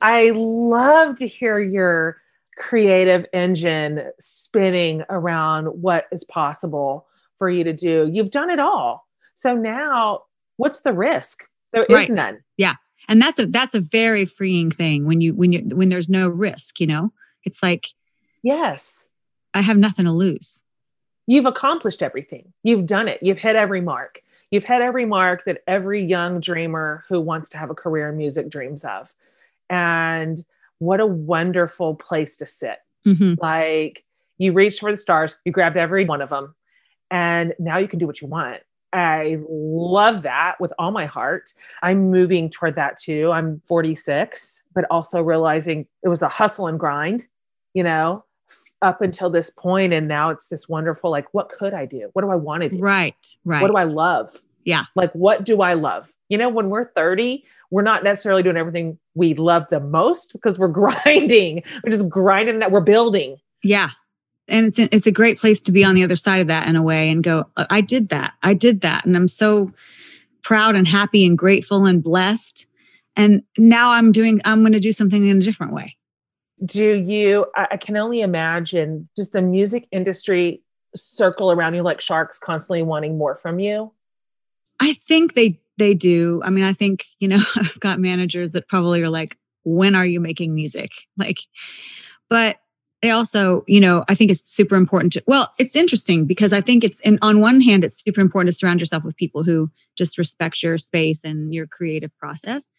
I 0.00 0.30
love 0.34 1.16
to 1.18 1.26
hear 1.28 1.58
your 1.60 2.20
creative 2.56 3.26
engine 3.32 4.10
spinning 4.18 5.02
around 5.08 5.66
what 5.66 6.06
is 6.12 6.24
possible 6.24 7.06
for 7.38 7.48
you 7.48 7.64
to 7.64 7.72
do. 7.72 8.08
You've 8.12 8.30
done 8.30 8.50
it 8.50 8.58
all. 8.58 9.06
So 9.34 9.54
now 9.54 10.22
what's 10.56 10.80
the 10.80 10.92
risk? 10.92 11.44
There 11.72 11.82
is 11.82 11.88
Right. 11.94 12.10
none. 12.10 12.42
Yeah. 12.56 12.74
And 13.08 13.20
that's 13.20 13.38
a 13.38 13.46
that's 13.46 13.74
a 13.74 13.80
very 13.80 14.24
freeing 14.26 14.70
thing 14.70 15.06
when 15.06 15.20
you 15.20 15.34
when 15.34 15.52
you 15.52 15.62
when 15.74 15.88
there's 15.88 16.08
no 16.08 16.28
risk 16.28 16.78
you 16.80 16.86
know 16.86 17.12
it's 17.44 17.62
like 17.62 17.86
Yes. 18.42 19.06
i 19.54 19.62
have 19.62 19.78
nothing 19.78 20.04
to 20.04 20.12
lose 20.12 20.62
You've 21.26 21.46
accomplished 21.46 22.02
everything. 22.02 22.52
You've 22.64 22.86
done 22.86 23.06
it. 23.06 23.20
You've 23.22 23.38
hit 23.38 23.54
every 23.54 23.80
mark. 23.80 24.20
You've 24.50 24.64
hit 24.64 24.82
every 24.82 25.04
mark 25.04 25.44
that 25.44 25.62
every 25.66 26.04
young 26.04 26.40
dreamer 26.40 27.04
who 27.08 27.20
wants 27.20 27.50
to 27.50 27.58
have 27.58 27.70
a 27.70 27.74
career 27.74 28.08
in 28.08 28.16
music 28.16 28.48
dreams 28.48 28.84
of. 28.84 29.14
And 29.68 30.44
what 30.78 31.00
a 31.00 31.06
wonderful 31.06 31.94
place 31.94 32.36
to 32.38 32.46
sit. 32.46 32.78
hmm 33.04 33.34
Like 33.38 34.04
you 34.38 34.52
reached 34.52 34.80
for 34.80 34.90
the 34.90 34.96
stars, 34.96 35.36
you 35.44 35.52
grabbed 35.52 35.76
every 35.76 36.04
one 36.04 36.22
of 36.22 36.30
them, 36.30 36.54
and 37.10 37.54
now 37.58 37.78
you 37.78 37.86
can 37.88 37.98
do 37.98 38.06
what 38.06 38.20
you 38.20 38.26
want. 38.26 38.62
I 38.92 39.38
love 39.48 40.22
that 40.22 40.56
with 40.60 40.72
all 40.78 40.90
my 40.90 41.06
heart. 41.06 41.54
I'm 41.82 42.10
moving 42.10 42.50
toward 42.50 42.74
that 42.74 42.98
too. 42.98 43.30
I'm 43.30 43.60
46, 43.66 44.62
but 44.74 44.84
also 44.90 45.22
realizing 45.22 45.86
it 46.02 46.08
was 46.08 46.22
a 46.22 46.28
hustle 46.28 46.66
and 46.66 46.80
grind, 46.80 47.26
you 47.72 47.84
know, 47.84 48.24
up 48.82 49.02
until 49.02 49.30
this 49.30 49.50
point, 49.50 49.92
And 49.92 50.08
now 50.08 50.30
it's 50.30 50.46
this 50.46 50.68
wonderful, 50.68 51.10
like, 51.10 51.26
what 51.32 51.48
could 51.50 51.74
I 51.74 51.86
do? 51.86 52.10
What 52.12 52.22
do 52.22 52.30
I 52.30 52.36
want 52.36 52.62
to 52.62 52.68
do? 52.70 52.78
right 52.78 53.14
right 53.44 53.62
What 53.62 53.68
do 53.68 53.76
I 53.76 53.84
love? 53.84 54.30
Yeah. 54.64 54.84
Like, 54.94 55.12
what 55.12 55.44
do 55.44 55.62
I 55.62 55.74
love? 55.74 56.12
You 56.28 56.38
know, 56.38 56.48
when 56.48 56.68
we're 56.70 56.90
30, 56.92 57.44
we're 57.70 57.82
not 57.82 58.04
necessarily 58.04 58.42
doing 58.42 58.56
everything 58.56 58.98
we 59.14 59.34
love 59.34 59.64
the 59.70 59.80
most 59.80 60.32
because 60.32 60.58
we're 60.58 60.68
grinding. 60.80 61.62
We're 61.84 61.90
just 61.90 62.08
grinding 62.08 62.58
that 62.60 62.70
we're 62.70 62.80
building. 62.80 63.36
yeah 63.62 63.90
and 64.48 64.66
it's 64.66 64.78
it's 64.78 65.06
a 65.06 65.12
great 65.12 65.38
place 65.38 65.62
to 65.62 65.70
be 65.70 65.84
on 65.84 65.94
the 65.94 66.02
other 66.02 66.16
side 66.16 66.40
of 66.40 66.48
that 66.48 66.66
in 66.68 66.74
a 66.74 66.82
way 66.82 67.08
and 67.10 67.22
go 67.22 67.44
"Uh, 67.56 67.66
i 67.70 67.80
did 67.80 68.08
that 68.08 68.32
i 68.42 68.52
did 68.52 68.80
that 68.80 69.04
and 69.06 69.16
i'm 69.16 69.28
so 69.28 69.70
proud 70.42 70.74
and 70.74 70.88
happy 70.88 71.24
and 71.24 71.38
grateful 71.38 71.84
and 71.86 72.02
blessed 72.02 72.66
and 73.16 73.42
now 73.58 73.92
i'm 73.92 74.10
doing 74.10 74.40
i'm 74.44 74.60
going 74.62 74.72
to 74.72 74.80
do 74.80 74.90
something 74.92 75.24
in 75.26 75.36
a 75.36 75.40
different 75.40 75.72
way 75.72 75.96
do 76.64 76.94
you 76.94 77.46
I, 77.56 77.68
I 77.72 77.76
can 77.76 77.96
only 77.96 78.20
imagine 78.20 79.08
just 79.16 79.32
the 79.32 79.42
music 79.42 79.88
industry 79.90 80.62
circle 80.94 81.52
around 81.52 81.74
you 81.74 81.82
like 81.82 82.00
sharks 82.00 82.38
constantly 82.38 82.82
wanting 82.82 83.16
more 83.16 83.36
from 83.36 83.58
you 83.58 83.92
I 84.80 84.94
think 84.94 85.34
they 85.34 85.60
they 85.80 85.94
do. 85.94 86.40
I 86.44 86.50
mean, 86.50 86.62
I 86.64 86.72
think, 86.72 87.06
you 87.18 87.26
know, 87.28 87.42
I've 87.56 87.80
got 87.80 87.98
managers 87.98 88.52
that 88.52 88.68
probably 88.68 89.02
are 89.02 89.08
like, 89.08 89.36
when 89.64 89.94
are 89.94 90.06
you 90.06 90.20
making 90.20 90.54
music? 90.54 90.90
Like, 91.16 91.38
but 92.30 92.56
they 93.02 93.10
also, 93.10 93.64
you 93.66 93.80
know, 93.80 94.04
I 94.08 94.14
think 94.14 94.30
it's 94.30 94.42
super 94.48 94.76
important 94.76 95.12
to 95.14 95.22
well, 95.26 95.52
it's 95.58 95.76
interesting 95.76 96.24
because 96.24 96.52
I 96.52 96.60
think 96.60 96.84
it's 96.84 97.00
and 97.00 97.18
on 97.20 97.40
one 97.40 97.60
hand, 97.60 97.84
it's 97.84 98.02
super 98.02 98.20
important 98.20 98.52
to 98.52 98.58
surround 98.58 98.80
yourself 98.80 99.04
with 99.04 99.16
people 99.16 99.42
who 99.42 99.70
just 99.98 100.16
respect 100.16 100.62
your 100.62 100.78
space 100.78 101.24
and 101.24 101.52
your 101.52 101.66
creative 101.66 102.16
process. 102.18 102.70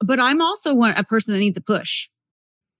But 0.00 0.18
I'm 0.18 0.40
also 0.40 0.74
one 0.74 0.94
a 0.96 1.04
person 1.04 1.32
that 1.34 1.40
needs 1.40 1.56
a 1.56 1.60
push. 1.60 2.08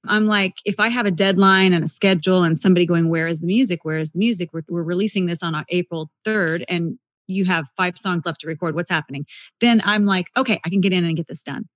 I'm 0.09 0.26
like, 0.26 0.54
if 0.64 0.80
I 0.80 0.88
have 0.88 1.07
a 1.07 1.11
deadline 1.11 1.72
and 1.72 1.84
a 1.84 1.88
schedule 1.88 2.42
and 2.42 2.59
somebody 2.59 2.86
going, 2.86 3.09
Where 3.09 3.26
is 3.26 3.40
the 3.40 3.46
music? 3.46 3.84
Where 3.84 3.98
is 3.98 4.12
the 4.12 4.18
music? 4.18 4.50
We're, 4.52 4.62
we're 4.68 4.82
releasing 4.82 5.26
this 5.26 5.42
on 5.42 5.64
April 5.68 6.11
3rd 6.26 6.64
and 6.68 6.98
you 7.28 7.44
have 7.44 7.68
five 7.76 7.98
songs 7.98 8.24
left 8.24 8.40
to 8.42 8.46
record. 8.46 8.74
What's 8.74 8.90
happening? 8.90 9.26
Then 9.61 9.82
I'm 9.84 10.07
like, 10.07 10.30
okay, 10.36 10.61
I 10.64 10.70
can 10.70 10.80
get 10.80 10.92
in 10.92 11.04
and 11.04 11.16
get 11.16 11.26
this 11.26 11.42
done. 11.42 11.68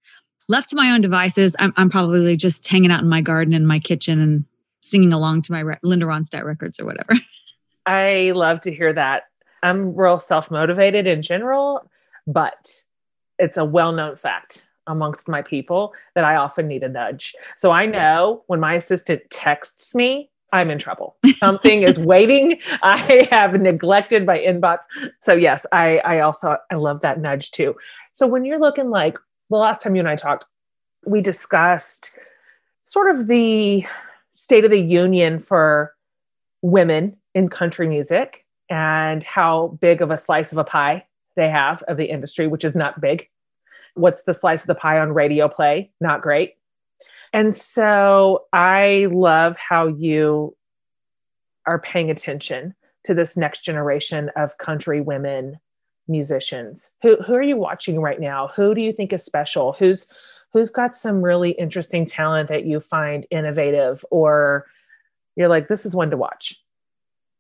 Left 0.49 0.69
to 0.71 0.77
my 0.77 0.93
own 0.93 1.01
devices, 1.01 1.57
I'm, 1.59 1.73
I'm 1.77 1.91
probably 1.91 2.37
just 2.37 2.67
hanging 2.69 2.93
out 2.93 3.01
in 3.01 3.09
my 3.09 3.21
garden 3.21 3.53
in 3.53 3.67
my 3.67 3.81
kitchen 3.81 4.21
and 4.21 4.45
singing 4.81 5.13
along 5.13 5.43
to 5.43 5.53
my 5.53 5.61
re- 5.61 5.79
Linda 5.83 6.07
Ronstadt 6.07 6.45
records 6.45 6.79
or 6.79 6.87
whatever. 6.87 7.15
i 7.87 8.33
love 8.35 8.61
to 8.61 8.73
hear 8.73 8.93
that 8.93 9.25
i'm 9.63 9.95
real 9.95 10.19
self-motivated 10.19 11.07
in 11.07 11.23
general 11.23 11.89
but 12.27 12.83
it's 13.39 13.57
a 13.57 13.65
well-known 13.65 14.17
fact 14.17 14.67
amongst 14.91 15.29
my 15.29 15.43
people 15.43 15.95
that 16.15 16.25
i 16.25 16.37
often 16.37 16.69
need 16.69 16.83
a 16.83 16.89
nudge. 16.89 17.35
So 17.57 17.71
i 17.71 17.87
know 17.87 18.45
when 18.47 18.61
my 18.61 18.75
assistant 18.75 19.23
texts 19.31 19.95
me 19.95 20.31
i'm 20.53 20.71
in 20.71 20.79
trouble. 20.79 21.17
Something 21.39 21.83
is 21.85 21.99
waiting. 21.99 22.61
I 22.83 23.29
have 23.31 23.61
neglected 23.61 24.27
my 24.27 24.39
inbox. 24.39 24.79
So 25.21 25.35
yes 25.35 25.67
i 25.73 25.99
i 25.99 26.21
also 26.21 26.57
i 26.71 26.75
love 26.75 27.01
that 27.01 27.21
nudge 27.21 27.51
too. 27.51 27.77
So 28.13 28.27
when 28.27 28.45
you're 28.45 28.61
looking 28.61 28.91
like 28.91 29.17
the 29.51 29.57
last 29.57 29.83
time 29.83 29.95
you 29.95 30.01
and 30.01 30.09
i 30.09 30.17
talked 30.17 30.47
we 31.07 31.21
discussed 31.21 32.11
sort 32.85 33.11
of 33.11 33.27
the 33.27 33.85
state 34.31 34.65
of 34.65 34.71
the 34.71 34.81
union 34.81 35.39
for 35.39 35.95
women 36.63 37.17
in 37.35 37.49
country 37.49 37.89
music 37.89 38.45
and 38.69 39.23
how 39.23 39.79
big 39.81 40.03
of 40.03 40.11
a 40.11 40.17
slice 40.17 40.53
of 40.53 40.59
a 40.59 40.65
pie 40.65 41.05
they 41.37 41.49
have 41.49 41.83
of 41.85 41.97
the 41.97 42.07
industry 42.07 42.47
which 42.47 42.65
is 42.65 42.77
not 42.77 43.01
big 43.01 43.29
what's 43.95 44.23
the 44.23 44.35
slice 44.35 44.63
of 44.63 44.67
the 44.67 44.75
pie 44.75 44.99
on 44.99 45.13
radio 45.13 45.49
play? 45.49 45.91
Not 46.01 46.23
great. 46.23 46.55
And 47.33 47.55
so 47.55 48.47
i 48.53 49.07
love 49.11 49.57
how 49.57 49.87
you 49.87 50.57
are 51.67 51.79
paying 51.79 52.11
attention 52.11 52.75
to 53.05 53.15
this 53.15 53.37
next 53.37 53.65
generation 53.65 54.31
of 54.37 54.59
country 54.59 55.01
women 55.01 55.59
musicians. 56.09 56.91
Who 57.03 57.17
who 57.17 57.35
are 57.35 57.43
you 57.43 57.57
watching 57.57 58.01
right 58.01 58.21
now? 58.21 58.51
Who 58.57 58.75
do 58.75 58.81
you 58.81 58.93
think 58.93 59.13
is 59.13 59.25
special? 59.25 59.73
Who's 59.75 60.07
who's 60.53 60.71
got 60.71 60.97
some 60.97 61.23
really 61.23 61.53
interesting 61.53 62.05
talent 62.05 62.49
that 62.49 62.67
you 62.67 62.81
find 62.81 63.27
innovative 63.31 64.05
or 64.11 64.67
you're 65.37 65.49
like 65.49 65.69
this 65.69 65.87
is 65.87 65.95
one 65.95 66.11
to 66.11 66.17
watch. 66.17 66.61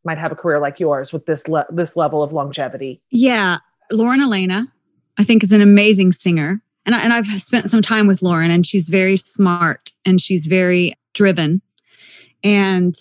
Might 0.05 0.19
have 0.19 0.33
a 0.33 0.37
career 0.37 0.61
like 0.61 0.81
yours 0.81 1.13
with 1.13 1.27
this 1.27 1.49
le- 1.49 1.67
this 1.71 1.97
level 1.97 2.23
of 2.23 2.33
longevity. 2.33 3.01
Yeah, 3.11 3.59
Lauren 3.91 4.23
Alaina, 4.23 4.73
I 5.21 5.25
think 5.25 5.45
is 5.45 5.53
an 5.53 5.61
amazing 5.61 6.12
singer. 6.12 6.62
And, 6.87 6.95
I, 6.95 7.01
and 7.03 7.12
I've 7.12 7.27
spent 7.43 7.68
some 7.68 7.83
time 7.83 8.07
with 8.07 8.23
Lauren 8.23 8.51
and 8.51 8.66
she's 8.66 8.89
very 8.89 9.18
smart 9.18 9.93
and 10.07 10.18
she's 10.18 10.47
very 10.47 10.97
driven 11.12 11.61
and 12.43 12.97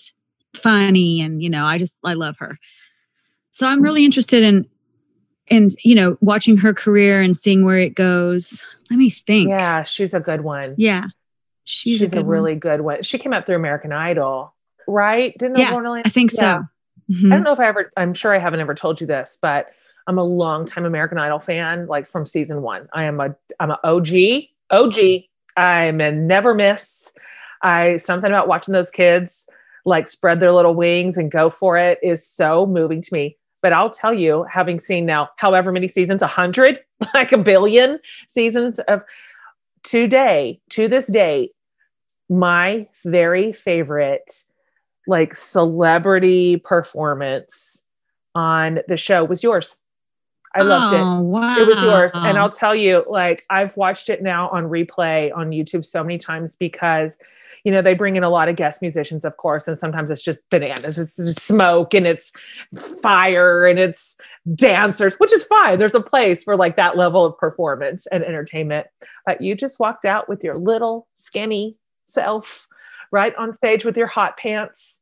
funny. 0.54 1.22
And, 1.22 1.42
you 1.42 1.48
know, 1.48 1.64
I 1.64 1.78
just, 1.78 1.98
I 2.04 2.12
love 2.12 2.36
her. 2.38 2.58
So 3.52 3.66
I'm 3.66 3.80
really 3.80 4.04
interested 4.04 4.42
in, 4.42 4.68
in, 5.48 5.70
you 5.82 5.94
know, 5.94 6.18
watching 6.20 6.58
her 6.58 6.74
career 6.74 7.22
and 7.22 7.34
seeing 7.34 7.64
where 7.64 7.78
it 7.78 7.94
goes. 7.94 8.62
Let 8.90 8.98
me 8.98 9.08
think. 9.08 9.48
yeah 9.48 9.82
she's 9.84 10.12
a 10.14 10.20
good 10.20 10.42
one 10.42 10.74
Yeah. 10.76 11.04
She's, 11.64 11.98
she's, 12.00 12.02
a, 12.02 12.04
a, 12.06 12.08
good 12.08 12.26
one. 12.26 12.28
really 12.28 12.54
good 12.56 12.80
one 12.80 13.02
she 13.04 13.18
came 13.18 13.32
up 13.32 13.46
through 13.46 13.54
american 13.54 13.92
idol 13.92 14.52
right 14.88 15.36
didn't 15.38 15.58
Yeah, 15.58 15.72
I 16.04 16.08
think 16.08 16.32
Yeah. 16.32 16.38
so. 16.40 16.64
I 17.08 17.12
Mhm. 17.12 17.30
don't 17.30 17.42
know 17.44 17.52
if 17.52 17.60
I 17.60 17.68
ever, 17.68 17.90
I'm 17.96 18.12
sure 18.14 18.34
I 18.34 18.38
haven't 18.38 18.60
ever 18.60 18.74
told 18.74 19.00
you 19.00 19.06
this, 19.06 19.38
but 19.40 19.68
I'm 20.10 20.18
a 20.18 20.24
long 20.24 20.66
time 20.66 20.84
American 20.84 21.18
Idol 21.18 21.38
fan, 21.38 21.86
like 21.86 22.04
from 22.04 22.26
season 22.26 22.62
one. 22.62 22.84
I 22.92 23.04
am 23.04 23.20
a, 23.20 23.36
I'm 23.60 23.70
an 23.70 23.76
OG, 23.84 24.08
OG. 24.72 24.98
I'm 25.56 26.00
a 26.00 26.10
never 26.10 26.52
miss. 26.52 27.12
I, 27.62 27.98
something 27.98 28.28
about 28.28 28.48
watching 28.48 28.72
those 28.72 28.90
kids 28.90 29.48
like 29.84 30.10
spread 30.10 30.40
their 30.40 30.50
little 30.50 30.74
wings 30.74 31.16
and 31.16 31.30
go 31.30 31.48
for 31.48 31.78
it 31.78 32.00
is 32.02 32.26
so 32.26 32.66
moving 32.66 33.00
to 33.02 33.14
me. 33.14 33.36
But 33.62 33.72
I'll 33.72 33.88
tell 33.88 34.12
you, 34.12 34.44
having 34.50 34.80
seen 34.80 35.06
now 35.06 35.28
however 35.36 35.70
many 35.70 35.86
seasons, 35.86 36.22
a 36.22 36.26
hundred, 36.26 36.80
like 37.14 37.30
a 37.30 37.38
billion 37.38 38.00
seasons 38.26 38.80
of 38.80 39.04
today, 39.84 40.60
to 40.70 40.88
this 40.88 41.06
day, 41.06 41.50
my 42.28 42.88
very 43.04 43.52
favorite 43.52 44.42
like 45.06 45.36
celebrity 45.36 46.56
performance 46.56 47.84
on 48.34 48.80
the 48.88 48.96
show 48.96 49.22
was 49.22 49.44
yours. 49.44 49.76
I 50.54 50.62
loved 50.62 50.94
it. 50.94 51.00
Oh, 51.00 51.20
wow. 51.20 51.56
It 51.58 51.66
was 51.66 51.80
yours. 51.82 52.12
And 52.14 52.36
I'll 52.36 52.50
tell 52.50 52.74
you, 52.74 53.04
like, 53.08 53.44
I've 53.50 53.76
watched 53.76 54.08
it 54.08 54.22
now 54.22 54.48
on 54.48 54.64
replay 54.64 55.34
on 55.36 55.50
YouTube 55.50 55.84
so 55.84 56.02
many 56.02 56.18
times 56.18 56.56
because, 56.56 57.18
you 57.62 57.70
know, 57.70 57.82
they 57.82 57.94
bring 57.94 58.16
in 58.16 58.24
a 58.24 58.30
lot 58.30 58.48
of 58.48 58.56
guest 58.56 58.82
musicians, 58.82 59.24
of 59.24 59.36
course, 59.36 59.68
and 59.68 59.78
sometimes 59.78 60.10
it's 60.10 60.22
just 60.22 60.40
bananas. 60.50 60.98
It's 60.98 61.14
just 61.16 61.40
smoke 61.40 61.94
and 61.94 62.06
it's 62.06 62.32
fire 63.00 63.66
and 63.66 63.78
it's 63.78 64.16
dancers, 64.54 65.14
which 65.20 65.32
is 65.32 65.44
fine. 65.44 65.78
There's 65.78 65.94
a 65.94 66.00
place 66.00 66.42
for 66.42 66.56
like 66.56 66.74
that 66.76 66.96
level 66.96 67.24
of 67.24 67.38
performance 67.38 68.06
and 68.08 68.24
entertainment. 68.24 68.88
But 69.26 69.40
you 69.40 69.54
just 69.54 69.78
walked 69.78 70.04
out 70.04 70.28
with 70.28 70.42
your 70.42 70.58
little 70.58 71.06
skinny 71.14 71.76
self 72.06 72.66
right 73.12 73.34
on 73.36 73.54
stage 73.54 73.84
with 73.84 73.96
your 73.96 74.08
hot 74.08 74.36
pants. 74.36 75.00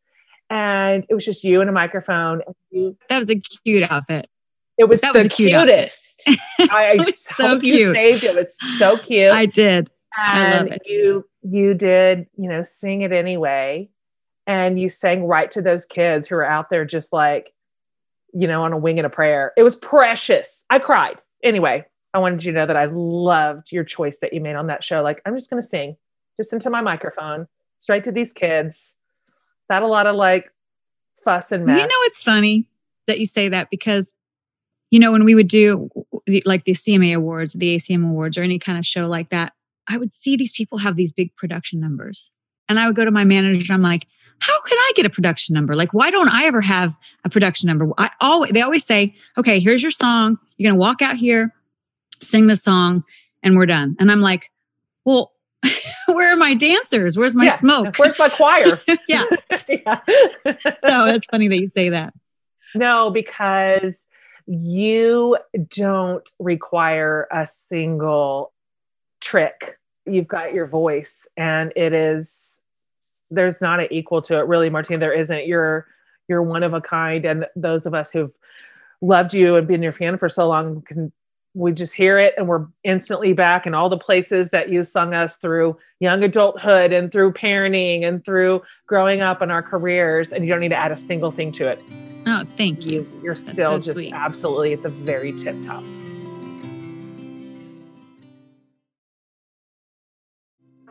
And 0.50 1.06
it 1.08 1.14
was 1.14 1.24
just 1.24 1.44
you 1.44 1.60
and 1.60 1.70
a 1.70 1.72
microphone. 1.72 2.42
And 2.46 2.54
you 2.70 2.96
that 3.08 3.18
was 3.18 3.30
a 3.30 3.36
cute 3.36 3.90
outfit. 3.90 4.28
It 4.78 4.88
was 4.88 5.00
That 5.00 5.12
the 5.12 5.20
was 5.24 5.28
cutest. 5.28 6.22
I 6.70 6.96
It 6.98 7.06
was 7.06 7.20
so 7.24 7.48
hope 7.48 7.62
you 7.62 7.92
saved 7.92 8.24
it. 8.24 8.30
It 8.30 8.36
was 8.36 8.56
so 8.78 8.96
cute. 8.98 9.32
I 9.32 9.46
did. 9.46 9.90
I 10.16 10.42
love 10.50 10.60
and 10.66 10.72
it. 10.74 10.82
you 10.86 11.24
you 11.42 11.74
did, 11.74 12.26
you 12.36 12.48
know, 12.48 12.62
sing 12.62 13.02
it 13.02 13.12
anyway. 13.12 13.88
And 14.46 14.80
you 14.80 14.88
sang 14.88 15.24
right 15.24 15.50
to 15.50 15.60
those 15.62 15.84
kids 15.84 16.26
who 16.28 16.36
are 16.36 16.44
out 16.44 16.70
there 16.70 16.84
just 16.84 17.12
like, 17.12 17.52
you 18.32 18.46
know, 18.48 18.62
on 18.62 18.72
a 18.72 18.78
wing 18.78 18.98
and 18.98 19.06
a 19.06 19.10
prayer. 19.10 19.52
It 19.56 19.62
was 19.62 19.76
precious. 19.76 20.64
I 20.70 20.78
cried. 20.78 21.18
Anyway, 21.44 21.84
I 22.14 22.18
wanted 22.18 22.44
you 22.44 22.52
to 22.52 22.58
know 22.58 22.66
that 22.66 22.76
I 22.76 22.86
loved 22.86 23.70
your 23.72 23.84
choice 23.84 24.18
that 24.18 24.32
you 24.32 24.40
made 24.40 24.56
on 24.56 24.66
that 24.68 24.82
show. 24.82 25.02
Like, 25.02 25.20
I'm 25.26 25.36
just 25.36 25.50
gonna 25.50 25.62
sing 25.62 25.96
just 26.36 26.52
into 26.52 26.70
my 26.70 26.80
microphone, 26.80 27.46
straight 27.78 28.04
to 28.04 28.12
these 28.12 28.32
kids. 28.32 28.96
Not 29.70 29.82
a 29.82 29.86
lot 29.86 30.06
of 30.06 30.16
like 30.16 30.50
fuss 31.24 31.52
and 31.52 31.66
mess. 31.66 31.76
You 31.80 31.86
know, 31.86 31.94
it's 32.04 32.22
funny. 32.22 32.66
that 33.06 33.20
you 33.20 33.26
say 33.26 33.48
that 33.48 33.70
because 33.70 34.14
you 34.90 34.98
know 34.98 35.12
when 35.12 35.24
we 35.24 35.34
would 35.34 35.48
do 35.48 35.90
like 36.44 36.64
the 36.64 36.72
CMA 36.72 37.14
awards, 37.14 37.52
the 37.54 37.76
ACM 37.76 38.04
awards 38.04 38.36
or 38.38 38.42
any 38.42 38.58
kind 38.58 38.78
of 38.78 38.86
show 38.86 39.06
like 39.06 39.30
that, 39.30 39.52
I 39.88 39.96
would 39.96 40.12
see 40.12 40.36
these 40.36 40.52
people 40.52 40.78
have 40.78 40.96
these 40.96 41.12
big 41.12 41.34
production 41.36 41.80
numbers. 41.80 42.30
And 42.68 42.78
I 42.78 42.86
would 42.86 42.96
go 42.96 43.04
to 43.04 43.10
my 43.10 43.24
manager 43.24 43.72
I'm 43.72 43.82
like, 43.82 44.06
how 44.40 44.60
can 44.62 44.76
I 44.78 44.92
get 44.94 45.06
a 45.06 45.10
production 45.10 45.54
number? 45.54 45.74
Like, 45.74 45.94
why 45.94 46.10
don't 46.10 46.28
I 46.28 46.44
ever 46.44 46.60
have 46.60 46.96
a 47.24 47.28
production 47.30 47.66
number? 47.66 47.90
I 47.98 48.10
always 48.20 48.52
they 48.52 48.62
always 48.62 48.84
say, 48.84 49.14
okay, 49.36 49.58
here's 49.58 49.82
your 49.82 49.90
song. 49.90 50.38
You're 50.56 50.70
gonna 50.70 50.78
walk 50.80 51.02
out 51.02 51.16
here, 51.16 51.54
sing 52.20 52.46
the 52.46 52.56
song, 52.56 53.04
and 53.42 53.56
we're 53.56 53.66
done. 53.66 53.96
And 53.98 54.12
I'm 54.12 54.20
like, 54.20 54.50
well, 55.04 55.32
where 56.06 56.32
are 56.32 56.36
my 56.36 56.54
dancers? 56.54 57.16
Where's 57.16 57.34
my 57.34 57.46
Yeah. 57.46 57.56
smoke? 57.56 57.96
Where's 57.98 58.18
my 58.18 58.28
choir? 58.28 58.80
yeah. 59.08 59.24
yeah. 59.68 60.00
So 60.86 61.06
it's 61.06 61.26
funny 61.30 61.48
that 61.48 61.58
you 61.58 61.66
say 61.66 61.88
that. 61.88 62.14
No, 62.74 63.10
because 63.10 64.06
you 64.48 65.36
don't 65.68 66.26
require 66.38 67.28
a 67.30 67.46
single 67.46 68.52
trick. 69.20 69.78
You've 70.06 70.26
got 70.26 70.54
your 70.54 70.66
voice, 70.66 71.26
and 71.36 71.72
it 71.76 71.92
is 71.92 72.62
there's 73.30 73.60
not 73.60 73.78
an 73.78 73.88
equal 73.90 74.22
to 74.22 74.38
it, 74.38 74.46
really, 74.46 74.70
Martina. 74.70 75.00
There 75.00 75.12
isn't. 75.12 75.46
You're 75.46 75.86
you're 76.28 76.42
one 76.42 76.62
of 76.62 76.72
a 76.72 76.80
kind, 76.80 77.26
and 77.26 77.46
those 77.56 77.84
of 77.84 77.92
us 77.92 78.10
who've 78.10 78.34
loved 79.02 79.34
you 79.34 79.56
and 79.56 79.68
been 79.68 79.82
your 79.82 79.92
fan 79.92 80.16
for 80.16 80.28
so 80.28 80.48
long 80.48 80.82
can 80.82 81.12
we 81.54 81.72
just 81.72 81.94
hear 81.94 82.18
it 82.18 82.34
and 82.36 82.46
we're 82.48 82.66
instantly 82.84 83.32
back 83.32 83.66
in 83.66 83.74
all 83.74 83.88
the 83.88 83.96
places 83.96 84.50
that 84.50 84.68
you 84.68 84.82
sung 84.82 85.14
us 85.14 85.36
through 85.36 85.76
young 86.00 86.22
adulthood 86.22 86.92
and 86.92 87.12
through 87.12 87.32
parenting 87.32 88.04
and 88.04 88.24
through 88.24 88.60
growing 88.86 89.20
up 89.20 89.40
in 89.40 89.50
our 89.50 89.62
careers 89.62 90.32
and 90.32 90.44
you 90.44 90.50
don't 90.50 90.60
need 90.60 90.68
to 90.68 90.76
add 90.76 90.92
a 90.92 90.96
single 90.96 91.30
thing 91.30 91.52
to 91.52 91.66
it 91.66 91.80
Oh, 92.28 92.44
thank 92.56 92.84
you. 92.84 93.00
you 93.00 93.20
you're 93.22 93.36
still 93.36 93.80
so 93.80 93.86
just 93.86 93.92
sweet. 93.92 94.12
absolutely 94.12 94.74
at 94.74 94.82
the 94.82 94.90
very 94.90 95.32
tip 95.32 95.56
top. 95.64 95.82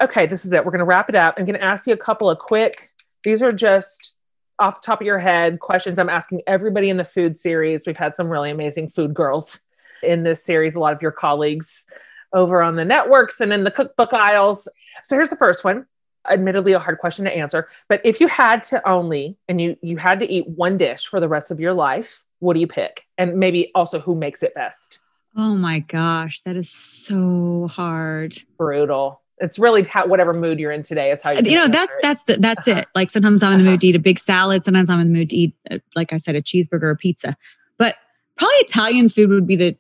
Okay 0.01 0.25
this 0.25 0.45
is 0.45 0.51
it. 0.51 0.65
We're 0.65 0.71
going 0.71 0.79
to 0.79 0.85
wrap 0.85 1.09
it 1.09 1.15
up. 1.15 1.35
I'm 1.38 1.45
going 1.45 1.59
to 1.59 1.63
ask 1.63 1.85
you 1.85 1.93
a 1.93 1.97
couple 1.97 2.29
of 2.29 2.39
quick 2.39 2.91
these 3.23 3.41
are 3.41 3.51
just 3.51 4.13
off 4.59 4.81
the 4.81 4.85
top 4.85 5.01
of 5.01 5.05
your 5.05 5.19
head 5.19 5.59
questions. 5.59 5.99
I'm 5.99 6.09
asking 6.09 6.41
everybody 6.47 6.89
in 6.89 6.97
the 6.97 7.03
food 7.03 7.38
series. 7.38 7.85
We've 7.85 7.97
had 7.97 8.15
some 8.15 8.29
really 8.29 8.49
amazing 8.49 8.89
food 8.89 9.13
girls 9.13 9.59
in 10.03 10.23
this 10.23 10.43
series 10.43 10.75
a 10.75 10.79
lot 10.79 10.93
of 10.93 11.01
your 11.01 11.11
colleagues 11.11 11.85
over 12.33 12.61
on 12.61 12.75
the 12.75 12.85
networks 12.85 13.39
and 13.39 13.53
in 13.53 13.63
the 13.63 13.71
cookbook 13.71 14.13
aisles. 14.13 14.67
So 15.03 15.15
here's 15.15 15.29
the 15.29 15.35
first 15.35 15.63
one 15.63 15.85
admittedly 16.30 16.73
a 16.73 16.80
hard 16.80 16.97
question 16.99 17.25
to 17.25 17.32
answer 17.36 17.67
but 17.89 18.01
if 18.03 18.19
you 18.21 18.28
had 18.28 18.61
to 18.63 18.86
only 18.88 19.38
and 19.47 19.59
you 19.61 19.78
you 19.82 19.97
had 19.97 20.19
to 20.19 20.32
eat 20.32 20.47
one 20.49 20.78
dish 20.78 21.05
for 21.07 21.19
the 21.19 21.28
rest 21.28 21.51
of 21.51 21.59
your 21.59 21.73
life 21.73 22.23
what 22.39 22.53
do 22.53 22.59
you 22.59 22.67
pick? 22.67 23.05
And 23.17 23.38
maybe 23.39 23.71
also 23.73 23.99
who 23.99 24.13
makes 24.13 24.43
it 24.43 24.53
best? 24.53 24.99
Oh 25.36 25.55
my 25.55 25.80
gosh, 25.80 26.41
that 26.41 26.55
is 26.55 26.69
so 26.69 27.67
hard. 27.67 28.38
brutal. 28.57 29.21
It's 29.39 29.59
really 29.59 29.84
how, 29.84 30.07
whatever 30.07 30.34
mood 30.34 30.59
you're 30.59 30.71
in 30.71 30.84
today 30.84 31.11
is 31.11 31.21
how 31.21 31.32
you 31.32 31.41
you 31.43 31.55
know 31.55 31.67
that's 31.67 31.93
that's 32.01 32.23
the, 32.23 32.38
that's 32.38 32.67
Uh-huh. 32.67 32.80
it. 32.82 32.88
Like 32.95 33.11
sometimes 33.11 33.43
i'm 33.43 33.53
in 33.53 33.59
the 33.59 33.63
Uh-huh. 33.63 33.71
mood 33.73 33.82
to 33.82 33.88
eat 33.88 33.95
a 33.95 33.99
big 33.99 34.19
salad. 34.19 34.63
Sometimes 34.63 34.89
i'm 34.89 34.99
in 34.99 35.11
the 35.11 35.17
mood 35.19 35.30
to 35.30 35.36
eat 35.36 35.53
uh, 35.69 35.78
like 35.95 36.13
i 36.13 36.17
said 36.17 36.36
a 36.36 36.41
cheeseburger 36.41 36.84
or 36.84 36.95
pizza. 36.95 37.36
But 37.78 37.95
probably 38.36 38.55
italian 38.57 39.09
food 39.09 39.30
would 39.30 39.47
be 39.47 39.55
the 39.55 39.75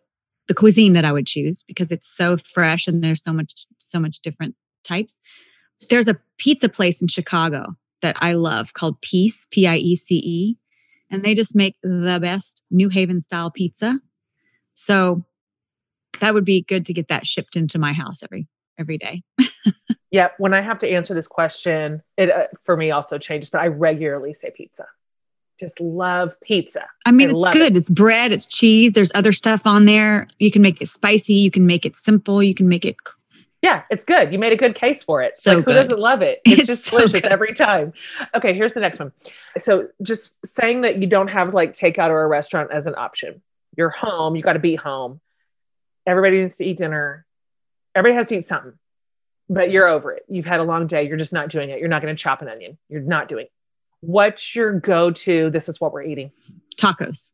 the 0.47 0.53
cuisine 0.53 0.93
that 0.93 1.05
i 1.05 1.11
would 1.11 1.27
choose 1.27 1.63
because 1.63 1.91
it's 1.91 2.07
so 2.07 2.37
fresh 2.37 2.87
and 2.87 3.03
there's 3.03 3.21
so 3.21 3.31
much 3.33 3.65
so 3.77 3.99
much 3.99 4.19
different 4.21 4.55
types 4.83 5.21
there's 5.89 6.07
a 6.07 6.17
pizza 6.37 6.69
place 6.69 7.01
in 7.01 7.07
chicago 7.07 7.75
that 8.01 8.15
i 8.19 8.33
love 8.33 8.73
called 8.73 8.99
Piece 9.01 9.45
p-i-e-c-e 9.51 10.57
and 11.09 11.23
they 11.23 11.33
just 11.33 11.55
make 11.55 11.75
the 11.83 12.19
best 12.21 12.63
new 12.71 12.89
haven 12.89 13.19
style 13.19 13.51
pizza 13.51 13.99
so 14.73 15.25
that 16.19 16.33
would 16.33 16.45
be 16.45 16.61
good 16.61 16.85
to 16.85 16.93
get 16.93 17.07
that 17.07 17.25
shipped 17.25 17.55
into 17.55 17.79
my 17.79 17.93
house 17.93 18.23
every 18.23 18.47
every 18.77 18.97
day 18.97 19.23
yeah, 20.11 20.29
When 20.37 20.53
I 20.53 20.61
have 20.61 20.79
to 20.79 20.89
answer 20.89 21.13
this 21.13 21.27
question, 21.27 22.01
it 22.17 22.31
uh, 22.31 22.47
for 22.61 22.77
me 22.77 22.91
also 22.91 23.17
changes, 23.17 23.49
but 23.49 23.61
I 23.61 23.67
regularly 23.67 24.33
say 24.33 24.51
pizza. 24.55 24.85
Just 25.59 25.81
love 25.81 26.33
pizza. 26.43 26.85
I 27.05 27.11
mean, 27.11 27.29
I 27.29 27.31
it's 27.31 27.47
good. 27.49 27.75
It's 27.75 27.89
bread, 27.89 28.31
it's 28.31 28.45
cheese. 28.45 28.93
There's 28.93 29.11
other 29.15 29.31
stuff 29.31 29.65
on 29.65 29.85
there. 29.85 30.27
You 30.39 30.51
can 30.51 30.61
make 30.61 30.81
it 30.81 30.87
spicy. 30.87 31.33
You 31.33 31.51
can 31.51 31.65
make 31.65 31.85
it 31.85 31.97
simple. 31.97 32.41
You 32.43 32.53
can 32.53 32.67
make 32.67 32.85
it. 32.85 32.95
Yeah, 33.61 33.83
it's 33.89 34.03
good. 34.03 34.31
You 34.31 34.37
made 34.39 34.53
a 34.53 34.55
good 34.55 34.75
case 34.75 35.03
for 35.03 35.21
it. 35.23 35.35
So 35.35 35.55
like, 35.55 35.65
who 35.65 35.73
doesn't 35.73 35.99
love 35.99 36.21
it? 36.21 36.41
It's, 36.45 36.59
It's 36.59 36.67
just 36.67 36.85
so 36.85 36.97
delicious 36.97 37.21
good. 37.21 37.31
every 37.31 37.53
time. 37.55 37.93
Okay, 38.35 38.53
here's 38.53 38.73
the 38.73 38.79
next 38.79 38.99
one. 38.99 39.11
So, 39.57 39.87
just 40.03 40.35
saying 40.45 40.81
that 40.81 40.97
you 40.97 41.07
don't 41.07 41.29
have 41.29 41.53
like 41.53 41.73
takeout 41.73 42.09
or 42.09 42.23
a 42.23 42.27
restaurant 42.27 42.71
as 42.71 42.85
an 42.87 42.95
option. 42.95 43.41
You're 43.75 43.89
home. 43.89 44.35
You 44.35 44.43
got 44.43 44.53
to 44.53 44.59
be 44.59 44.75
home. 44.75 45.21
Everybody 46.05 46.41
needs 46.41 46.57
to 46.57 46.65
eat 46.65 46.77
dinner. 46.77 47.25
Everybody 47.95 48.15
has 48.15 48.27
to 48.27 48.37
eat 48.37 48.45
something, 48.45 48.73
but 49.49 49.71
you're 49.71 49.87
over 49.87 50.11
it. 50.13 50.23
You've 50.29 50.45
had 50.45 50.59
a 50.59 50.63
long 50.63 50.85
day. 50.87 51.07
You're 51.07 51.17
just 51.17 51.33
not 51.33 51.49
doing 51.49 51.69
it. 51.69 51.79
You're 51.79 51.89
not 51.89 52.01
going 52.01 52.15
to 52.15 52.21
chop 52.21 52.41
an 52.43 52.47
onion. 52.47 52.77
You're 52.89 53.01
not 53.01 53.27
doing. 53.27 53.45
It. 53.45 53.51
What's 54.01 54.55
your 54.55 54.79
go-to? 54.79 55.49
This 55.49 55.67
is 55.67 55.81
what 55.81 55.91
we're 55.93 56.03
eating. 56.03 56.31
Tacos, 56.77 57.31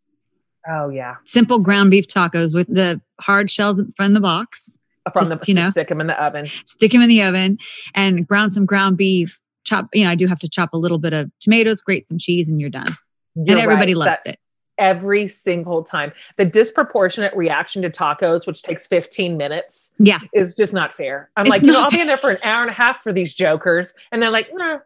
Oh 0.70 0.88
yeah, 0.90 1.16
simple 1.26 1.62
ground 1.62 1.92
beef 1.92 2.08
tacos 2.08 2.54
with 2.54 2.74
the 2.74 3.02
hard 3.20 3.52
shells 3.52 3.82
from 3.98 4.14
the 4.14 4.22
box. 4.22 4.78
From 5.12 5.28
Just, 5.28 5.42
the 5.42 5.46
you 5.48 5.54
know. 5.56 5.70
stick 5.70 5.90
them 5.90 6.00
in 6.02 6.08
the 6.08 6.24
oven. 6.24 6.48
Stick 6.66 6.92
them 6.92 7.02
in 7.02 7.10
the 7.10 7.24
oven 7.24 7.58
and 7.94 8.26
brown 8.28 8.50
some 8.50 8.66
ground 8.66 8.98
beef. 8.98 9.40
Chop. 9.66 9.88
You 9.94 10.04
know, 10.06 10.10
I 10.12 10.16
do 10.16 10.28
have 10.28 10.40
to 10.40 10.50
chop 10.50 10.74
a 10.74 10.78
little 10.78 10.98
bit 10.98 11.14
of 11.14 11.32
tomatoes, 11.40 11.82
grate 11.82 12.08
some 12.08 12.18
cheese, 12.18 12.48
and 12.48 12.60
you're 12.60 12.70
done. 12.70 12.88
You're 13.36 13.58
and 13.58 13.60
everybody 13.60 13.94
right. 13.94 14.06
loves 14.08 14.24
That- 14.24 14.34
it. 14.34 14.40
every 14.78 15.28
single 15.28 15.84
time. 15.84 16.12
The 16.38 16.46
disproportionate 16.46 17.36
reaction 17.36 17.82
to 17.84 17.90
tacos, 17.90 18.46
which 18.48 18.62
takes 18.62 18.88
15 18.88 19.38
minutes, 19.38 19.92
Yeah, 20.00 20.20
is 20.34 20.56
just 20.56 20.74
not 20.74 20.92
fair. 20.94 21.30
I'm 21.38 21.46
It's 21.46 21.50
like, 21.50 21.62
you 21.62 21.72
know, 21.72 21.84
I'll 21.84 21.92
be 21.92 22.02
in 22.02 22.08
there 22.08 22.18
for 22.18 22.32
an 22.32 22.38
hour 22.44 22.62
and 22.62 22.70
a 22.72 22.74
half 22.74 23.02
for 23.04 23.14
these 23.14 23.34
jokers. 23.34 23.94
And 24.12 24.22
they're 24.22 24.30
like, 24.32 24.50
nah, 24.54 24.80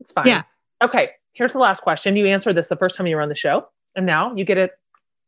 it's 0.00 0.12
fine. 0.12 0.26
Yeah. 0.26 0.42
Okay. 0.82 1.10
Here's 1.32 1.52
the 1.52 1.58
last 1.58 1.80
question. 1.82 2.14
You 2.16 2.26
answered 2.26 2.54
this 2.56 2.68
the 2.68 2.76
first 2.76 2.94
time 2.96 3.06
you 3.06 3.16
were 3.16 3.22
on 3.22 3.28
the 3.28 3.34
show. 3.34 3.68
And 3.96 4.06
now 4.06 4.34
you 4.34 4.44
get 4.44 4.58
it, 4.58 4.72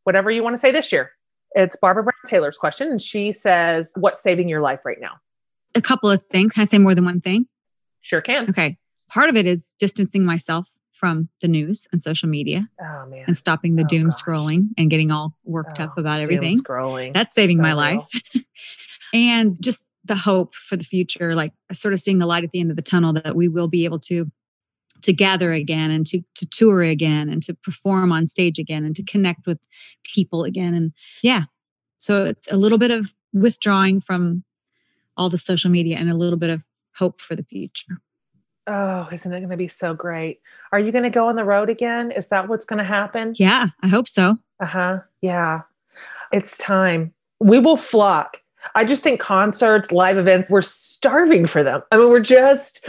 whatever 0.03 0.29
you 0.31 0.43
want 0.43 0.53
to 0.55 0.57
say 0.59 0.71
this 0.71 0.91
year. 0.91 1.11
It's 1.51 1.75
Barbara 1.77 2.03
Brown 2.03 2.13
Taylor's 2.27 2.57
question. 2.57 2.89
And 2.91 3.01
she 3.01 3.31
says, 3.31 3.91
What's 3.95 4.21
saving 4.21 4.49
your 4.49 4.61
life 4.61 4.85
right 4.85 4.99
now? 4.99 5.13
a 5.77 5.81
couple 5.81 6.09
of 6.09 6.23
things. 6.27 6.53
Can 6.53 6.61
I 6.61 6.65
say 6.65 6.77
more 6.77 6.95
than 6.95 7.03
one 7.03 7.19
thing? 7.19 7.47
Sure 7.99 8.21
can. 8.21 8.49
Okay. 8.49 8.77
Part 9.09 9.29
of 9.29 9.35
it 9.35 9.45
is 9.45 9.73
distancing 9.77 10.23
myself 10.23 10.69
from 10.93 11.27
the 11.41 11.49
news 11.49 11.85
and 11.91 12.01
social 12.01 12.29
media 12.29 12.69
Oh, 12.79 13.05
man. 13.07 13.25
and 13.27 13.37
stopping 13.37 13.75
the 13.75 13.83
Oh, 13.83 13.87
doom 13.87 14.05
gosh. 14.09 14.21
scrolling 14.21 14.67
and 14.77 14.89
getting 14.89 15.11
all 15.11 15.37
worked 15.43 15.81
up 15.81 15.95
Oh, 15.97 15.99
about 15.99 16.15
doom 16.19 16.23
everything. 16.23 16.61
Scrolling. 16.61 17.13
That's 17.13 17.33
saving 17.33 17.57
So 17.57 17.63
my 17.63 17.73
life. 17.73 18.05
and 19.13 19.61
just 19.61 19.83
the 20.05 20.15
hope 20.15 20.55
for 20.55 20.77
the 20.77 20.85
future, 20.85 21.35
like 21.35 21.51
sort 21.73 21.93
of 21.93 21.99
seeing 21.99 22.19
the 22.19 22.25
light 22.25 22.45
at 22.45 22.51
the 22.51 22.59
end 22.61 22.69
of 22.69 22.77
the 22.77 22.81
tunnel 22.81 23.11
that 23.13 23.35
we 23.35 23.47
will 23.49 23.67
be 23.67 23.83
able 23.85 23.99
to 23.99 24.31
to 25.05 25.13
gather 25.13 25.53
again 25.53 25.91
and 25.91 26.05
to 26.07 26.21
to 26.35 26.45
tour 26.47 26.81
again 26.81 27.29
and 27.29 27.41
to 27.43 27.53
perform 27.53 28.11
on 28.11 28.27
stage 28.27 28.59
again 28.59 28.83
and 28.83 28.95
to 28.95 29.03
connect 29.03 29.45
with 29.47 29.59
people 30.03 30.43
again. 30.43 30.73
And 30.73 30.91
yeah. 31.21 31.43
So 31.97 32.25
it's 32.25 32.51
a 32.51 32.57
little 32.57 32.77
bit 32.77 32.91
of 32.91 33.13
withdrawing 33.33 34.01
from 34.01 34.43
all 35.17 35.29
the 35.29 35.37
social 35.37 35.69
media 35.69 35.97
and 35.97 36.09
a 36.09 36.15
little 36.15 36.37
bit 36.37 36.49
of 36.49 36.65
hope 36.95 37.21
for 37.21 37.35
the 37.35 37.43
future. 37.43 38.01
Oh, 38.67 39.07
isn't 39.11 39.31
it 39.31 39.39
going 39.39 39.49
to 39.49 39.57
be 39.57 39.67
so 39.67 39.93
great? 39.93 40.39
Are 40.71 40.79
you 40.79 40.91
going 40.91 41.03
to 41.03 41.11
go 41.11 41.27
on 41.27 41.35
the 41.35 41.43
road 41.43 41.69
again? 41.69 42.09
Is 42.11 42.27
that 42.27 42.49
what's 42.49 42.65
going 42.65 42.79
to 42.79 42.85
happen? 42.85 43.35
Yeah, 43.37 43.67
I 43.83 43.87
hope 43.87 44.07
so. 44.07 44.37
Uh 44.59 44.65
huh. 44.65 44.99
Yeah. 45.21 45.61
It's 46.31 46.57
time. 46.57 47.13
We 47.39 47.59
will 47.59 47.77
flock. 47.77 48.41
I 48.73 48.83
just 48.83 49.03
think 49.03 49.19
concerts, 49.19 49.91
live 49.91 50.17
events, 50.17 50.49
we're 50.49 50.63
starving 50.63 51.45
for 51.45 51.63
them. 51.63 51.83
I 51.91 51.97
mean, 51.97 52.09
we're 52.09 52.19
just 52.19 52.87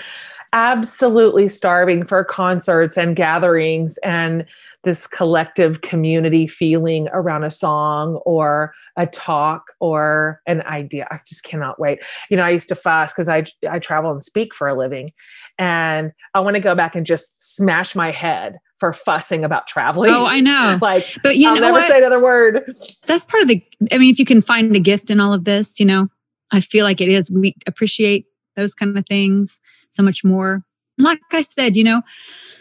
absolutely 0.53 1.49
starving 1.49 2.05
for 2.05 2.25
concerts 2.25 2.97
and 2.97 3.17
gatherings 3.17 3.99
and 3.99 4.45
this 4.85 5.07
collective 5.07 5.81
community 5.81 6.47
feeling 6.47 7.09
around 7.13 7.45
a 7.45 7.51
song 7.51 8.17
or 8.25 8.73
a 8.97 9.07
talk 9.07 9.73
or 9.81 10.41
an 10.47 10.63
idea. 10.63 11.07
I 11.11 11.21
just 11.27 11.43
cannot 11.43 11.79
wait. 11.81 11.99
You 12.31 12.37
know, 12.37 12.45
I 12.45 12.51
used 12.51 12.69
to 12.69 12.75
fast 12.77 13.17
because 13.17 13.29
I 13.29 13.45
I 13.69 13.79
travel 13.79 14.11
and 14.13 14.23
speak 14.25 14.55
for 14.55 14.69
a 14.69 14.77
living, 14.79 15.11
and 15.59 16.13
I 16.35 16.41
want 16.41 16.55
to 16.55 16.61
go 16.61 16.75
back 16.75 16.95
and 16.95 17.05
just 17.05 17.57
smash 17.57 17.95
my 17.97 18.13
head 18.13 18.59
for 18.79 18.93
fussing 18.93 19.45
about 19.45 19.67
traveling. 19.67 20.11
Oh, 20.11 20.27
I 20.27 20.41
know. 20.41 20.79
like 20.83 21.07
But 21.23 21.37
you 21.37 21.49
I'll 21.49 21.55
know 21.57 21.61
never 21.63 21.79
what? 21.79 21.89
say 21.89 21.99
another 21.99 22.23
word. 22.23 22.63
that's 23.07 23.25
part 23.25 23.43
of 23.43 23.49
the 23.49 23.63
i 23.93 23.99
mean 23.99 24.11
if 24.11 24.19
you 24.19 24.25
can 24.25 24.41
find 24.43 24.75
a 24.77 24.81
gift 24.81 25.11
in 25.11 25.21
all 25.21 25.33
of 25.33 25.45
this 25.45 25.79
you 25.81 25.87
know 25.87 26.09
i 26.51 26.61
feel 26.61 26.85
like 26.85 27.01
it 27.01 27.09
is 27.09 27.31
we 27.31 27.55
appreciate 27.67 28.27
those 28.57 28.75
kind 28.75 28.97
of 28.99 29.05
things 29.07 29.61
so 29.97 30.03
much 30.03 30.23
more. 30.25 30.63
Like 30.99 31.21
i 31.33 31.43
said 31.43 31.77
you 31.77 31.85
know 31.85 32.01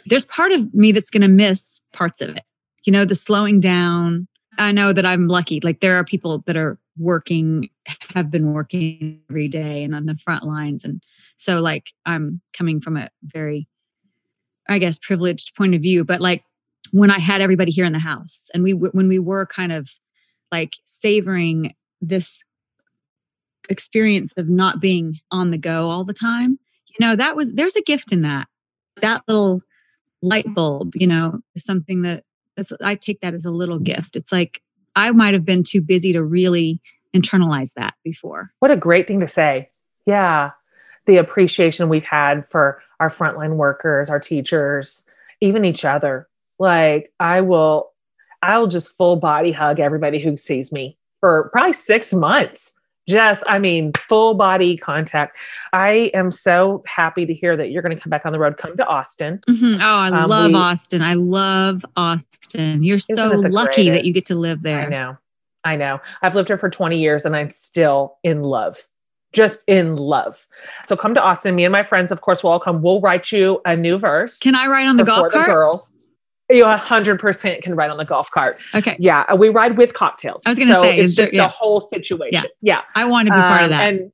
there's 0.08 0.26
part 0.26 0.52
of 0.52 0.74
me 0.74 0.92
that's 0.92 1.10
going 1.10 1.22
to 1.22 1.30
miss 1.30 1.80
parts 1.94 2.20
of 2.20 2.30
it 2.36 2.44
you 2.84 2.92
know 2.92 3.06
the 3.06 3.16
slowing 3.16 3.62
down. 3.62 4.28
I 4.58 4.72
know 4.72 4.92
that 4.92 5.06
i'm 5.06 5.28
lucky 5.28 5.60
like 5.64 5.80
there 5.80 5.98
are 5.98 6.04
people 6.04 6.44
that 6.46 6.58
are 6.58 6.78
working 6.98 7.70
have 8.14 8.32
been 8.32 8.54
working 8.54 9.22
every 9.30 9.48
day 9.48 9.84
and 9.84 9.96
on 9.96 10.06
the 10.06 10.18
front 10.18 10.44
lines 10.44 10.84
and 10.84 11.02
so 11.38 11.62
like 11.62 11.92
i'm 12.06 12.42
coming 12.54 12.80
from 12.82 12.96
a 12.98 13.10
very 13.24 13.68
i 14.70 14.78
guess 14.78 14.98
privileged 14.98 15.56
point 15.56 15.76
of 15.76 15.82
view 15.82 16.04
but 16.04 16.22
like 16.22 16.44
when 16.92 17.12
I 17.12 17.20
had 17.20 17.42
everybody 17.42 17.72
here 17.72 17.86
in 17.86 17.94
the 17.94 18.00
house 18.00 18.50
and 18.54 18.64
we 18.64 18.74
when 18.74 19.08
we 19.08 19.20
were 19.20 19.46
kind 19.46 19.72
of 19.72 19.90
like 20.52 20.74
savoring 20.86 21.74
this 22.02 22.42
experience 23.70 24.34
of 24.38 24.48
not 24.48 24.80
being 24.80 25.16
on 25.32 25.52
the 25.52 25.58
go 25.58 25.90
all 25.90 26.04
the 26.04 26.14
time 26.14 26.60
you 26.98 27.06
know 27.06 27.16
that 27.16 27.36
was 27.36 27.54
there's 27.54 27.76
a 27.76 27.82
gift 27.82 28.12
in 28.12 28.22
that. 28.22 28.48
That 29.02 29.24
little 29.28 29.62
light 30.22 30.52
bulb 30.54 30.94
you 30.96 31.08
know 31.08 31.40
is 31.56 31.64
something 31.64 32.02
that 32.02 32.24
i 32.82 32.96
take 32.96 33.20
that 33.22 33.34
as 33.34 33.46
a 33.46 33.52
little 33.52 33.80
gift. 33.80 34.16
It's 34.16 34.32
like 34.32 34.62
i 34.96 35.12
might 35.12 35.34
have 35.34 35.46
been 35.46 35.64
too 35.64 35.82
busy 35.82 36.14
to 36.14 36.24
really 36.24 36.80
internalize 37.16 37.74
that 37.74 37.96
before. 38.04 38.52
What 38.60 38.72
a 38.72 38.78
great 38.78 39.08
thing 39.08 39.22
to 39.22 39.28
say. 39.28 39.70
Yeah. 40.06 40.52
The 41.06 41.18
appreciation 41.18 41.88
we've 41.88 42.04
had 42.04 42.48
for 42.48 42.82
our 43.00 43.10
frontline 43.10 43.56
workers 43.56 44.10
our 44.10 44.20
teachers 44.20 45.04
even 45.42 45.66
each 45.66 45.86
other. 45.86 46.28
Like 46.60 47.12
i 47.20 47.42
will 47.42 47.92
i'll 48.42 48.68
just 48.68 48.96
full 48.96 49.18
body 49.18 49.52
hug 49.52 49.80
everybody 49.80 50.20
who 50.20 50.38
sees 50.38 50.72
me 50.72 50.98
for 51.20 51.50
probably 51.52 51.74
six 51.74 52.14
months 52.14 52.76
just 53.08 53.44
i 53.48 53.60
mean 53.60 53.92
full 53.94 54.34
body 54.34 54.78
contact. 54.78 55.36
I 55.74 56.10
am 56.14 56.32
so 56.32 56.82
happy 56.86 57.26
to 57.26 57.34
hear 57.34 57.58
that 57.58 57.70
you're 57.70 57.82
going 57.82 57.96
to 57.96 58.02
come 58.02 58.10
back 58.10 58.26
on 58.26 58.32
the 58.32 58.40
road 58.40 58.58
come 58.58 58.78
to 58.78 58.86
austin. 58.86 59.42
Mm-hmm. 59.48 59.82
oh 59.82 59.86
i 59.86 60.08
um, 60.08 60.30
love 60.30 60.52
we, 60.52 60.58
austin. 60.58 61.02
I 61.02 61.14
love 61.14 61.86
austin. 61.96 62.84
You're 62.84 63.00
so 63.00 63.30
lucky 63.30 63.84
greatest? 63.84 63.94
that 63.94 64.06
you 64.06 64.14
get 64.14 64.26
to 64.28 64.36
live 64.36 64.62
there. 64.62 64.82
i 64.82 64.90
know. 64.90 65.18
I 65.64 65.76
know. 65.76 66.00
I've 66.22 66.36
lived 66.36 66.50
here 66.50 66.58
for 66.58 66.70
20 66.70 66.98
years 67.00 67.26
and 67.26 67.36
i'm 67.36 67.50
still 67.50 68.18
in 68.24 68.42
love. 68.42 68.78
Just 69.34 69.64
in 69.68 69.98
love. 69.98 70.48
So 70.88 70.96
come 70.96 71.14
to 71.16 71.22
austin. 71.22 71.56
Me 71.56 71.66
and 71.66 71.72
my 71.72 71.84
friends 71.84 72.12
of 72.12 72.22
course 72.22 72.44
will 72.44 72.52
all 72.52 72.60
come. 72.60 72.82
We'll 72.82 73.02
write 73.02 73.32
you 73.32 73.62
a 73.66 73.76
new 73.76 73.98
verse 73.98 74.40
can 74.40 74.56
i 74.56 74.68
write 74.68 74.88
on 74.88 74.98
the 74.98 75.04
golf 75.04 75.32
cart? 75.32 75.46
the 75.46 75.52
girls 75.52 75.94
you 76.50 76.64
100% 76.64 77.62
can 77.62 77.76
ride 77.76 77.90
on 77.90 77.98
the 77.98 78.06
golf 78.06 78.30
cart. 78.32 78.60
Okay. 78.74 78.96
Yeah. 79.00 79.34
We 79.34 79.50
ride 79.50 79.78
with 79.78 79.94
cocktails. 79.94 80.44
I 80.46 80.50
was 80.50 80.60
going 80.60 80.70
to 80.70 80.76
so 80.76 80.82
say, 80.84 80.98
it's 80.98 81.14
just 81.14 81.32
there, 81.32 81.42
yeah. 81.42 81.48
the 81.48 81.54
whole 81.54 81.82
situation. 81.82 82.34
Yeah. 82.34 82.44
yeah. 82.62 82.82
I 82.96 83.06
want 83.06 83.28
to 83.28 83.34
be 83.34 83.40
part 83.40 83.62
um, 83.62 83.64
of 83.66 83.70
that. 83.72 83.94
And 83.94 84.12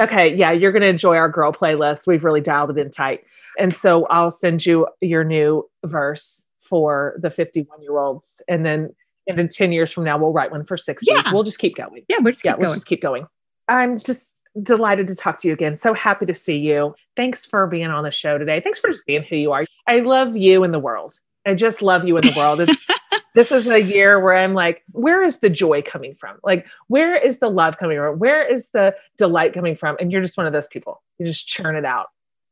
okay. 0.00 0.34
Yeah. 0.34 0.52
You're 0.52 0.72
going 0.72 0.82
to 0.82 0.88
enjoy 0.88 1.16
our 1.16 1.28
girl 1.28 1.52
playlist. 1.52 2.06
We've 2.06 2.22
really 2.22 2.40
dialed 2.40 2.70
it 2.70 2.78
in 2.78 2.90
tight. 2.90 3.24
And 3.58 3.72
so 3.72 4.06
I'll 4.06 4.30
send 4.30 4.64
you 4.64 4.86
your 5.00 5.24
new 5.24 5.68
verse 5.84 6.46
for 6.60 7.16
the 7.20 7.30
51 7.30 7.82
year 7.82 7.98
olds. 7.98 8.40
And 8.46 8.64
then, 8.64 8.94
and 9.26 9.38
in 9.38 9.48
10 9.48 9.72
years 9.72 9.90
from 9.90 10.04
now, 10.04 10.18
we'll 10.18 10.32
write 10.32 10.52
one 10.52 10.64
for 10.64 10.76
60s. 10.76 10.98
Yeah. 11.02 11.22
We'll 11.32 11.42
just 11.42 11.58
keep 11.58 11.76
going. 11.76 12.04
Yeah. 12.08 12.18
We'll 12.20 12.32
just 12.32 12.42
keep 12.42 12.50
yeah, 12.50 12.56
going. 12.56 12.66
Let's 12.66 12.74
just 12.74 12.86
keep 12.86 13.02
going. 13.02 13.26
I'm 13.68 13.98
just 13.98 14.34
delighted 14.62 15.08
to 15.08 15.16
talk 15.16 15.40
to 15.40 15.48
you 15.48 15.54
again. 15.54 15.74
So 15.74 15.94
happy 15.94 16.26
to 16.26 16.34
see 16.34 16.56
you. 16.56 16.94
Thanks 17.16 17.44
for 17.44 17.66
being 17.66 17.86
on 17.86 18.04
the 18.04 18.10
show 18.12 18.38
today. 18.38 18.60
Thanks 18.60 18.78
for 18.78 18.88
just 18.88 19.04
being 19.06 19.22
who 19.22 19.36
you 19.36 19.52
are. 19.52 19.66
I 19.88 20.00
love 20.00 20.36
you 20.36 20.62
and 20.62 20.72
the 20.72 20.78
world. 20.78 21.18
I 21.46 21.54
just 21.54 21.82
love 21.82 22.06
you 22.06 22.16
in 22.16 22.22
the 22.22 22.34
world. 22.36 22.60
It's 22.60 22.86
this 23.34 23.52
is 23.52 23.66
a 23.66 23.82
year 23.82 24.20
where 24.20 24.36
I'm 24.36 24.54
like, 24.54 24.82
where 24.92 25.22
is 25.22 25.40
the 25.40 25.50
joy 25.50 25.82
coming 25.82 26.14
from? 26.14 26.38
Like, 26.42 26.66
where 26.88 27.16
is 27.16 27.40
the 27.40 27.50
love 27.50 27.78
coming 27.78 27.98
from? 27.98 28.18
Where 28.18 28.46
is 28.46 28.70
the 28.70 28.94
delight 29.18 29.52
coming 29.52 29.76
from? 29.76 29.96
And 30.00 30.10
you're 30.12 30.22
just 30.22 30.36
one 30.36 30.46
of 30.46 30.52
those 30.52 30.68
people. 30.68 31.02
You 31.18 31.26
just 31.26 31.46
churn 31.46 31.76
it 31.76 31.84
out. 31.84 32.06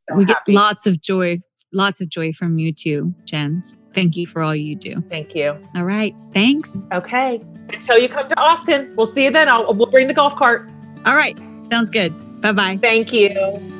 So 0.09 0.16
we 0.16 0.24
happy. 0.24 0.53
get 0.53 0.55
lots 0.55 0.86
of 0.86 1.01
joy, 1.01 1.40
lots 1.72 2.01
of 2.01 2.09
joy 2.09 2.32
from 2.32 2.59
you 2.59 2.72
too, 2.72 3.14
Jens. 3.24 3.76
Thank 3.95 4.16
you 4.16 4.26
for 4.26 4.43
all 4.43 4.57
you 4.57 4.74
do. 4.74 5.03
Thank 5.09 5.34
you. 5.34 5.57
All 5.74 5.84
right. 5.84 6.18
Thanks. 6.32 6.84
Okay. 6.93 7.40
Until 7.68 7.99
you 7.99 8.09
come 8.09 8.28
to 8.28 8.40
Austin, 8.40 8.93
we'll 8.97 9.07
see 9.07 9.24
you 9.24 9.30
then. 9.30 9.49
I'll, 9.49 9.72
we'll 9.72 9.90
bring 9.90 10.09
the 10.09 10.14
golf 10.14 10.34
cart. 10.36 10.68
All 11.05 11.14
right. 11.14 11.38
Sounds 11.70 11.90
good. 11.90 12.40
Bye 12.40 12.53
bye. 12.53 12.76
Thank 12.76 13.12
you. 13.12 13.72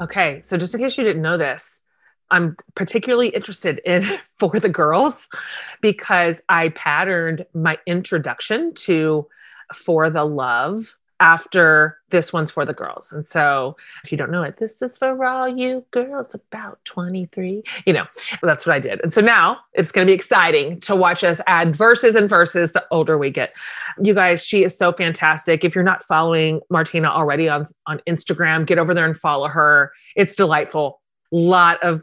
Okay, 0.00 0.40
so 0.42 0.56
just 0.56 0.74
in 0.74 0.80
case 0.80 0.96
you 0.96 1.04
didn't 1.04 1.22
know 1.22 1.38
this, 1.38 1.80
I'm 2.30 2.56
particularly 2.74 3.28
interested 3.28 3.80
in 3.84 4.04
For 4.38 4.60
the 4.60 4.68
Girls 4.68 5.28
because 5.80 6.40
I 6.48 6.68
patterned 6.70 7.46
my 7.54 7.78
introduction 7.86 8.74
to 8.74 9.26
For 9.74 10.10
the 10.10 10.24
Love 10.24 10.94
after 11.20 11.98
this 12.10 12.32
one's 12.32 12.50
for 12.50 12.64
the 12.64 12.72
girls. 12.72 13.12
And 13.12 13.26
so 13.26 13.76
if 14.04 14.12
you 14.12 14.18
don't 14.18 14.30
know 14.30 14.42
it, 14.42 14.58
this 14.58 14.80
is 14.80 14.96
for 14.96 15.24
all 15.24 15.48
you 15.48 15.84
girls 15.90 16.34
about 16.34 16.78
23. 16.84 17.62
You 17.86 17.92
know, 17.92 18.06
that's 18.42 18.66
what 18.66 18.74
I 18.74 18.80
did. 18.80 19.00
And 19.02 19.12
so 19.12 19.20
now 19.20 19.58
it's 19.74 19.92
going 19.92 20.06
to 20.06 20.10
be 20.10 20.14
exciting 20.14 20.80
to 20.80 20.94
watch 20.94 21.24
us 21.24 21.40
add 21.46 21.74
verses 21.74 22.14
and 22.14 22.28
verses 22.28 22.72
the 22.72 22.84
older 22.90 23.18
we 23.18 23.30
get. 23.30 23.52
You 24.02 24.14
guys, 24.14 24.44
she 24.44 24.64
is 24.64 24.76
so 24.76 24.92
fantastic. 24.92 25.64
If 25.64 25.74
you're 25.74 25.84
not 25.84 26.02
following 26.02 26.60
Martina 26.70 27.08
already 27.08 27.48
on, 27.48 27.66
on 27.86 28.00
Instagram, 28.08 28.66
get 28.66 28.78
over 28.78 28.94
there 28.94 29.06
and 29.06 29.16
follow 29.16 29.48
her. 29.48 29.92
It's 30.16 30.34
delightful. 30.34 31.00
Lot 31.30 31.82
of 31.82 32.02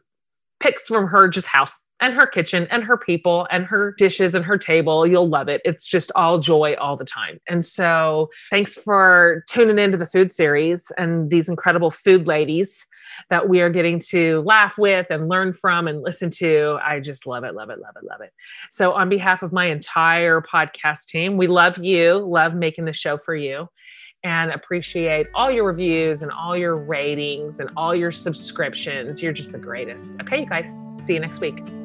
pics 0.59 0.87
from 0.87 1.07
her 1.07 1.27
just 1.27 1.47
house 1.47 1.83
and 2.05 2.13
her 2.13 2.27
kitchen 2.27 2.67
and 2.69 2.83
her 2.83 2.97
people 2.97 3.47
and 3.49 3.65
her 3.65 3.95
dishes 3.97 4.35
and 4.35 4.45
her 4.45 4.59
table. 4.59 5.07
You'll 5.07 5.27
love 5.27 5.49
it. 5.49 5.61
It's 5.65 5.85
just 5.85 6.11
all 6.15 6.37
joy 6.37 6.75
all 6.79 6.95
the 6.95 7.05
time. 7.05 7.39
And 7.47 7.65
so, 7.65 8.29
thanks 8.51 8.75
for 8.75 9.43
tuning 9.49 9.79
into 9.79 9.97
the 9.97 10.05
food 10.05 10.31
series 10.31 10.91
and 10.99 11.31
these 11.31 11.49
incredible 11.49 11.89
food 11.89 12.27
ladies 12.27 12.85
that 13.31 13.49
we 13.49 13.61
are 13.61 13.69
getting 13.71 13.99
to 13.99 14.41
laugh 14.41 14.77
with 14.77 15.07
and 15.09 15.29
learn 15.29 15.51
from 15.51 15.87
and 15.87 16.03
listen 16.03 16.29
to. 16.29 16.77
I 16.83 16.99
just 16.99 17.25
love 17.25 17.43
it, 17.43 17.55
love 17.55 17.71
it, 17.71 17.79
love 17.79 17.95
it, 17.95 18.07
love 18.07 18.21
it. 18.21 18.31
So, 18.69 18.91
on 18.91 19.09
behalf 19.09 19.41
of 19.41 19.51
my 19.51 19.65
entire 19.65 20.41
podcast 20.41 21.07
team, 21.07 21.37
we 21.37 21.47
love 21.47 21.79
you, 21.79 22.17
love 22.19 22.53
making 22.53 22.85
the 22.85 22.93
show 22.93 23.17
for 23.17 23.35
you. 23.35 23.67
And 24.23 24.51
appreciate 24.51 25.27
all 25.35 25.51
your 25.51 25.65
reviews 25.65 26.23
and 26.23 26.31
all 26.31 26.57
your 26.57 26.77
ratings 26.77 27.59
and 27.59 27.69
all 27.77 27.93
your 27.93 28.11
subscriptions. 28.11 29.21
You're 29.21 29.33
just 29.33 29.51
the 29.51 29.59
greatest. 29.59 30.13
Okay, 30.21 30.41
you 30.41 30.45
guys, 30.47 30.65
see 31.05 31.13
you 31.13 31.19
next 31.19 31.39
week. 31.41 31.84